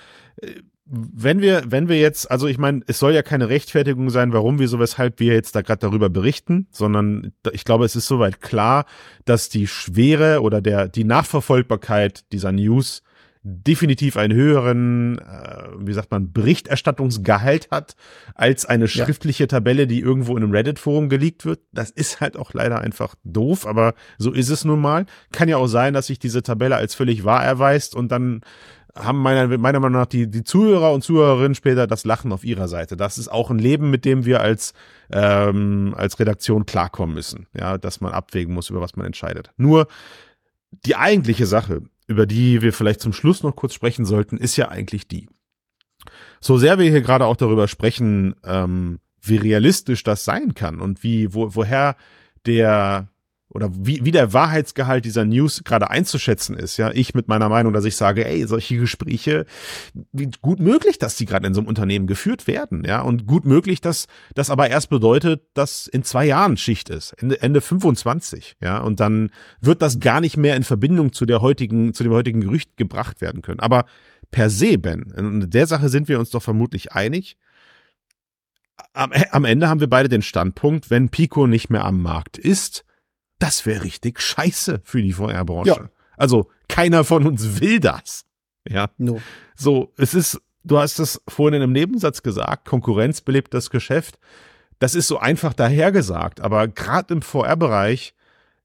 äh, 0.41 0.53
wenn 0.87 1.41
wir, 1.41 1.63
wenn 1.67 1.89
wir 1.89 1.99
jetzt, 1.99 2.31
also 2.31 2.47
ich 2.47 2.59
meine, 2.59 2.83
es 2.87 2.99
soll 2.99 3.15
ja 3.15 3.23
keine 3.23 3.49
Rechtfertigung 3.49 4.11
sein, 4.11 4.33
warum, 4.33 4.59
wieso, 4.59 4.79
weshalb 4.79 5.19
wir 5.19 5.33
jetzt 5.33 5.55
da 5.55 5.63
gerade 5.63 5.81
darüber 5.81 6.11
berichten, 6.11 6.67
sondern 6.71 7.33
ich 7.53 7.65
glaube, 7.65 7.87
es 7.87 7.97
ist 7.97 8.07
soweit 8.07 8.43
klar, 8.43 8.85
dass 9.25 9.49
die 9.49 9.67
Schwere 9.67 10.43
oder 10.43 10.61
der, 10.61 10.89
die 10.89 11.05
Nachverfolgbarkeit 11.05 12.31
dieser 12.33 12.53
News 12.53 13.03
definitiv 13.47 14.17
einen 14.17 14.33
höheren, 14.35 15.19
äh, 15.19 15.69
wie 15.79 15.93
sagt 15.93 16.11
man, 16.11 16.33
Berichterstattungsgehalt 16.33 17.71
hat 17.71 17.95
als 18.35 18.65
eine 18.65 18.89
schriftliche 18.89 19.45
ja. 19.45 19.49
Tabelle, 19.49 19.87
die 19.87 20.01
irgendwo 20.01 20.35
in 20.37 20.43
einem 20.43 20.53
Reddit-Forum 20.53 21.11
geleakt 21.11 21.45
wird. 21.45 21.61
Das 21.71 21.91
ist 21.91 22.23
halt 22.23 22.39
auch 22.39 22.55
leider 22.55 22.81
einfach 22.81 23.15
doof, 23.23 23.67
aber 23.67 23.95
so 24.17 24.33
ist 24.33 24.49
es 24.49 24.65
nun 24.65 24.81
mal. 24.81 25.05
Kann 25.31 25.51
ja 25.51 25.59
auch 25.59 25.67
sein, 25.67 25.93
dass 25.93 26.07
sich 26.07 26.19
diese 26.19 26.43
Tabelle 26.43 26.77
als 26.77 26.95
völlig 26.95 27.25
wahr 27.25 27.45
erweist 27.45 27.95
und 27.95 28.11
dann 28.11 28.41
haben 28.97 29.19
meiner, 29.19 29.59
meiner 29.59 29.81
Meinung 29.81 30.01
nach 30.01 30.07
die, 30.07 30.31
die 30.31 30.45
Zuhörer 30.45 30.93
und 30.93 31.03
Zuhörerinnen 31.03 31.55
später 31.55 31.87
das 31.87 32.05
Lachen 32.05 32.33
auf 32.33 32.45
ihrer 32.45 32.69
Seite. 32.69 32.97
Das 32.97 33.19
ist 33.19 33.29
auch 33.29 33.51
ein 33.51 33.59
Leben, 33.59 33.91
mit 33.91 34.05
dem 34.05 34.25
wir 34.25 34.41
als, 34.41 34.73
ähm, 35.11 35.95
als 35.97 36.19
Redaktion 36.21 36.65
klarkommen 36.67 37.15
müssen. 37.15 37.47
Ja, 37.59 37.77
dass 37.79 38.01
man 38.01 38.13
abwägen 38.13 38.55
muss, 38.55 38.71
über 38.71 38.81
was 38.81 38.97
man 38.97 39.07
entscheidet. 39.07 39.51
Nur 39.57 39.89
die 40.85 40.97
eigentliche 40.97 41.47
Sache, 41.47 41.83
über 42.07 42.27
die 42.27 42.63
wir 42.63 42.73
vielleicht 42.73 43.01
zum 43.01 43.13
Schluss 43.13 43.43
noch 43.43 43.57
kurz 43.57 43.75
sprechen 43.75 44.05
sollten, 44.05 44.37
ist 44.37 44.57
ja 44.57 44.69
eigentlich 44.69 45.09
die. 45.09 45.29
So 46.41 46.59
sehr 46.59 46.79
wir 46.79 46.91
hier 46.91 47.01
gerade 47.01 47.27
auch 47.27 47.37
darüber 47.37 47.67
sprechen, 47.69 48.35
ähm, 48.45 49.01
wie 49.21 49.37
realistisch 49.37 50.03
das 50.03 50.25
sein 50.25 50.55
kann 50.55 50.81
und 50.81 51.03
wie, 51.03 51.33
wo, 51.33 51.55
woher 51.55 51.97
der, 52.47 53.09
oder 53.55 53.71
wie, 53.73 54.05
wie 54.05 54.11
der 54.11 54.33
Wahrheitsgehalt 54.33 55.05
dieser 55.05 55.25
News 55.25 55.63
gerade 55.63 55.89
einzuschätzen 55.89 56.57
ist. 56.57 56.77
Ja, 56.77 56.91
ich 56.91 57.15
mit 57.15 57.29
meiner 57.29 57.49
Meinung, 57.49 57.73
dass 57.73 57.85
ich 57.85 57.95
sage, 57.95 58.27
ey, 58.27 58.45
solche 58.47 58.77
Gespräche, 58.77 59.47
gut 60.43 60.59
möglich, 60.59 60.99
dass 60.99 61.17
die 61.17 61.25
gerade 61.25 61.47
in 61.47 61.55
so 61.55 61.61
einem 61.61 61.69
Unternehmen 61.69 62.09
geführt 62.09 62.49
werden. 62.49 62.83
Ja, 62.85 63.01
und 63.01 63.27
gut 63.27 63.45
möglich, 63.45 63.81
dass 63.81 64.07
das 64.35 64.51
aber 64.51 64.69
erst 64.69 64.91
bedeutet, 64.91 65.43
dass 65.55 65.87
in 65.87 66.03
zwei 66.03 66.27
Jahren 66.27 66.57
Schicht 66.57 66.91
ist, 66.91 67.13
Ende, 67.13 67.41
Ende 67.41 67.61
25. 67.61 68.57
Ja, 68.61 68.79
und 68.79 68.99
dann 68.99 69.31
wird 69.61 69.83
das 69.83 70.01
gar 70.01 70.21
nicht 70.21 70.37
mehr 70.37 70.57
in 70.57 70.65
Verbindung 70.65 71.13
zu 71.13 71.25
der 71.25 71.41
heutigen, 71.41 71.95
zu 71.95 72.03
dem 72.03 72.13
heutigen 72.13 72.41
Gerücht 72.41 72.77
gebracht 72.77 73.21
werden 73.21 73.41
können. 73.41 73.61
Aber 73.61 73.85
per 74.33 74.51
se, 74.51 74.79
Ben, 74.79 75.13
in 75.17 75.49
der 75.49 75.69
Sache 75.69 75.89
sind 75.89 76.09
wir 76.09 76.19
uns 76.19 76.31
doch 76.31 76.43
vermutlich 76.43 76.91
einig. 76.91 77.37
Am, 78.93 79.13
am 79.31 79.45
Ende 79.45 79.69
haben 79.69 79.79
wir 79.79 79.89
beide 79.89 80.09
den 80.09 80.23
Standpunkt, 80.23 80.91
wenn 80.91 81.09
Pico 81.09 81.47
nicht 81.47 81.71
mehr 81.71 81.85
am 81.85 82.03
Markt 82.03 82.37
ist, 82.37 82.85
das 83.45 83.67
wäre 83.67 83.85
richtig 83.85 84.23
scheiße 84.23 84.81
für 84.85 85.03
die 85.03 85.13
VR-Branche. 85.13 85.69
Ja. 85.69 85.89
Also 86.17 86.51
keiner 86.67 87.05
von 87.05 87.27
uns 87.27 87.61
will 87.61 87.79
das. 87.79 88.25
Ja. 88.67 88.89
No. 88.97 89.21
So, 89.55 89.93
es 89.99 90.15
ist, 90.15 90.41
du 90.63 90.79
hast 90.79 90.99
es 90.99 91.21
vorhin 91.29 91.57
in 91.57 91.63
einem 91.63 91.73
Nebensatz 91.73 92.23
gesagt, 92.23 92.67
Konkurrenz 92.67 93.21
belebt 93.21 93.53
das 93.53 93.69
Geschäft. 93.69 94.19
Das 94.79 94.95
ist 94.95 95.09
so 95.09 95.19
einfach 95.19 95.53
dahergesagt, 95.53 96.41
aber 96.41 96.69
gerade 96.69 97.13
im 97.13 97.21
VR-Bereich, 97.21 98.15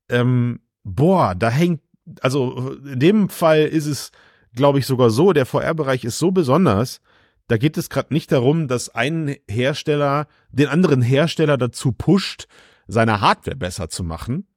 ähm, 0.07 0.61
boah, 0.85 1.35
da 1.35 1.49
hängt, 1.49 1.81
also 2.21 2.77
in 2.85 2.99
dem 2.99 3.27
Fall 3.27 3.63
ist 3.63 3.85
es, 3.85 4.13
glaube 4.55 4.79
ich, 4.79 4.85
sogar 4.85 5.09
so, 5.09 5.33
der 5.33 5.45
VR-Bereich 5.45 6.05
ist 6.05 6.19
so 6.19 6.31
besonders, 6.31 7.01
da 7.49 7.57
geht 7.57 7.77
es 7.77 7.89
gerade 7.89 8.13
nicht 8.13 8.31
darum, 8.31 8.69
dass 8.69 8.87
ein 8.95 9.35
Hersteller 9.49 10.27
den 10.51 10.67
anderen 10.67 11.01
Hersteller 11.01 11.57
dazu 11.57 11.91
pusht, 11.91 12.47
seine 12.89 13.21
Hardware 13.21 13.55
besser 13.55 13.89
zu 13.89 14.03
machen, 14.03 14.47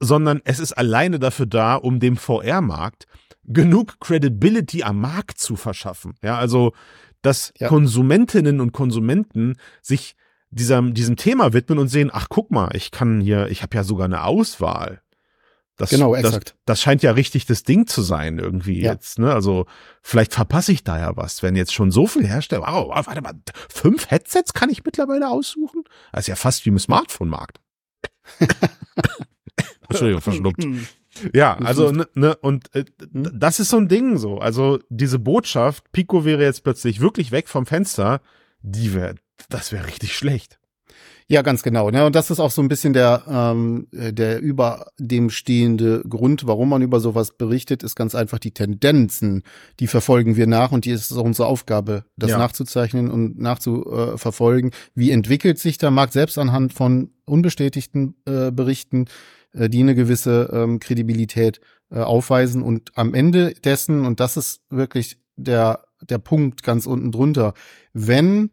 sondern 0.00 0.40
es 0.44 0.58
ist 0.58 0.72
alleine 0.72 1.18
dafür 1.18 1.46
da, 1.46 1.74
um 1.76 2.00
dem 2.00 2.16
VR-Markt 2.16 3.06
genug 3.44 4.00
Credibility 4.00 4.82
am 4.82 5.00
Markt 5.00 5.38
zu 5.38 5.56
verschaffen. 5.56 6.14
Ja, 6.22 6.36
also, 6.38 6.72
dass 7.22 7.52
Ja. 7.58 7.68
Konsumentinnen 7.68 8.60
und 8.60 8.72
Konsumenten 8.72 9.56
sich 9.82 10.16
diesem, 10.50 10.94
diesem 10.94 11.16
Thema 11.16 11.52
widmen 11.52 11.78
und 11.78 11.88
sehen, 11.88 12.10
ach 12.12 12.26
guck 12.28 12.50
mal, 12.50 12.70
ich 12.74 12.90
kann 12.90 13.20
hier, 13.20 13.48
ich 13.48 13.62
habe 13.62 13.76
ja 13.76 13.84
sogar 13.84 14.04
eine 14.06 14.24
Auswahl. 14.24 15.00
Das, 15.76 15.90
Genau, 15.90 16.14
das, 16.14 16.24
exakt. 16.24 16.56
das 16.64 16.80
scheint 16.80 17.02
ja 17.02 17.10
richtig 17.12 17.44
das 17.44 17.62
Ding 17.62 17.86
zu 17.86 18.00
sein 18.00 18.38
irgendwie 18.38 18.80
Ja. 18.80 18.92
jetzt. 18.92 19.18
Ne? 19.18 19.32
Also 19.32 19.66
vielleicht 20.02 20.32
verpasse 20.32 20.72
ich 20.72 20.84
da 20.84 20.98
ja 20.98 21.16
was, 21.16 21.42
wenn 21.42 21.54
jetzt 21.54 21.74
schon 21.74 21.90
so 21.90 22.06
viel 22.06 22.26
Hersteller. 22.26 22.62
Wow, 22.62 22.88
wow, 22.96 23.06
warte 23.06 23.20
mal, 23.20 23.34
fünf 23.68 24.10
Headsets 24.10 24.54
kann 24.54 24.70
ich 24.70 24.84
mittlerweile 24.84 25.28
aussuchen? 25.28 25.84
Das 26.12 26.22
ist 26.22 26.28
ja 26.28 26.36
fast 26.36 26.64
wie 26.64 26.70
im 26.70 26.78
Smartphone-Markt. 26.78 27.60
Entschuldigung, 29.88 30.20
verschluckt. 30.22 30.66
Ja, 31.32 31.56
also 31.58 31.92
ne, 31.92 32.06
ne, 32.14 32.36
und 32.36 32.74
äh, 32.74 32.84
das 33.12 33.58
ist 33.60 33.70
so 33.70 33.78
ein 33.78 33.88
Ding 33.88 34.18
so. 34.18 34.38
Also 34.38 34.78
diese 34.90 35.18
Botschaft, 35.18 35.90
Pico 35.92 36.24
wäre 36.24 36.42
jetzt 36.42 36.62
plötzlich 36.62 37.00
wirklich 37.00 37.32
weg 37.32 37.48
vom 37.48 37.64
Fenster, 37.66 38.20
die 38.62 38.92
wäre, 38.94 39.14
das 39.48 39.72
wäre 39.72 39.86
richtig 39.86 40.14
schlecht. 40.14 40.58
Ja, 41.28 41.42
ganz 41.42 41.64
genau. 41.64 41.90
Ne? 41.90 42.06
Und 42.06 42.14
das 42.14 42.30
ist 42.30 42.38
auch 42.38 42.52
so 42.52 42.62
ein 42.62 42.68
bisschen 42.68 42.92
der, 42.92 43.24
ähm, 43.28 43.88
äh, 43.92 44.12
der 44.12 44.40
über 44.40 44.92
dem 44.98 45.28
stehende 45.30 46.02
Grund, 46.08 46.46
warum 46.46 46.68
man 46.68 46.82
über 46.82 47.00
sowas 47.00 47.32
berichtet, 47.36 47.82
ist 47.82 47.96
ganz 47.96 48.14
einfach 48.14 48.38
die 48.38 48.52
Tendenzen. 48.52 49.42
Die 49.80 49.88
verfolgen 49.88 50.36
wir 50.36 50.46
nach 50.46 50.70
und 50.70 50.84
die 50.84 50.90
ist 50.92 51.10
auch 51.12 51.24
unsere 51.24 51.48
Aufgabe, 51.48 52.04
das 52.16 52.30
Ja. 52.30 52.38
nachzuzeichnen 52.38 53.10
und 53.10 53.40
nachzuverfolgen. 53.40 54.70
Wie 54.94 55.10
entwickelt 55.10 55.58
sich 55.58 55.78
der 55.78 55.90
Markt 55.90 56.12
selbst 56.12 56.38
anhand 56.38 56.72
von 56.72 57.10
unbestätigten 57.24 58.14
äh, 58.26 58.52
Berichten, 58.52 59.06
äh, 59.56 59.68
die 59.68 59.80
eine 59.80 59.94
gewisse 59.94 60.50
ähm, 60.52 60.78
Kredibilität 60.78 61.60
äh, 61.90 62.00
aufweisen. 62.00 62.62
Und 62.62 62.92
am 62.96 63.14
Ende 63.14 63.54
dessen, 63.54 64.06
und 64.06 64.20
das 64.20 64.36
ist 64.36 64.60
wirklich 64.70 65.18
der, 65.36 65.84
der 66.02 66.18
Punkt 66.18 66.62
ganz 66.62 66.86
unten 66.86 67.10
drunter, 67.12 67.54
wenn 67.92 68.50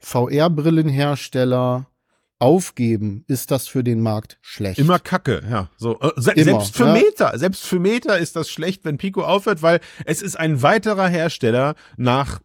VR-Brillenhersteller 0.00 1.90
aufgeben, 2.38 3.24
ist 3.26 3.50
das 3.50 3.66
für 3.66 3.82
den 3.82 4.00
Markt 4.00 4.38
schlecht. 4.40 4.78
Immer 4.78 4.98
Kacke, 4.98 5.42
ja. 5.50 5.70
So, 5.76 5.98
äh, 6.00 6.10
se 6.16 6.32
Immer, 6.32 6.44
selbst 6.44 6.76
für 6.76 6.86
ja. 6.86 6.92
Meta, 6.92 7.38
selbst 7.38 7.66
für 7.66 7.80
Meta 7.80 8.14
ist 8.14 8.36
das 8.36 8.48
schlecht, 8.48 8.84
wenn 8.84 8.96
Pico 8.96 9.22
aufhört, 9.22 9.62
weil 9.62 9.80
es 10.04 10.22
ist 10.22 10.38
ein 10.38 10.62
weiterer 10.62 11.08
Hersteller 11.08 11.74
nach 11.96 12.40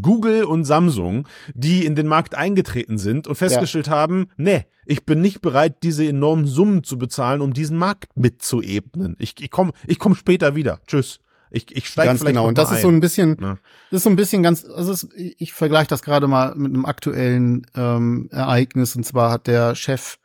Google 0.00 0.44
und 0.44 0.64
Samsung, 0.64 1.28
die 1.54 1.84
in 1.84 1.94
den 1.94 2.06
Markt 2.06 2.34
eingetreten 2.34 2.96
sind 2.96 3.26
und 3.26 3.36
festgestellt 3.36 3.88
haben, 3.88 4.28
nee, 4.36 4.64
ich 4.86 5.04
bin 5.04 5.20
nicht 5.20 5.42
bereit, 5.42 5.82
diese 5.82 6.06
enormen 6.06 6.46
Summen 6.46 6.82
zu 6.82 6.96
bezahlen, 6.96 7.42
um 7.42 7.52
diesen 7.52 7.76
Markt 7.76 8.16
mitzuebnen. 8.16 9.16
Ich, 9.18 9.34
ich 9.40 9.50
komme 9.50 9.72
ich 9.86 9.98
komm 9.98 10.14
später 10.14 10.54
wieder. 10.54 10.80
Tschüss. 10.86 11.20
Ich, 11.50 11.74
ich 11.74 11.88
steige 11.88 12.08
Ganz 12.08 12.24
genau. 12.24 12.46
Und 12.46 12.58
das 12.58 12.70
ist 12.72 12.82
so 12.82 12.88
ein. 12.88 13.00
bisschen, 13.00 13.36
Ja. 13.40 13.58
das 13.90 13.98
ist 13.98 14.04
so 14.04 14.10
ein 14.10 14.16
bisschen 14.16 14.42
ganz, 14.42 14.64
also 14.64 14.92
es, 14.92 15.08
ich 15.14 15.52
vergleiche 15.52 15.88
das 15.88 16.02
gerade 16.02 16.28
mal 16.28 16.54
mit 16.54 16.72
einem 16.74 16.84
aktuellen 16.84 17.66
ähm, 17.74 18.28
Ereignis. 18.30 18.96
Und 18.96 19.04
zwar 19.04 19.30
hat 19.30 19.46
der 19.46 19.74
Chef 19.74 20.18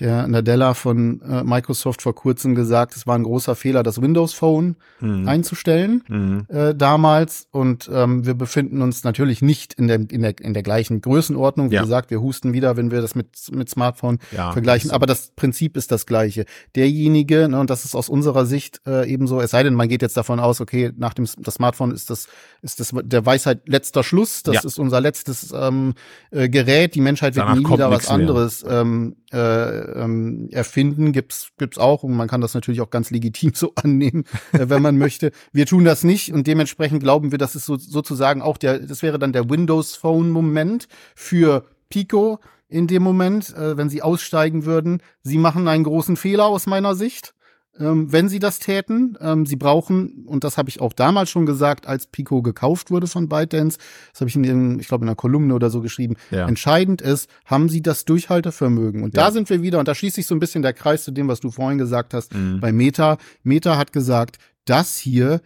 der 0.00 0.28
Nadella 0.28 0.74
von 0.74 1.20
äh, 1.22 1.42
Microsoft 1.42 2.02
vor 2.02 2.14
kurzem 2.14 2.54
gesagt, 2.54 2.94
es 2.96 3.06
war 3.06 3.16
ein 3.16 3.24
großer 3.24 3.54
Fehler, 3.56 3.82
das 3.82 4.00
Windows 4.00 4.32
Phone 4.32 4.76
Mhm. 5.00 5.28
einzustellen 5.28 6.02
Mhm. 6.08 6.46
äh, 6.48 6.74
damals. 6.74 7.48
Und 7.50 7.90
ähm, 7.92 8.24
wir 8.26 8.34
befinden 8.34 8.80
uns 8.82 9.02
natürlich 9.04 9.42
nicht 9.42 9.74
in 9.74 9.88
der, 9.88 10.00
in 10.10 10.22
der, 10.22 10.38
in 10.40 10.54
der 10.54 10.62
gleichen 10.62 11.00
Größenordnung. 11.00 11.70
Wie 11.70 11.74
Ja. 11.76 11.82
gesagt, 11.82 12.10
wir 12.10 12.20
husten 12.20 12.52
wieder, 12.52 12.76
wenn 12.76 12.90
wir 12.90 13.00
das 13.00 13.14
mit, 13.14 13.28
mit 13.52 13.68
Smartphone 13.70 14.18
Ja, 14.30 14.52
vergleichen. 14.52 14.88
das- 14.88 14.94
Aber 14.94 15.06
das 15.06 15.32
Prinzip 15.34 15.76
ist 15.76 15.90
das 15.92 16.06
gleiche. 16.06 16.44
Derjenige, 16.76 17.48
ne, 17.48 17.58
und 17.58 17.70
das 17.70 17.84
ist 17.84 17.94
aus 17.96 18.08
unserer 18.08 18.46
Sicht 18.46 18.80
äh, 18.86 19.08
ebenso, 19.10 19.40
es 19.40 19.50
sei 19.50 19.62
denn, 19.62 19.74
man 19.74 19.88
geht 19.88 20.02
jetzt 20.02 20.16
davon 20.16 20.38
aus, 20.40 20.60
okay, 20.60 20.92
nach 20.96 21.12
dem 21.14 21.26
das 21.38 21.54
Smartphone 21.54 21.90
ist 21.90 22.08
das, 22.10 22.28
ist 22.62 22.78
das 22.80 22.92
der 23.02 23.26
Weisheit 23.26 23.68
letzter 23.68 24.02
Schluss, 24.04 24.42
das 24.44 24.54
Ja. 24.56 24.60
ist 24.64 24.78
unser 24.78 25.00
letztes 25.00 25.52
ähm, 25.52 25.94
äh, 26.30 26.48
Gerät, 26.48 26.94
die 26.94 27.00
Menschheit 27.00 27.34
wird 27.34 27.46
Danach 27.46 27.58
nie 27.58 27.68
wieder 27.68 27.90
was 27.90 28.04
mehr. 28.04 28.12
anderes 28.14 28.64
ähm, 28.68 29.16
äh, 29.32 30.02
ähm, 30.02 30.48
erfinden, 30.50 31.12
gibt's 31.12 31.50
gibt's 31.58 31.78
auch 31.78 32.02
und 32.02 32.14
man 32.14 32.28
kann 32.28 32.40
das 32.40 32.54
natürlich 32.54 32.80
auch 32.80 32.90
ganz 32.90 33.10
legitim 33.10 33.52
so 33.54 33.72
annehmen, 33.74 34.24
äh, 34.52 34.68
wenn 34.68 34.82
man 34.82 34.98
möchte. 34.98 35.32
Wir 35.52 35.66
tun 35.66 35.84
das 35.84 36.04
nicht 36.04 36.32
und 36.32 36.46
dementsprechend 36.46 37.02
glauben 37.02 37.30
wir, 37.30 37.38
das 37.38 37.54
ist 37.54 37.66
so, 37.66 37.76
sozusagen 37.76 38.42
auch 38.42 38.56
der, 38.56 38.78
das 38.78 39.02
wäre 39.02 39.18
dann 39.18 39.32
der 39.32 39.50
Windows 39.50 39.96
Phone 39.96 40.30
Moment 40.30 40.88
für 41.14 41.64
Pico 41.90 42.40
in 42.68 42.86
dem 42.86 43.02
Moment, 43.02 43.54
äh, 43.54 43.76
wenn 43.76 43.88
sie 43.88 44.02
aussteigen 44.02 44.64
würden. 44.64 45.02
Sie 45.22 45.38
machen 45.38 45.68
einen 45.68 45.84
großen 45.84 46.16
Fehler 46.16 46.46
aus 46.46 46.66
meiner 46.66 46.94
Sicht. 46.94 47.34
Ähm, 47.78 48.12
wenn 48.12 48.28
sie 48.28 48.38
das 48.38 48.58
täten, 48.58 49.16
ähm, 49.20 49.46
sie 49.46 49.56
brauchen, 49.56 50.24
und 50.26 50.44
das 50.44 50.58
habe 50.58 50.68
ich 50.68 50.80
auch 50.80 50.92
damals 50.92 51.30
schon 51.30 51.46
gesagt, 51.46 51.86
als 51.86 52.06
Pico 52.06 52.42
gekauft 52.42 52.90
wurde 52.90 53.06
von 53.06 53.28
ByteDance, 53.28 53.78
das 54.12 54.20
habe 54.20 54.28
ich 54.28 54.36
in 54.36 54.42
dem, 54.42 54.80
ich 54.80 54.88
glaube 54.88 55.04
in 55.04 55.08
einer 55.08 55.16
Kolumne 55.16 55.54
oder 55.54 55.70
so 55.70 55.80
geschrieben, 55.80 56.16
Ja. 56.30 56.46
entscheidend 56.48 57.00
ist, 57.02 57.28
haben 57.44 57.68
sie 57.68 57.80
das 57.82 58.04
Durchhaltevermögen. 58.04 59.02
Und 59.02 59.14
Ja. 59.16 59.24
da 59.26 59.30
sind 59.30 59.48
wir 59.50 59.62
wieder, 59.62 59.78
und 59.78 59.88
da 59.88 59.94
schließt 59.94 60.16
sich 60.16 60.26
so 60.26 60.34
ein 60.34 60.40
bisschen 60.40 60.62
der 60.62 60.72
Kreis 60.72 61.04
zu 61.04 61.10
dem, 61.10 61.28
was 61.28 61.40
du 61.40 61.50
vorhin 61.50 61.78
gesagt 61.78 62.14
hast, 62.14 62.34
Mhm. 62.34 62.60
bei 62.60 62.72
Meta. 62.72 63.18
Meta 63.42 63.76
hat 63.76 63.92
gesagt, 63.92 64.38
das 64.64 64.98
hier 64.98 65.40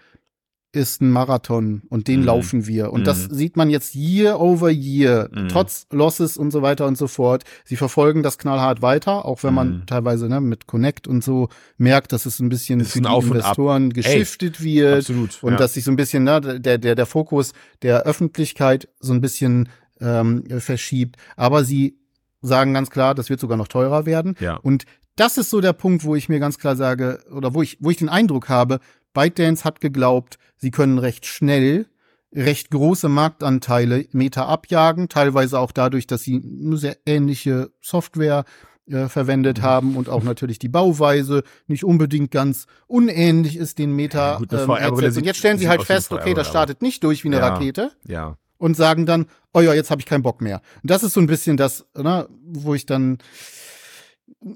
ist 0.74 1.02
ein 1.02 1.10
Marathon 1.10 1.82
und 1.90 2.08
den 2.08 2.20
Mhm. 2.20 2.26
laufen 2.26 2.66
wir. 2.66 2.92
Und 2.92 3.06
das 3.06 3.28
Mhm. 3.28 3.34
sieht 3.34 3.56
man 3.58 3.68
jetzt 3.68 3.94
year 3.94 4.40
over 4.40 4.70
year, 4.70 5.28
Mhm. 5.30 5.48
trotz 5.48 5.86
Losses 5.90 6.38
und 6.38 6.50
so 6.50 6.62
weiter 6.62 6.86
und 6.86 6.96
so 6.96 7.06
fort. 7.08 7.44
Sie 7.64 7.76
verfolgen 7.76 8.22
das 8.22 8.38
knallhart 8.38 8.80
weiter, 8.80 9.26
auch 9.26 9.42
wenn 9.42 9.52
man 9.52 9.68
Mhm. 9.80 9.86
teilweise 9.86 10.28
ne, 10.28 10.40
mit 10.40 10.66
Connect 10.66 11.06
und 11.06 11.22
so 11.22 11.48
merkt, 11.76 12.12
dass 12.12 12.24
es 12.24 12.40
ein 12.40 12.48
bisschen 12.48 12.80
Es 12.80 12.92
für 12.92 13.00
die 13.00 13.06
Ab. 13.06 13.22
Investoren 13.22 13.90
geschiftet 13.92 14.62
wird. 14.62 15.00
Absolut. 15.00 15.38
Und 15.42 15.52
ja. 15.52 15.58
dass 15.58 15.74
sich 15.74 15.84
so 15.84 15.90
ein 15.90 15.96
bisschen, 15.96 16.24
ne, 16.24 16.40
der, 16.40 16.78
der, 16.78 16.94
der 16.94 17.06
Fokus 17.06 17.52
der 17.82 18.04
Öffentlichkeit 18.04 18.88
so 18.98 19.12
ein 19.12 19.20
bisschen 19.20 19.68
ähm, 20.00 20.44
verschiebt. 20.58 21.16
Aber 21.36 21.64
sie 21.64 21.96
sagen 22.40 22.72
ganz 22.74 22.90
klar, 22.90 23.14
das 23.14 23.30
wird 23.30 23.38
sogar 23.40 23.56
noch 23.56 23.68
teurer 23.68 24.04
werden. 24.06 24.34
ja. 24.40 24.56
Und 24.56 24.84
das 25.16 25.36
ist 25.36 25.50
so 25.50 25.60
der 25.60 25.74
Punkt, 25.74 26.04
wo 26.04 26.16
ich 26.16 26.30
mir 26.30 26.40
ganz 26.40 26.58
klar 26.58 26.74
sage, 26.74 27.20
oder 27.30 27.52
wo 27.52 27.60
ich, 27.62 27.76
wo 27.80 27.90
ich 27.90 27.98
den 27.98 28.08
Eindruck 28.08 28.48
habe, 28.48 28.80
ByteDance 29.12 29.64
hat 29.64 29.80
geglaubt, 29.80 30.38
sie 30.56 30.70
können 30.70 30.98
recht 30.98 31.26
schnell 31.26 31.86
recht 32.34 32.70
große 32.70 33.10
Marktanteile 33.10 34.06
Meta 34.12 34.46
abjagen, 34.46 35.08
teilweise 35.10 35.58
auch 35.58 35.70
dadurch, 35.70 36.06
dass 36.06 36.22
sie 36.22 36.36
eine 36.42 36.78
sehr 36.78 36.96
ähnliche 37.04 37.70
Software 37.82 38.44
äh, 38.86 39.08
verwendet 39.08 39.58
Mhm. 39.58 39.62
haben 39.62 39.96
und 39.96 40.08
auch 40.08 40.22
natürlich 40.22 40.58
die 40.58 40.70
Bauweise 40.70 41.42
nicht 41.66 41.84
unbedingt 41.84 42.30
ganz 42.30 42.66
unähnlich 42.86 43.56
ist 43.56 43.78
den 43.78 43.94
Meta. 43.94 44.32
Ja, 44.32 44.38
gut, 44.38 44.52
ähm, 44.54 44.74
Headsets. 44.76 45.16
und 45.18 45.24
jetzt 45.24 45.36
stellen 45.38 45.58
sie 45.58 45.68
halt 45.68 45.82
fest, 45.82 46.10
okay, 46.10 46.32
das 46.34 46.48
startet 46.48 46.80
nicht 46.80 47.04
durch 47.04 47.22
wie 47.22 47.28
eine 47.28 47.36
Ja. 47.36 47.48
Rakete 47.48 47.92
ja. 48.08 48.38
und 48.56 48.76
sagen 48.78 49.04
dann, 49.04 49.26
oh 49.52 49.60
ja, 49.60 49.74
jetzt 49.74 49.90
habe 49.90 50.00
ich 50.00 50.06
keinen 50.06 50.22
Bock 50.22 50.40
mehr. 50.40 50.62
Und 50.82 50.90
das 50.90 51.02
ist 51.02 51.12
so 51.12 51.20
ein 51.20 51.26
bisschen 51.26 51.56
das, 51.58 51.84
ne, 51.94 52.26
wo 52.44 52.74
ich 52.74 52.86
dann 52.86 53.18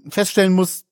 feststellen 0.09 0.52
muss, 0.52 0.84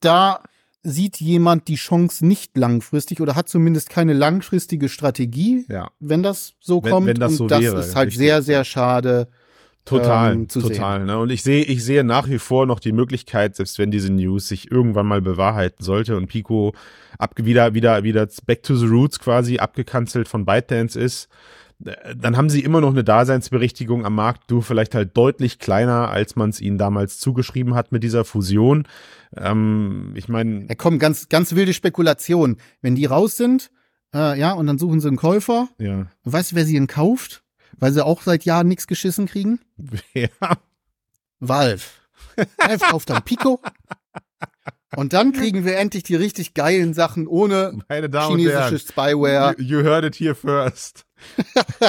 da 0.00 0.42
sieht 0.88 1.20
jemand 1.20 1.68
die 1.68 1.74
Chance 1.76 2.24
nicht 2.24 2.56
langfristig 2.56 3.20
oder 3.20 3.34
hat 3.34 3.48
zumindest 3.48 3.90
keine 3.90 4.12
langfristige 4.12 4.88
Strategie, 4.88 5.64
Ja. 5.68 5.90
wenn 6.00 6.22
das 6.22 6.54
so 6.60 6.82
Wenn- 6.82 6.90
kommt. 6.92 7.06
wenn 7.08 7.16
das 7.16 7.32
und 7.32 7.36
so 7.38 7.46
das 7.48 7.60
wäre, 7.60 7.80
ist 7.80 7.94
halt 7.96 8.06
richtig. 8.08 8.18
sehr, 8.18 8.42
sehr 8.42 8.64
schade. 8.64 9.28
Total, 9.84 10.32
ähm, 10.32 10.48
total. 10.48 11.04
Ne? 11.04 11.16
Und 11.18 11.30
ich 11.30 11.44
sehe, 11.44 11.62
ich 11.64 11.84
sehe 11.84 12.02
nach 12.02 12.28
wie 12.28 12.38
vor 12.40 12.66
noch 12.66 12.80
die 12.80 12.90
Möglichkeit, 12.92 13.54
selbst 13.54 13.78
wenn 13.78 13.92
diese 13.92 14.12
News 14.12 14.48
sich 14.48 14.70
irgendwann 14.72 15.06
mal 15.06 15.22
bewahrheiten 15.22 15.84
sollte 15.84 16.16
und 16.16 16.26
Pico 16.26 16.74
ab, 17.18 17.34
wieder, 17.36 17.72
wieder, 17.74 18.02
wieder 18.02 18.26
back 18.46 18.64
to 18.64 18.74
the 18.74 18.86
roots 18.86 19.20
quasi 19.20 19.58
abgekanzelt 19.58 20.26
von 20.26 20.44
ByteDance 20.44 20.98
ist, 20.98 21.28
dann 21.78 22.36
haben 22.36 22.48
sie 22.48 22.62
immer 22.62 22.80
noch 22.80 22.92
eine 22.92 23.04
Daseinsberechtigung 23.04 24.06
am 24.06 24.14
Markt, 24.14 24.50
du 24.50 24.62
vielleicht 24.62 24.94
halt 24.94 25.16
deutlich 25.16 25.58
kleiner, 25.58 26.10
als 26.10 26.36
man 26.36 26.50
es 26.50 26.60
ihnen 26.60 26.78
damals 26.78 27.18
zugeschrieben 27.18 27.74
hat 27.74 27.92
mit 27.92 28.02
dieser 28.02 28.24
Fusion. 28.24 28.88
Ähm, 29.36 30.12
ich 30.14 30.28
meine, 30.28 30.66
Ja, 30.68 30.74
komm, 30.74 30.98
ganz, 30.98 31.28
ganz 31.28 31.54
wilde 31.54 31.74
Spekulation. 31.74 32.56
Wenn 32.80 32.94
die 32.94 33.04
raus 33.04 33.36
sind, 33.36 33.70
äh, 34.14 34.38
ja, 34.38 34.52
und 34.52 34.66
dann 34.66 34.78
suchen 34.78 35.00
sie 35.00 35.08
einen 35.08 35.18
Käufer, 35.18 35.68
ja, 35.78 36.06
weißt 36.24 36.52
du, 36.52 36.56
wer 36.56 36.64
sie 36.64 36.74
denn 36.74 36.86
kauft? 36.86 37.42
Weil 37.78 37.92
sie 37.92 38.04
auch 38.04 38.22
seit 38.22 38.44
Jahren 38.46 38.68
nichts 38.68 38.86
geschissen 38.86 39.26
kriegen? 39.26 39.60
ja, 40.14 40.28
Valve. 41.40 41.84
Valve 42.56 42.84
kauft 42.90 43.10
dann 43.10 43.22
Pico. 43.22 43.60
Und 44.94 45.12
dann 45.12 45.32
kriegen 45.32 45.64
wir 45.64 45.78
endlich 45.78 46.04
die 46.04 46.14
richtig 46.14 46.54
geilen 46.54 46.94
Sachen 46.94 47.26
ohne 47.26 47.78
chinesisches 47.90 48.88
Spyware. 48.88 49.56
You, 49.58 49.78
you 49.78 49.82
heard 49.82 50.04
it 50.04 50.14
here 50.14 50.34
first. 50.34 51.04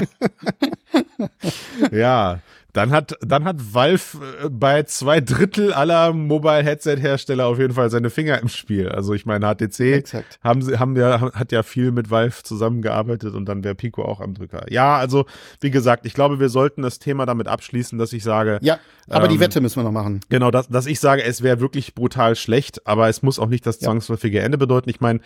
ja, 1.92 2.40
dann 2.74 2.92
hat, 2.92 3.16
dann 3.22 3.46
hat 3.46 3.74
Valve 3.74 4.18
äh, 4.44 4.50
bei 4.50 4.84
zwei 4.84 5.22
Drittel 5.22 5.74
aller 5.74 6.14
Mobile-Headset-Hersteller 6.14 7.46
auf 7.48 7.58
jeden 7.60 7.74
Fall 7.74 7.90
seine 7.90 8.10
Finger 8.10 8.40
im 8.40 8.50
Spiel. 8.50 8.90
Also 8.90 9.14
ich 9.14 9.26
meine, 9.26 9.48
HTC 9.48 9.80
Exakt. 9.94 10.40
haben 10.44 10.62
sie, 10.62 10.78
haben 10.78 10.96
ja, 10.96 11.34
hat 11.34 11.52
ja 11.52 11.64
viel 11.64 11.92
mit 11.92 12.12
Valve 12.12 12.44
zusammengearbeitet 12.44 13.34
und 13.34 13.46
dann 13.46 13.64
wäre 13.64 13.76
Pico 13.76 14.04
auch 14.04 14.20
am 14.22 14.34
Drücker. 14.34 14.72
Ja, 14.72 14.98
also 14.98 15.26
wie 15.62 15.72
gesagt, 15.72 16.06
ich 16.06 16.14
glaube, 16.14 16.40
wir 16.40 16.50
sollten 16.50 16.82
das 16.82 17.00
Thema 17.00 17.26
damit 17.26 17.48
abschließen, 17.48 17.98
dass 17.98 18.14
ich 18.14 18.24
sage, 18.24 18.60
Ja, 18.62 18.80
aber 19.10 19.28
die 19.28 19.36
Ähm, 19.36 19.42
Wette 19.42 19.62
müssen 19.62 19.80
wir 19.80 19.84
noch 19.84 19.92
machen. 19.92 20.20
Genau, 20.30 20.52
dass, 20.52 20.68
dass 20.68 20.86
ich 20.86 21.00
sage, 21.00 21.24
es 21.24 21.42
wäre 21.42 21.60
wirklich 21.60 21.96
brutal 21.96 22.36
schlecht, 22.36 22.86
aber 22.86 23.08
es 23.10 23.24
muss 23.24 23.40
auch 23.40 23.48
nicht 23.48 23.66
das 23.66 23.80
zwangsläufige 23.80 24.42
Ende 24.42 24.58
bedeuten. 24.58 24.90
Ich 24.90 25.00
meine, 25.00 25.20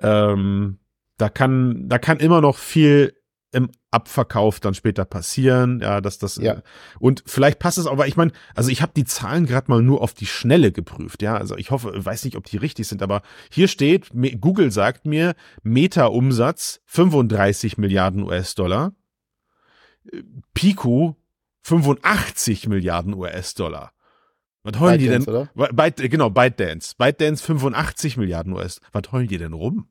ähm, 0.00 0.78
da 1.18 1.28
kann, 1.28 1.88
da 1.88 1.98
kann 1.98 2.18
immer 2.18 2.40
noch 2.40 2.58
viel 2.58 3.14
im 3.52 3.70
Abverkauf 3.90 4.60
dann 4.60 4.74
später 4.74 5.04
passieren, 5.04 5.80
ja, 5.80 6.00
dass 6.00 6.18
das 6.18 6.36
Ja. 6.36 6.62
und 6.98 7.22
vielleicht 7.26 7.58
passt 7.58 7.76
es 7.78 7.86
auch, 7.86 7.92
aber 7.92 8.06
ich 8.06 8.16
meine, 8.16 8.32
also 8.54 8.70
ich 8.70 8.80
habe 8.82 8.92
die 8.96 9.04
Zahlen 9.04 9.44
gerade 9.46 9.70
mal 9.70 9.82
nur 9.82 10.00
auf 10.00 10.14
die 10.14 10.26
Schnelle 10.26 10.72
geprüft, 10.72 11.20
ja, 11.22 11.36
also 11.36 11.56
ich 11.56 11.70
hoffe, 11.70 11.92
weiß 12.04 12.24
nicht, 12.24 12.36
ob 12.36 12.46
die 12.46 12.56
richtig 12.56 12.88
sind, 12.88 13.02
aber 13.02 13.22
hier 13.50 13.68
steht, 13.68 14.08
Google 14.40 14.70
sagt 14.72 15.04
mir 15.06 15.34
Meta-Umsatz 15.62 16.80
35 16.86 17.78
Milliarden 17.78 18.22
US-Dollar, 18.22 18.92
Äh, 20.10 20.22
Pico 20.54 21.16
85 21.64 22.66
Milliarden 22.68 23.14
US-Dollar. 23.14 23.92
Was 24.64 24.78
heulen 24.80 24.98
die 24.98 25.08
denn? 25.08 25.24
ByteDance, 25.24 25.50
oder? 25.54 25.72
Byte, 25.72 26.10
genau, 26.10 26.30
ByteDance. 26.30 26.94
ByteDance 26.96 27.42
85 27.44 28.16
Milliarden 28.16 28.52
US. 28.52 28.80
Was 28.92 29.10
heulen 29.12 29.28
die 29.28 29.38
denn 29.38 29.52
rum? 29.52 29.88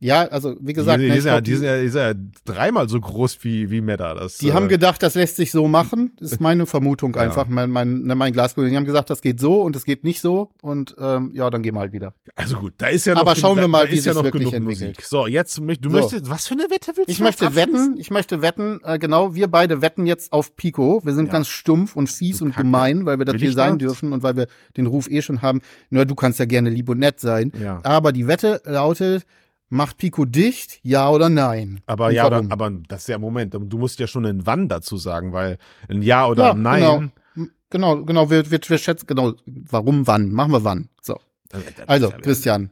Ja, 0.00 0.22
also 0.28 0.54
wie 0.60 0.74
gesagt, 0.74 1.00
die, 1.00 1.06
ne, 1.08 1.08
die, 1.08 1.12
ich 1.14 1.18
ist 1.18 1.24
ja, 1.24 1.32
glaub, 1.32 1.44
die, 1.44 1.52
ist 1.52 1.62
ja, 1.62 1.78
die 1.80 1.86
ist 1.86 1.94
ja 1.96 2.12
dreimal 2.44 2.88
so 2.88 3.00
groß 3.00 3.38
wie, 3.42 3.68
wie 3.70 3.80
Meta. 3.80 4.14
Das, 4.14 4.38
Die 4.38 4.50
äh, 4.50 4.52
haben 4.52 4.68
gedacht, 4.68 5.02
das 5.02 5.16
lässt 5.16 5.34
sich 5.34 5.50
so 5.50 5.66
machen. 5.66 6.12
Das 6.20 6.30
ist 6.32 6.40
meine 6.40 6.66
Vermutung 6.66 7.14
Ja. 7.16 7.22
einfach, 7.22 7.48
mein, 7.48 7.68
mein, 7.70 8.02
ne, 8.02 8.14
mein 8.14 8.32
Glaskugel. 8.32 8.70
Die 8.70 8.76
haben 8.76 8.84
gesagt, 8.84 9.10
das 9.10 9.22
geht 9.22 9.40
so 9.40 9.60
und 9.60 9.74
es 9.74 9.84
geht 9.84 10.04
nicht 10.04 10.20
so. 10.20 10.50
Und 10.62 10.94
ähm, 11.00 11.32
ja, 11.34 11.50
dann 11.50 11.62
gehen 11.62 11.74
wir 11.74 11.80
halt 11.80 11.92
wieder. 11.92 12.14
Also 12.36 12.58
gut, 12.58 12.74
da 12.78 12.86
ist 12.86 13.06
ja 13.06 13.14
noch 13.14 13.22
Aber 13.22 13.34
schauen 13.34 13.56
wir 13.58 13.66
mal, 13.66 13.90
wie 13.90 13.96
ist 13.96 14.04
ja 14.06 14.14
noch 14.14 14.22
wirklich 14.22 14.42
genug 14.50 14.54
entwickelt. 14.54 14.90
Musik. 14.98 15.04
So, 15.04 15.26
jetzt 15.26 15.58
du 15.58 15.62
So. 15.82 15.88
möchtest 15.90 16.30
was 16.30 16.46
für 16.46 16.54
eine 16.54 16.70
Wette 16.70 16.92
willst 16.94 17.10
Ich 17.10 17.16
du 17.18 17.24
möchte 17.24 17.46
jetzt 17.46 17.58
abschließen? 17.58 17.88
wetten, 17.90 18.00
ich 18.00 18.10
möchte 18.12 18.40
wetten, 18.40 18.80
äh, 18.84 19.00
genau, 19.00 19.34
wir 19.34 19.48
beide 19.48 19.82
wetten 19.82 20.06
jetzt 20.06 20.32
auf 20.32 20.54
Pico. 20.54 21.00
Wir 21.04 21.14
sind 21.14 21.26
Ja. 21.26 21.32
ganz 21.32 21.48
stumpf 21.48 21.96
und 21.96 22.08
fies 22.08 22.38
Du 22.38 22.44
und 22.44 22.56
gemein, 22.56 23.04
weil 23.04 23.18
wir 23.18 23.24
das 23.24 23.34
hier 23.36 23.48
ich 23.48 23.54
sein 23.56 23.78
dürfen 23.78 24.12
und 24.12 24.22
weil 24.22 24.36
wir 24.36 24.46
den 24.76 24.86
Ruf 24.86 25.10
eh 25.10 25.22
schon 25.22 25.42
haben. 25.42 25.60
Nur 25.90 26.04
du 26.06 26.14
kannst 26.14 26.38
ja 26.38 26.44
gerne 26.44 26.70
lieb 26.70 26.88
und 26.88 27.00
nett 27.00 27.18
sein. 27.18 27.50
Ja. 27.60 27.80
Aber 27.82 28.12
die 28.12 28.28
Wette 28.28 28.62
lautet, 28.64 29.26
macht 29.68 29.98
Pico 29.98 30.24
dicht, 30.24 30.80
ja 30.82 31.10
oder 31.10 31.28
nein? 31.28 31.80
Aber 31.86 32.08
Und 32.08 32.14
ja, 32.14 32.26
oder, 32.26 32.42
aber 32.48 32.70
das 32.88 33.02
ist 33.02 33.08
ja 33.08 33.18
Moment, 33.18 33.54
du 33.54 33.78
musst 33.78 33.98
ja 33.98 34.06
schon 34.06 34.26
ein 34.26 34.46
Wann 34.46 34.68
dazu 34.68 34.96
sagen, 34.96 35.32
weil 35.32 35.58
ein 35.88 36.02
Ja 36.02 36.26
oder 36.26 36.44
Ja, 36.44 36.50
ein 36.52 36.62
Nein. 36.62 37.12
Genau, 37.70 37.94
genau, 37.94 38.04
genau 38.04 38.30
wir, 38.30 38.50
wir, 38.50 38.60
wir 38.66 38.78
schätzen, 38.78 39.06
genau, 39.06 39.34
warum, 39.46 40.06
wann, 40.06 40.32
machen 40.32 40.52
wir 40.52 40.64
wann. 40.64 40.88
So. 41.02 41.18
Also, 41.86 42.10
Christian. 42.10 42.70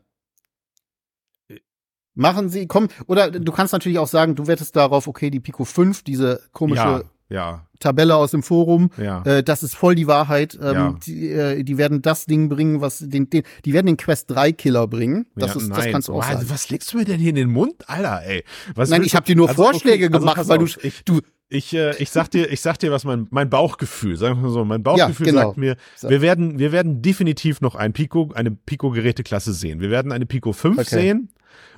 Machen 2.15 2.49
Sie, 2.49 2.67
komm, 2.67 2.89
oder 3.07 3.31
du 3.31 3.53
kannst 3.53 3.75
natürlich 3.75 3.99
auch 3.99 4.07
sagen, 4.07 4.35
du 4.35 4.47
wettest 4.47 4.75
darauf, 4.75 5.07
okay, 5.07 5.29
die 5.31 5.41
Pico 5.41 5.65
5, 5.65 6.03
diese 6.03 6.41
komische 6.53 6.83
Ja, 6.83 7.03
ja, 7.29 7.67
Tabelle 7.81 8.17
aus 8.17 8.31
dem 8.31 8.43
Forum, 8.43 8.91
ja. 8.97 9.23
äh, 9.25 9.43
das 9.43 9.63
ist 9.63 9.75
voll 9.75 9.95
die 9.95 10.07
Wahrheit. 10.07 10.55
Ähm, 10.61 10.75
Ja. 10.75 10.95
die, 11.07 11.31
äh, 11.31 11.63
die 11.63 11.77
werden 11.77 12.01
das 12.03 12.27
Ding 12.27 12.49
bringen, 12.49 12.81
was 12.81 13.01
den, 13.01 13.29
den 13.29 13.43
die 13.65 13.73
werden 13.73 13.87
den 13.87 13.97
Quest 13.97 14.31
3 14.31 14.53
Killer 14.53 14.87
bringen. 14.87 15.27
Das 15.35 15.55
ja, 15.55 15.61
ist, 15.61 15.69
nein. 15.69 15.77
das 15.77 15.87
kannst 15.91 16.09
du 16.09 16.13
auch 16.13 16.21
Boah, 16.27 16.35
sagen. 16.35 16.47
Was 16.49 16.71
legst 16.71 16.93
du 16.93 16.99
mir 16.99 17.05
denn 17.05 17.19
hier 17.21 17.31
in 17.31 17.35
den 17.35 17.51
Mund, 17.51 17.75
Alter, 17.89 18.23
ey? 18.25 18.45
Was 18.75 18.91
Nein, 18.91 19.03
ich 19.03 19.15
habe 19.15 19.27
dir 19.27 19.37
nur 19.37 19.49
Also, 19.49 19.63
Vorschläge 19.63 20.07
okay, 20.07 20.15
also 20.15 20.19
gemacht, 20.21 20.37
pass 20.37 20.49
weil 20.49 20.59
du, 20.59 20.67
ich, 20.83 21.05
du, 21.05 21.21
Ich, 21.49 21.75
äh, 21.75 21.97
ich 21.99 22.11
sag 22.11 22.31
dir, 22.31 22.51
ich 22.51 22.61
sag 22.61 22.79
dir, 22.79 22.91
was 22.91 23.05
mein, 23.05 23.27
mein 23.31 23.51
Bauchgefühl, 23.51 24.17
sagen 24.17 24.37
wir 24.37 24.43
mal 24.49 24.53
so, 24.53 24.65
mein 24.65 24.83
Bauchgefühl 24.83 25.27
genau. 25.27 25.43
sagt 25.43 25.57
mir, 25.59 25.77
wir 26.03 26.21
werden, 26.21 26.59
wir 26.59 26.73
werden 26.73 27.03
definitiv 27.03 27.61
noch 27.61 27.75
ein 27.75 27.93
Pico, 27.93 28.31
eine 28.35 28.51
Pico-Geräteklasse 28.53 29.53
sehen. 29.53 29.81
Wir 29.81 29.91
werden 29.91 30.13
eine 30.13 30.27
Pico 30.27 30.53
5 30.53 30.79
Okay. 30.79 30.89
sehen. 30.89 31.29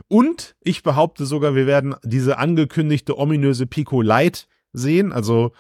Und 0.08 0.54
ich 0.62 0.82
behaupte 0.82 1.26
sogar, 1.26 1.54
wir 1.54 1.66
werden 1.66 1.94
diese 2.02 2.38
angekündigte 2.38 3.18
ominöse 3.18 3.66
Pico 3.66 4.00
Lite 4.00 4.42
sehen. 4.72 5.12
Also 5.12 5.52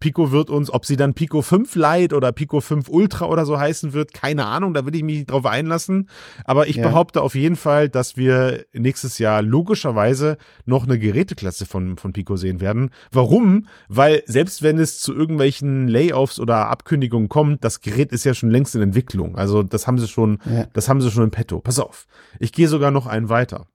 Pico 0.00 0.32
wird 0.32 0.50
uns, 0.50 0.70
ob 0.70 0.84
sie 0.84 0.96
dann 0.98 1.14
Pico 1.14 1.40
5 1.40 1.74
Lite 1.74 2.14
oder 2.14 2.30
Pico 2.30 2.60
5 2.60 2.90
Ultra 2.90 3.24
oder 3.24 3.46
so 3.46 3.58
heißen 3.58 3.94
wird, 3.94 4.12
keine 4.12 4.44
Ahnung, 4.44 4.74
da 4.74 4.84
will 4.84 4.94
ich 4.94 5.02
mich 5.02 5.16
nicht 5.20 5.30
drauf 5.30 5.46
einlassen. 5.46 6.10
Aber 6.44 6.68
ich 6.68 6.76
Ja. 6.76 6.86
behaupte 6.88 7.22
auf 7.22 7.34
jeden 7.34 7.56
Fall, 7.56 7.88
dass 7.88 8.18
wir 8.18 8.66
nächstes 8.74 9.18
Jahr 9.18 9.40
logischerweise 9.40 10.36
noch 10.66 10.84
eine 10.84 10.98
Geräteklasse 10.98 11.64
von, 11.64 11.96
von 11.96 12.12
Pico 12.12 12.36
sehen 12.36 12.60
werden. 12.60 12.90
Warum? 13.12 13.66
Weil 13.88 14.22
selbst 14.26 14.62
wenn 14.62 14.78
es 14.78 15.00
zu 15.00 15.14
irgendwelchen 15.14 15.88
Layoffs 15.88 16.38
oder 16.38 16.68
Abkündigungen 16.68 17.30
kommt, 17.30 17.64
das 17.64 17.80
Gerät 17.80 18.12
ist 18.12 18.24
ja 18.24 18.34
schon 18.34 18.50
längst 18.50 18.74
in 18.74 18.82
Entwicklung. 18.82 19.36
Also 19.36 19.62
das 19.62 19.86
haben 19.86 19.96
sie 19.98 20.06
schon, 20.08 20.38
Ja. 20.44 20.66
das 20.74 20.90
haben 20.90 21.00
sie 21.00 21.10
schon 21.10 21.24
im 21.24 21.30
Petto. 21.30 21.60
Pass 21.60 21.78
auf. 21.78 22.06
Ich 22.38 22.52
gehe 22.52 22.68
sogar 22.68 22.90
noch 22.90 23.06
einen 23.06 23.30
weiter. 23.30 23.68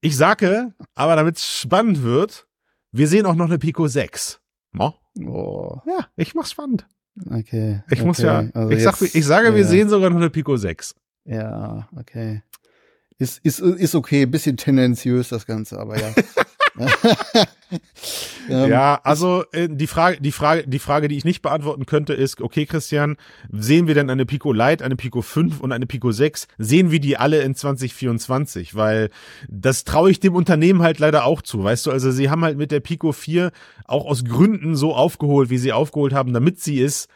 Ich 0.00 0.16
sage, 0.16 0.72
aber 0.94 1.16
damit 1.16 1.38
es 1.38 1.58
spannend 1.60 2.04
wird, 2.04 2.46
wir 2.96 3.08
sehen 3.08 3.26
auch 3.26 3.34
noch 3.34 3.46
eine 3.46 3.58
Pico 3.58 3.86
6. 3.88 4.40
Mo? 4.72 4.94
oh, 5.26 5.78
Ja, 5.86 6.08
ich 6.16 6.34
mach's 6.34 6.52
spannend. 6.52 6.86
okay. 7.30 7.82
Ich 7.90 8.02
muss 8.02 8.18
okay. 8.20 8.26
ja, 8.26 8.50
also 8.54 8.70
ich, 8.70 8.82
sag, 8.82 9.00
jetzt- 9.00 9.14
ich 9.14 9.24
sage, 9.24 9.54
wir 9.54 9.62
ja. 9.62 9.66
sehen 9.68 9.88
sogar 9.88 10.10
noch 10.10 10.16
eine 10.16 10.30
Pico 10.30 10.56
6. 10.56 10.94
Ja, 11.24 11.88
okay. 11.96 12.42
Ist, 13.18 13.38
ist, 13.44 13.60
ist 13.60 13.94
okay, 13.94 14.26
bisschen 14.26 14.56
tendenziös 14.56 15.28
das 15.28 15.46
Ganze, 15.46 15.78
aber 15.78 15.98
ja. 16.00 16.12
ähm, 18.48 18.70
ja, 18.70 19.00
also 19.04 19.44
äh, 19.52 19.68
die 19.70 19.86
Frage, 19.86 20.20
die 20.20 20.32
Frage, 20.32 20.64
die 20.66 20.78
Frage, 20.78 21.08
die 21.08 21.16
ich 21.16 21.24
nicht 21.24 21.42
beantworten 21.42 21.86
könnte, 21.86 22.14
ist: 22.14 22.40
Okay, 22.40 22.66
Christian, 22.66 23.16
sehen 23.50 23.86
wir 23.86 23.94
denn 23.94 24.10
eine 24.10 24.26
Pico 24.26 24.52
Lite, 24.52 24.84
eine 24.84 24.96
Pico 24.96 25.22
5 25.22 25.60
und 25.60 25.72
eine 25.72 25.86
Pico 25.86 26.10
6? 26.10 26.48
Sehen 26.58 26.90
wir 26.90 27.00
die 27.00 27.16
alle 27.16 27.42
in 27.42 27.54
2024? 27.54 28.74
Weil 28.74 29.10
das 29.48 29.84
traue 29.84 30.10
ich 30.10 30.20
dem 30.20 30.34
Unternehmen 30.34 30.82
halt 30.82 30.98
leider 30.98 31.24
auch 31.24 31.42
zu, 31.42 31.62
weißt 31.62 31.86
du? 31.86 31.90
Also 31.90 32.10
sie 32.10 32.30
haben 32.30 32.44
halt 32.44 32.58
mit 32.58 32.70
der 32.70 32.80
Pico 32.80 33.12
4 33.12 33.52
auch 33.84 34.06
aus 34.06 34.24
Gründen 34.24 34.74
so 34.74 34.94
aufgeholt, 34.94 35.50
wie 35.50 35.58
sie 35.58 35.72
aufgeholt 35.72 36.12
haben, 36.12 36.32
damit 36.32 36.60
sie 36.60 36.82
es 36.82 37.08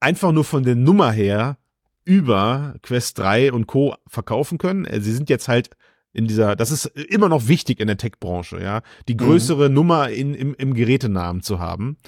einfach 0.00 0.32
nur 0.32 0.44
von 0.44 0.64
der 0.64 0.74
Nummer 0.74 1.12
her 1.12 1.56
über 2.04 2.74
Quest 2.82 3.18
3 3.18 3.52
und 3.52 3.66
Co. 3.66 3.94
verkaufen 4.06 4.58
können. 4.58 4.84
Äh, 4.84 5.00
Sie 5.00 5.12
sind 5.12 5.30
jetzt 5.30 5.48
halt 5.48 5.70
in 6.14 6.26
dieser, 6.26 6.56
das 6.56 6.70
ist 6.70 6.86
immer 6.86 7.28
noch 7.28 7.48
wichtig 7.48 7.80
in 7.80 7.88
der 7.88 7.98
Tech-Branche, 7.98 8.62
ja, 8.62 8.82
die 9.08 9.16
größere 9.16 9.68
Nummer 9.68 10.08
in, 10.08 10.32
im, 10.32 10.54
im 10.54 10.72
Gerätenamen 10.72 11.42
zu 11.42 11.58
haben. 11.58 11.98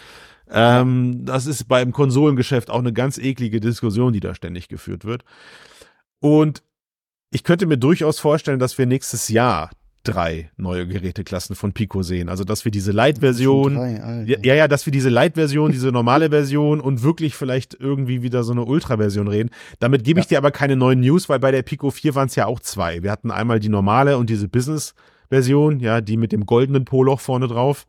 Ähm, 0.48 1.24
das 1.26 1.46
ist 1.46 1.66
beim 1.66 1.92
Konsolengeschäft 1.92 2.70
auch 2.70 2.78
eine 2.78 2.92
ganz 2.92 3.18
eklige 3.18 3.60
Diskussion, 3.60 4.12
die 4.12 4.20
da 4.20 4.34
ständig 4.34 4.68
geführt 4.68 5.04
wird. 5.04 5.24
Und 6.20 6.62
ich 7.30 7.42
könnte 7.42 7.66
mir 7.66 7.78
durchaus 7.78 8.20
vorstellen, 8.20 8.60
dass 8.60 8.78
wir 8.78 8.86
nächstes 8.86 9.28
Jahr 9.28 9.70
drei 10.06 10.50
neue 10.56 10.86
Geräteklassen 10.86 11.56
von 11.56 11.72
Pico 11.72 12.02
sehen. 12.02 12.28
Also, 12.28 12.44
dass 12.44 12.64
wir 12.64 12.72
diese 12.72 12.92
Alter. 12.92 13.76
ja, 14.26 14.36
ja, 14.42 14.54
ja, 14.54 14.68
dass 14.68 14.86
wir 14.86 14.92
diese 14.92 15.08
Lite-Version, 15.10 15.72
diese 15.72 15.92
normale 15.92 16.30
Version 16.30 16.80
und 16.80 17.02
wirklich 17.02 17.34
vielleicht 17.34 17.74
irgendwie 17.78 18.22
wieder 18.22 18.42
so 18.44 18.52
eine 18.52 18.64
Ultra-Version 18.64 19.28
reden. 19.28 19.50
Damit 19.80 20.04
gebe 20.04 20.20
ich 20.20 20.26
dir 20.26 20.38
aber 20.38 20.50
keine 20.50 20.76
neuen 20.76 21.00
News, 21.00 21.28
weil 21.28 21.38
bei 21.38 21.50
der 21.50 21.62
Pico 21.62 21.90
4 21.90 22.14
waren 22.14 22.28
es 22.28 22.34
ja 22.36 22.46
auch 22.46 22.60
zwei. 22.60 23.02
Wir 23.02 23.10
hatten 23.10 23.30
einmal 23.30 23.60
die 23.60 23.68
normale 23.68 24.16
und 24.18 24.30
diese 24.30 24.48
Business-Version, 24.48 25.80
ja, 25.80 26.00
die 26.00 26.16
mit 26.16 26.32
dem 26.32 26.46
goldenen 26.46 26.84
Poloch 26.84 27.20
vorne 27.20 27.48
drauf. 27.48 27.86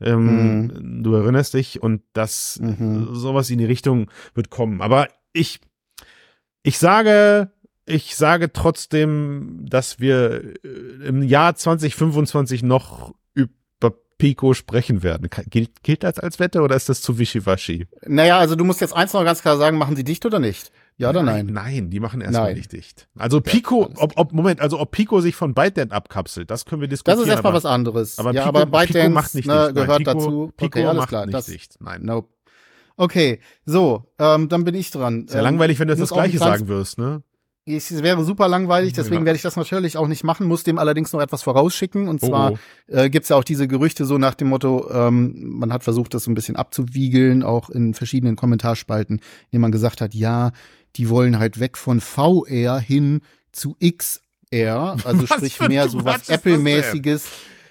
Ähm, 0.00 1.00
Du 1.02 1.14
erinnerst 1.14 1.54
dich 1.54 1.82
und 1.82 2.02
das, 2.12 2.58
Mhm. 2.60 3.08
sowas 3.14 3.50
in 3.50 3.58
die 3.58 3.64
Richtung 3.64 4.10
wird 4.34 4.50
kommen. 4.50 4.80
Aber 4.82 5.08
ich, 5.32 5.60
ich 6.62 6.78
sage, 6.78 7.50
ich 7.86 8.16
sage 8.16 8.52
trotzdem, 8.52 9.66
dass 9.68 10.00
wir 10.00 10.54
äh, 10.64 11.06
im 11.06 11.22
Jahr 11.22 11.54
2025 11.54 12.62
noch 12.62 13.14
über 13.34 13.94
Pico 14.18 14.54
sprechen 14.54 15.02
werden. 15.02 15.28
Gilt, 15.50 15.82
gilt 15.82 16.02
das 16.02 16.18
als 16.18 16.38
Wette 16.38 16.62
oder 16.62 16.76
ist 16.76 16.88
das 16.88 17.02
zu 17.02 17.18
wischiwaschi? 17.18 17.86
Naja, 18.06 18.38
also 18.38 18.56
du 18.56 18.64
musst 18.64 18.80
jetzt 18.80 18.94
eins 18.94 19.12
noch 19.12 19.24
ganz 19.24 19.42
klar 19.42 19.56
sagen, 19.56 19.76
machen 19.76 19.96
sie 19.96 20.04
dicht 20.04 20.24
oder 20.24 20.38
nicht? 20.38 20.72
Ja 20.96 21.10
oder 21.10 21.24
nein? 21.24 21.46
Nein, 21.46 21.90
die 21.90 21.98
machen 21.98 22.20
erstmal 22.20 22.44
Nein. 22.44 22.56
nicht 22.56 22.72
dicht. 22.72 23.08
Also 23.18 23.40
Pico, 23.40 23.90
ob, 23.96 24.12
ob, 24.16 24.32
Moment, 24.32 24.60
also 24.60 24.78
ob 24.78 24.92
Pico 24.92 25.20
sich 25.20 25.34
von 25.34 25.52
ByteDance 25.52 25.92
abkapselt, 25.92 26.50
das 26.50 26.66
können 26.66 26.82
wir 26.82 26.88
diskutieren. 26.88 27.18
Das 27.18 27.26
ist 27.26 27.32
erstmal 27.32 27.52
was 27.52 27.66
anderes. 27.66 28.18
aber 28.18 28.32
ja, 28.32 28.44
Pico, 28.44 28.48
aber 28.50 28.66
Pico 28.66 28.78
ByteDance 28.78 29.10
macht 29.10 29.34
nicht 29.34 29.48
ne, 29.48 29.54
dicht. 29.54 29.64
Nein, 29.64 29.74
gehört 29.74 29.98
Pico, 29.98 30.12
dazu. 30.12 30.52
Pico 30.56 30.66
okay, 30.66 30.86
alles 30.86 30.96
macht 30.98 31.08
klar. 31.08 31.26
nicht 31.26 31.34
das, 31.34 31.46
dicht. 31.46 31.76
Nein. 31.80 32.02
Nope. 32.04 32.28
Okay, 32.96 33.40
so, 33.66 34.04
ähm, 34.20 34.48
dann 34.48 34.62
bin 34.62 34.76
ich 34.76 34.92
dran. 34.92 35.24
Ist 35.24 35.32
ja 35.32 35.40
ähm, 35.40 35.44
langweilig, 35.44 35.80
wenn 35.80 35.88
du 35.88 35.94
das 35.94 36.00
muss 36.00 36.12
auch 36.12 36.16
Gleiche 36.16 36.38
sagen 36.38 36.68
wirst, 36.68 36.96
ne? 36.98 37.24
Es 37.66 38.02
wäre 38.02 38.22
super 38.24 38.46
langweilig, 38.46 38.92
deswegen 38.92 39.22
Ja. 39.22 39.24
werde 39.26 39.36
ich 39.36 39.42
das 39.42 39.56
natürlich 39.56 39.96
auch 39.96 40.06
nicht 40.06 40.22
machen, 40.22 40.46
muss 40.46 40.64
dem 40.64 40.78
allerdings 40.78 41.12
noch 41.14 41.20
etwas 41.22 41.42
vorausschicken. 41.42 42.08
Und 42.08 42.22
Oh, 42.22 42.28
zwar 42.28 42.52
oh. 42.52 42.58
äh, 42.88 43.08
gibt's 43.08 43.30
ja 43.30 43.36
auch 43.36 43.44
diese 43.44 43.66
Gerüchte 43.66 44.04
so 44.04 44.18
nach 44.18 44.34
dem 44.34 44.48
Motto, 44.48 44.90
ähm, 44.92 45.34
man 45.58 45.72
hat 45.72 45.82
versucht, 45.82 46.12
das 46.12 46.24
so 46.24 46.30
ein 46.30 46.34
bisschen 46.34 46.56
abzuwiegeln, 46.56 47.42
auch 47.42 47.70
in 47.70 47.94
verschiedenen 47.94 48.36
Kommentarspalten, 48.36 49.20
indem 49.50 49.60
man 49.62 49.72
gesagt 49.72 50.02
hat, 50.02 50.14
ja, 50.14 50.52
die 50.96 51.08
wollen 51.08 51.38
halt 51.38 51.58
weg 51.58 51.78
von 51.78 52.00
VR 52.02 52.78
hin 52.78 53.22
zu 53.50 53.76
XR, 53.80 54.96
also 55.04 55.22
Was 55.28 55.36
sprich 55.36 55.58
mehr 55.68 55.88
so 55.88 56.04
was? 56.04 56.28
Apple-mäßiges. 56.28 57.24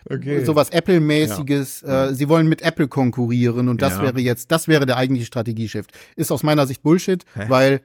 Okay. 0.09 0.43
sowas 0.43 0.69
Apple-mäßiges. 0.71 1.83
Äh, 1.83 2.13
sie 2.13 2.27
wollen 2.27 2.47
mit 2.47 2.61
Apple 2.61 2.87
konkurrieren 2.89 3.69
und 3.69 3.81
das 3.81 3.93
Ja. 3.93 4.01
wäre 4.03 4.19
jetzt, 4.19 4.51
das 4.51 4.67
wäre 4.67 4.85
der 4.85 4.97
eigentliche 4.97 5.25
Strategieshift. 5.27 5.91
Ist 6.17 6.31
aus 6.31 6.43
meiner 6.43 6.67
Sicht 6.67 6.81
Bullshit, 6.83 7.23
Hä? 7.35 7.45
weil 7.47 7.81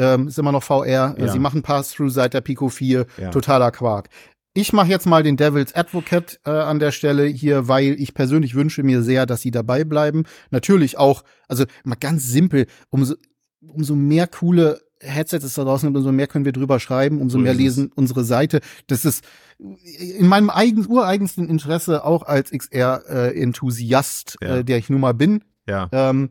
ähm, 0.00 0.28
ist 0.28 0.38
immer 0.38 0.52
noch 0.52 0.62
VR. 0.62 1.14
Ja. 1.18 1.28
Sie 1.28 1.38
machen 1.38 1.62
Pass-Through 1.62 2.08
seit 2.10 2.32
der 2.34 2.40
Pico 2.40 2.68
4. 2.70 3.06
Ja. 3.18 3.30
Totaler 3.30 3.70
Quark. 3.70 4.08
Ich 4.54 4.72
mache 4.72 4.88
jetzt 4.88 5.06
mal 5.06 5.22
den 5.22 5.36
Devil's 5.36 5.74
Advocate 5.74 6.40
äh, 6.44 6.50
an 6.50 6.80
der 6.80 6.90
Stelle 6.90 7.24
hier, 7.26 7.68
weil 7.68 7.94
ich 8.00 8.14
persönlich 8.14 8.54
wünsche 8.56 8.82
mir 8.82 9.02
sehr, 9.02 9.26
dass 9.26 9.42
sie 9.42 9.52
dabei 9.52 9.84
bleiben. 9.84 10.24
Natürlich 10.50 10.98
auch, 10.98 11.22
also 11.46 11.64
mal 11.84 11.94
ganz 11.94 12.26
simpel, 12.26 12.66
umso, 12.90 13.14
umso 13.60 13.94
mehr 13.94 14.26
coole 14.26 14.80
Headsets 15.02 15.44
es 15.44 15.54
da 15.54 15.64
draußen 15.64 15.88
gibt, 15.88 15.96
umso 15.96 16.10
mehr 16.12 16.26
können 16.26 16.44
wir 16.44 16.52
drüber 16.52 16.80
schreiben, 16.80 17.20
umso 17.20 17.38
So 17.38 17.42
mehr 17.42 17.54
lesen 17.54 17.90
unsere 17.94 18.24
Seite. 18.24 18.60
Das 18.88 19.04
ist 19.04 19.24
in 19.58 20.26
meinem 20.26 20.50
eigen, 20.50 20.84
ureigensten 20.86 21.48
Interesse 21.48 22.04
auch 22.04 22.24
als 22.24 22.50
XR-Enthusiast, 22.50 24.36
Ja. 24.42 24.56
äh, 24.56 24.64
der 24.64 24.78
ich 24.78 24.90
nun 24.90 25.00
mal 25.00 25.14
bin. 25.14 25.44
Ja. 25.68 25.88
Ähm, 25.92 26.30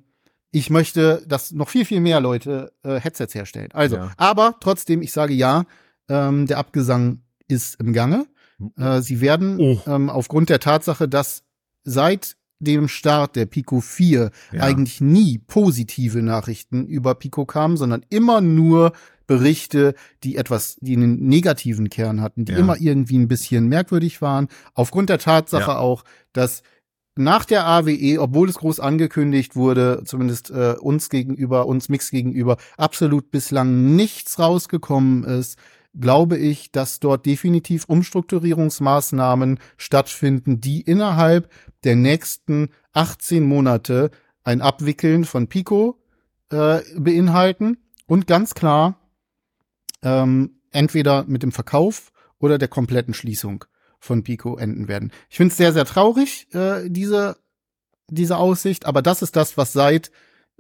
ich 0.52 0.70
möchte, 0.70 1.24
dass 1.28 1.52
noch 1.52 1.70
viel, 1.70 1.86
viel 1.86 2.00
mehr 2.00 2.20
Leute 2.22 2.72
äh, 2.84 3.00
Headsets 3.00 3.36
herstellen. 3.36 3.70
Also, 3.74 3.98
Ja. 3.98 4.12
aber 4.18 4.56
trotzdem, 4.62 5.02
ich 5.02 5.12
sage 5.12 5.34
ja, 5.34 5.66
ähm, 6.10 6.48
der 6.48 6.58
Abgesang 6.58 7.22
ist 7.48 7.80
im 7.80 7.94
Gange. 7.94 8.26
Äh, 8.78 9.02
sie 9.02 9.22
werden 9.22 9.60
Oh. 9.60 9.80
ähm, 9.88 10.10
aufgrund 10.10 10.50
der 10.50 10.60
Tatsache, 10.60 11.08
dass 11.08 11.44
seit 11.84 12.36
dem 12.60 12.88
Start 12.90 13.36
der 13.38 13.46
Pico 13.46 13.80
4 13.80 14.32
Ja. 14.52 14.62
eigentlich 14.64 15.00
nie 15.00 15.38
positive 15.38 16.22
Nachrichten 16.22 16.86
über 16.88 17.16
Pico 17.16 17.46
kamen, 17.46 17.78
sondern 17.78 18.06
immer 18.10 18.42
nur 18.42 18.92
Berichte, 19.28 19.94
die 20.24 20.36
etwas, 20.36 20.76
die 20.82 20.96
einen 20.98 21.20
negativen 21.28 21.90
Kern 21.90 22.20
hatten, 22.22 22.46
die 22.46 22.52
Ja. 22.54 22.58
immer 22.58 22.76
irgendwie 22.82 23.18
ein 23.18 23.28
bisschen 23.28 23.68
merkwürdig 23.68 24.22
waren. 24.22 24.48
Aufgrund 24.74 25.10
der 25.10 25.20
Tatsache 25.20 25.72
Ja. 25.72 25.78
auch, 25.78 26.04
dass 26.34 26.64
nach 27.20 27.46
der 27.46 27.68
AWE, 27.68 28.20
obwohl 28.20 28.50
es 28.50 28.56
groß 28.56 28.80
angekündigt 28.80 29.56
wurde, 29.56 30.04
zumindest 30.06 30.50
äh, 30.52 30.76
uns 30.80 31.10
gegenüber, 31.10 31.68
uns 31.68 31.90
Mix 31.90 32.12
gegenüber, 32.12 32.58
absolut 32.78 33.32
bislang 33.32 33.96
nichts 33.96 34.40
rausgekommen 34.40 35.24
ist, 35.24 35.58
glaube 36.00 36.38
ich, 36.38 36.72
dass 36.72 37.00
dort 37.00 37.26
definitiv 37.26 37.86
Umstrukturierungsmaßnahmen 37.86 39.60
stattfinden, 39.78 40.62
die 40.62 40.82
innerhalb 40.82 41.52
der 41.84 41.96
nächsten 41.96 42.70
18 42.94 43.44
Monate 43.44 44.12
ein 44.44 44.62
Abwickeln 44.62 45.26
von 45.26 45.48
Pico 45.48 46.00
äh, 46.52 46.80
beinhalten 46.98 47.78
und 48.08 48.28
ganz 48.28 48.54
klar 48.54 49.00
ähm, 50.02 50.62
entweder 50.72 51.26
mit 51.26 51.44
dem 51.44 51.52
Verkauf 51.52 52.12
oder 52.40 52.58
der 52.58 52.68
kompletten 52.68 53.14
Schließung 53.14 53.66
von 54.00 54.24
Pico 54.24 54.58
enden 54.58 54.88
werden. 54.88 55.12
Ich 55.30 55.38
finde 55.38 55.52
es 55.52 55.58
sehr, 55.58 55.74
sehr 55.74 55.86
traurig, 55.86 56.48
äh, 56.54 56.90
diese, 56.90 57.38
diese 58.08 58.38
Aussicht, 58.38 58.86
aber 58.86 59.02
das 59.02 59.22
ist 59.22 59.36
das, 59.36 59.58
was 59.58 59.74
seit 59.74 60.12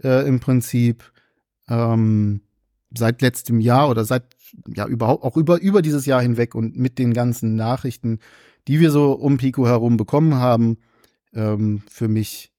äh, 0.04 0.28
im 0.28 0.40
Prinzip 0.40 1.12
ähm, 1.68 2.42
seit 2.96 3.22
letztem 3.22 3.60
Jahr 3.60 3.90
oder 3.90 4.06
seit 4.06 4.24
ja 4.68 4.88
überhaupt 4.88 5.24
auch 5.24 5.38
über 5.38 5.62
über 5.62 5.82
dieses 5.82 6.06
Jahr 6.06 6.22
hinweg 6.22 6.56
und 6.56 6.76
mit 6.76 6.98
den 6.98 7.14
ganzen 7.14 7.56
Nachrichten, 7.56 8.20
die 8.68 8.80
wir 8.80 8.92
so 8.92 9.14
um 9.14 9.38
Pico 9.38 9.68
herum 9.68 9.96
bekommen 9.98 10.36
haben, 10.36 10.78
ähm, 11.34 11.84
für 11.90 12.08
mich 12.08 12.52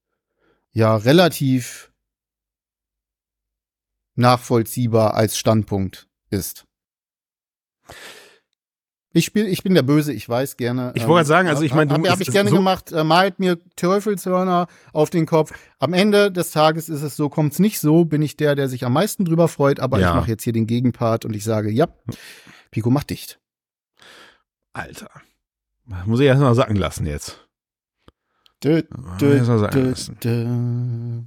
ja 0.73 0.97
relativ 0.97 1.93
nachvollziehbar 4.15 5.15
als 5.15 5.37
Standpunkt 5.37 6.09
ist. 6.31 6.67
Ich 9.13 9.25
spiel, 9.25 9.47
ich 9.49 9.65
bin 9.65 9.75
der 9.75 9.83
Böse, 9.83 10.13
ich 10.13 10.29
weiß 10.29 10.57
gerne. 10.57 10.93
Ich 10.95 11.03
wollte 11.03 11.15
gerade 11.15 11.27
sagen, 11.27 11.49
also 11.49 11.63
ich 11.65 11.75
meine, 11.75 11.89
du- 11.89 11.95
habe 11.95 12.11
hab 12.11 12.21
ich 12.21 12.31
gerne 12.31 12.49
so- 12.51 12.55
gemacht, 12.57 12.93
äh, 12.93 13.03
malt 13.03 13.41
mir 13.41 13.59
Teufelshörner 13.75 14.69
auf 14.93 15.11
den 15.11 15.27
Kopf. 15.27 15.53
Am 15.81 15.93
Ende 15.95 16.31
des 16.31 16.53
Tages 16.53 16.89
ist 16.89 17.03
es 17.03 17.17
so, 17.17 17.29
kommt's 17.29 17.59
nicht 17.59 17.81
so, 17.81 18.05
bin 18.05 18.23
ich 18.23 18.37
der, 18.37 18.55
der 18.55 18.69
sich 18.69 18.85
am 18.85 18.93
meisten 18.93 19.25
drüber 19.25 19.49
freut, 19.49 19.81
aber 19.81 19.99
Ja. 19.99 20.11
ich 20.11 20.15
mache 20.15 20.31
jetzt 20.31 20.45
hier 20.45 20.53
den 20.53 20.69
Gegenpart 20.69 21.25
und 21.25 21.35
ich 21.35 21.43
sage, 21.43 21.71
ja, 21.71 21.89
Pico 22.71 22.91
macht 22.91 23.11
dicht. 23.11 23.41
Alter. 24.73 25.11
Muss 26.07 26.21
ich 26.21 26.27
erst 26.27 26.41
mal 26.41 26.55
sacken 26.55 26.77
lassen 26.77 27.05
jetzt. 27.07 27.49
Dö, 28.63 28.83
Dö, 29.19 29.41
dö, 29.41 29.89
lassen. 29.89 30.17
dö. 30.21 31.23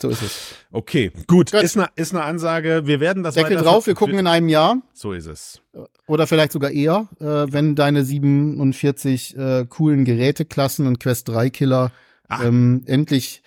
Ja, 0.00 0.08
so 0.08 0.08
ist 0.10 0.22
es. 0.22 0.54
Okay, 0.70 1.10
gut. 1.26 1.50
Gut. 1.52 1.54
Ist 1.62 1.76
eine 1.76 1.88
ist 1.96 2.14
eine 2.14 2.22
Ansage. 2.24 2.82
Wir 2.86 3.00
werden 3.00 3.22
das 3.22 3.34
Deckel 3.34 3.56
weiter- 3.56 3.64
drauf, 3.64 3.86
wir 3.86 3.94
gucken 3.94 4.18
in 4.18 4.26
einem 4.26 4.48
Jahr 4.48 4.80
So 4.94 5.12
ist 5.12 5.26
es. 5.26 5.60
oder 6.06 6.26
vielleicht 6.26 6.52
sogar 6.52 6.70
eher, 6.70 7.08
äh, 7.20 7.24
wenn 7.52 7.74
deine 7.74 8.04
47 8.04 9.36
äh, 9.36 9.66
coolen 9.68 10.04
Geräteklassen 10.04 10.86
und 10.86 11.00
Quest 11.00 11.28
3 11.28 11.50
Killer 11.50 11.90
Ach. 12.28 12.44
ähm, 12.44 12.82
endlich 12.86 13.42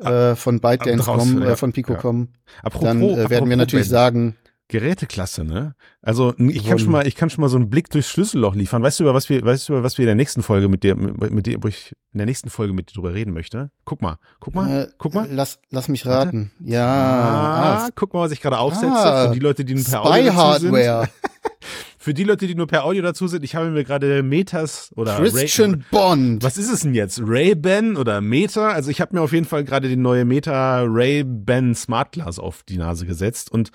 äh, 0.00 0.34
von 0.34 0.60
ByteDance 0.60 1.04
kommen, 1.04 1.42
ja, 1.42 1.50
äh, 1.50 1.56
von 1.56 1.72
Pico 1.72 1.92
ja. 1.94 1.98
kommen, 1.98 2.34
Apropos, 2.62 2.86
dann 2.88 3.02
äh, 3.02 3.30
werden 3.30 3.48
wir 3.48 3.56
natürlich 3.56 3.86
Ben. 3.86 3.90
sagen, 3.90 4.36
Geräteklasse, 4.74 5.44
ne? 5.44 5.76
Also 6.02 6.34
ich 6.36 6.66
kann 6.66 6.80
schon 6.80 6.90
mal, 6.90 7.06
ich 7.06 7.14
kann 7.14 7.30
schon 7.30 7.42
mal 7.42 7.48
so 7.48 7.56
einen 7.56 7.70
Blick 7.70 7.90
durchs 7.90 8.08
Schlüsselloch 8.08 8.56
liefern. 8.56 8.82
Weißt 8.82 8.98
du 8.98 9.04
über 9.04 9.14
was 9.14 9.28
wir, 9.28 9.44
weißt 9.44 9.68
du 9.68 9.74
über 9.74 9.82
was 9.84 9.98
wir 9.98 10.02
in 10.02 10.08
der 10.08 10.14
nächsten 10.16 10.42
Folge 10.42 10.68
mit 10.68 10.82
dir, 10.82 10.96
mit, 10.96 11.30
mit 11.30 11.46
dir, 11.46 11.62
wo 11.62 11.68
ich 11.68 11.94
in 12.12 12.18
der 12.18 12.26
nächsten 12.26 12.50
Folge 12.50 12.72
mit 12.72 12.90
dir 12.90 12.94
drüber 12.94 13.14
reden 13.14 13.32
möchte? 13.32 13.70
Guck 13.84 14.02
mal, 14.02 14.16
guck 14.40 14.56
mal, 14.56 14.82
äh, 14.82 14.88
guck 14.98 15.14
mal. 15.14 15.28
lass, 15.30 15.60
lass 15.70 15.86
mich 15.86 16.04
Warte. 16.06 16.26
raten. 16.26 16.50
Ja, 16.58 16.84
Ah, 16.84 17.86
ah, 17.86 17.88
guck 17.94 18.12
mal, 18.14 18.22
was 18.22 18.32
ich 18.32 18.40
gerade 18.40 18.58
aufsetze. 18.58 18.90
Ah, 18.92 19.28
für 19.28 19.34
die 19.34 19.40
Leute, 19.40 19.64
die 19.64 19.74
nur 19.74 19.84
per 19.84 20.04
Audio 20.04 20.16
Spy 20.16 20.24
dazu 20.24 20.58
sind. 20.58 20.74
Hardware, 20.74 21.08
Für 22.04 22.12
die 22.12 22.24
Leute, 22.24 22.46
die 22.46 22.54
nur 22.54 22.66
per 22.66 22.84
Audio 22.84 23.00
dazu 23.00 23.28
sind, 23.28 23.44
ich 23.44 23.54
habe 23.54 23.70
mir 23.70 23.82
gerade 23.82 24.22
Metas 24.22 24.90
oder 24.94 25.18
Ray, 25.20 25.30
Christian 25.30 25.86
Bond. 25.90 26.42
Was 26.42 26.58
ist 26.58 26.70
es 26.70 26.80
denn 26.80 26.92
jetzt? 26.92 27.22
Ray-Ban 27.24 27.96
oder 27.96 28.20
Meta? 28.20 28.72
Also 28.72 28.90
ich 28.90 29.00
habe 29.00 29.14
mir 29.16 29.22
auf 29.22 29.32
jeden 29.32 29.46
Fall 29.46 29.64
gerade 29.64 29.88
die 29.88 29.96
neue 29.96 30.26
Meta 30.26 30.82
Ray-Ban 30.82 31.74
Smart 31.74 32.12
Glass 32.12 32.38
auf 32.38 32.62
die 32.64 32.76
Nase 32.76 33.06
gesetzt 33.06 33.50
und 33.50 33.70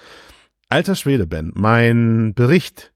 alter 0.70 0.96
Schwede, 0.96 1.28
Ben, 1.28 1.52
mein 1.56 2.34
Bericht, 2.34 2.94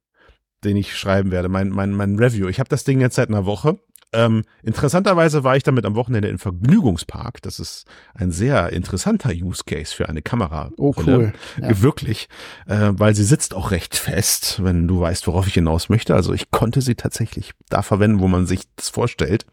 den 0.64 0.78
ich 0.78 0.96
schreiben 0.96 1.32
werde, 1.32 1.50
mein, 1.50 1.70
mein, 1.70 1.92
mein 1.92 2.18
Review, 2.18 2.48
ich 2.48 2.60
habe 2.60 2.70
das 2.70 2.84
Ding 2.84 3.02
jetzt 3.02 3.16
seit 3.16 3.30
einer 3.30 3.46
Woche. 3.46 3.80
Ähm, 4.16 4.44
interessanterweise 4.62 5.44
war 5.44 5.58
ich 5.58 5.64
damit 5.64 5.86
am 5.86 5.96
Wochenende 5.96 6.28
im 6.28 6.38
Vergnügungspark. 6.38 7.42
Das 7.42 7.60
ist 7.60 7.88
ein 8.14 8.32
sehr 8.32 8.72
interessanter 8.72 9.32
Use 9.32 9.64
Case 9.66 9.94
für 9.94 10.08
eine 10.08 10.22
Kamera. 10.22 10.70
Oh, 10.78 10.94
cool. 11.06 11.34
Ja. 11.60 11.82
Wirklich, 11.82 12.30
äh, 12.68 12.92
weil 12.92 13.16
sie 13.16 13.24
sitzt 13.24 13.56
auch 13.56 13.72
recht 13.72 13.96
fest, 13.96 14.64
wenn 14.64 14.88
du 14.88 15.02
weißt, 15.02 15.26
worauf 15.26 15.48
ich 15.48 15.56
hinaus 15.56 15.90
möchte. 15.90 16.14
Also 16.14 16.32
ich 16.32 16.52
konnte 16.52 16.82
sie 16.82 16.94
tatsächlich 16.94 17.54
da 17.70 17.82
verwenden, 17.82 18.20
wo 18.20 18.28
man 18.28 18.46
sich 18.46 18.62
das 18.76 18.90
vorstellt. 18.90 19.48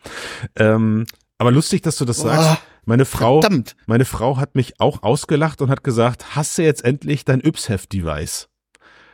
Ähm, 0.56 1.06
aber 1.40 1.50
lustig, 1.50 1.82
dass 1.82 1.96
du 1.96 2.04
das 2.04 2.18
sagst. 2.18 2.48
Oh, 2.52 2.56
Meine 2.84 3.04
Frau, 3.04 3.40
verdammt. 3.40 3.76
meine 3.86 4.04
Frau 4.04 4.36
hat 4.36 4.54
mich 4.54 4.78
auch 4.80 5.02
ausgelacht 5.02 5.60
und 5.62 5.70
hat 5.70 5.82
gesagt, 5.84 6.36
hast 6.36 6.56
du 6.58 6.62
jetzt 6.62 6.84
endlich 6.84 7.24
dein 7.24 7.40
Yps-Heft-Device? 7.40 8.48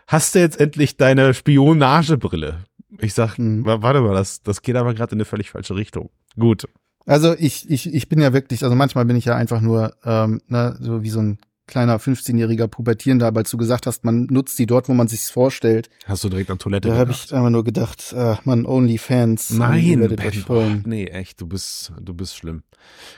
Hast 0.07 0.35
du 0.35 0.39
jetzt 0.41 0.61
endlich 0.61 0.97
deine 0.97 1.35
Spionagebrille? 1.35 2.65
Ich 3.01 3.15
sag, 3.15 3.39
Mhm. 3.39 3.65
wa- 3.67 3.83
warte 3.83 4.01
mal, 4.01 4.15
das, 4.15 4.43
das 4.43 4.63
geht 4.63 4.77
aber 4.77 4.95
gerade 4.95 5.13
in 5.13 5.19
eine 5.19 5.25
völlig 5.25 5.51
falsche 5.51 5.75
Richtung. 5.77 6.11
Gut. 6.39 6.67
Also 7.07 7.35
ich, 7.39 7.69
ich, 7.71 7.93
ich 7.93 8.09
bin 8.09 8.21
ja 8.21 8.33
wirklich, 8.33 8.65
also 8.65 8.75
manchmal 8.75 9.05
bin 9.05 9.17
ich 9.17 9.25
ja 9.27 9.37
einfach 9.37 9.61
nur 9.61 9.95
ähm, 10.05 10.41
ne, 10.49 10.77
so 10.81 11.03
wie 11.03 11.11
so 11.11 11.21
ein 11.21 11.39
kleiner 11.67 11.99
15-jähriger 11.99 12.69
Pubertierender, 12.69 13.35
weil 13.35 13.43
du 13.43 13.57
gesagt 13.57 13.87
hast, 13.87 14.05
man 14.05 14.27
nutzt 14.31 14.59
die 14.59 14.67
dort, 14.67 14.89
wo 14.89 14.95
man 14.95 15.09
sich's 15.09 15.31
vorstellt. 15.31 15.89
Hast 16.05 16.23
du 16.25 16.29
direkt 16.29 16.51
an 16.51 16.59
Toilette 16.59 16.89
Da 16.89 16.97
habe 16.97 17.11
ich 17.11 17.33
einfach 17.35 17.51
nur 17.51 17.65
gedacht, 17.65 18.13
äh, 18.17 18.37
man, 18.45 18.67
Onlyfans. 18.67 19.51
Nein, 19.51 20.45
boah, 20.47 20.79
nee, 20.85 21.07
echt, 21.07 21.41
du 21.41 21.47
bist, 21.47 21.93
du 22.01 22.15
bist 22.15 22.37
schlimm. 22.37 22.63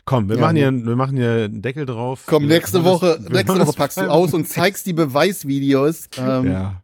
Komm, 0.06 0.28
wir 0.28 0.36
Ja, 0.36 0.40
machen 0.42 0.54
nee. 0.54 0.60
hier, 0.60 0.72
wir 0.86 0.96
machen 0.96 1.16
hier 1.16 1.30
einen 1.44 1.60
Deckel 1.62 1.84
drauf. 1.86 2.24
Komm, 2.26 2.44
Wir 2.48 2.56
nächste 2.56 2.84
Woche, 2.84 3.18
das- 3.20 3.28
nächste 3.30 3.58
Woche 3.66 3.72
packst 3.76 3.98
du 3.98 4.10
aus 4.10 4.32
und 4.32 4.48
zeigst 4.48 4.86
die 4.86 4.94
Beweisvideos. 4.94 6.08
Ähm, 6.16 6.46
Ja, 6.50 6.82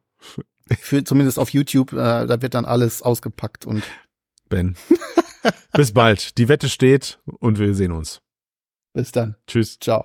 für, 0.78 1.02
zumindest 1.04 1.38
auf 1.38 1.50
YouTube, 1.50 1.92
äh, 1.92 2.26
da 2.26 2.42
wird 2.42 2.54
dann 2.54 2.64
alles 2.64 3.00
ausgepackt 3.02 3.64
und 3.66 3.82
Ben. 4.48 4.76
Bis 5.72 5.92
bald. 5.92 6.36
Die 6.38 6.48
Wette 6.48 6.68
steht 6.68 7.18
und 7.26 7.58
wir 7.58 7.74
sehen 7.74 7.92
uns. 7.92 8.20
bis 8.94 9.12
dann. 9.12 9.36
Tschüss. 9.46 9.78
Ciao. 9.80 10.04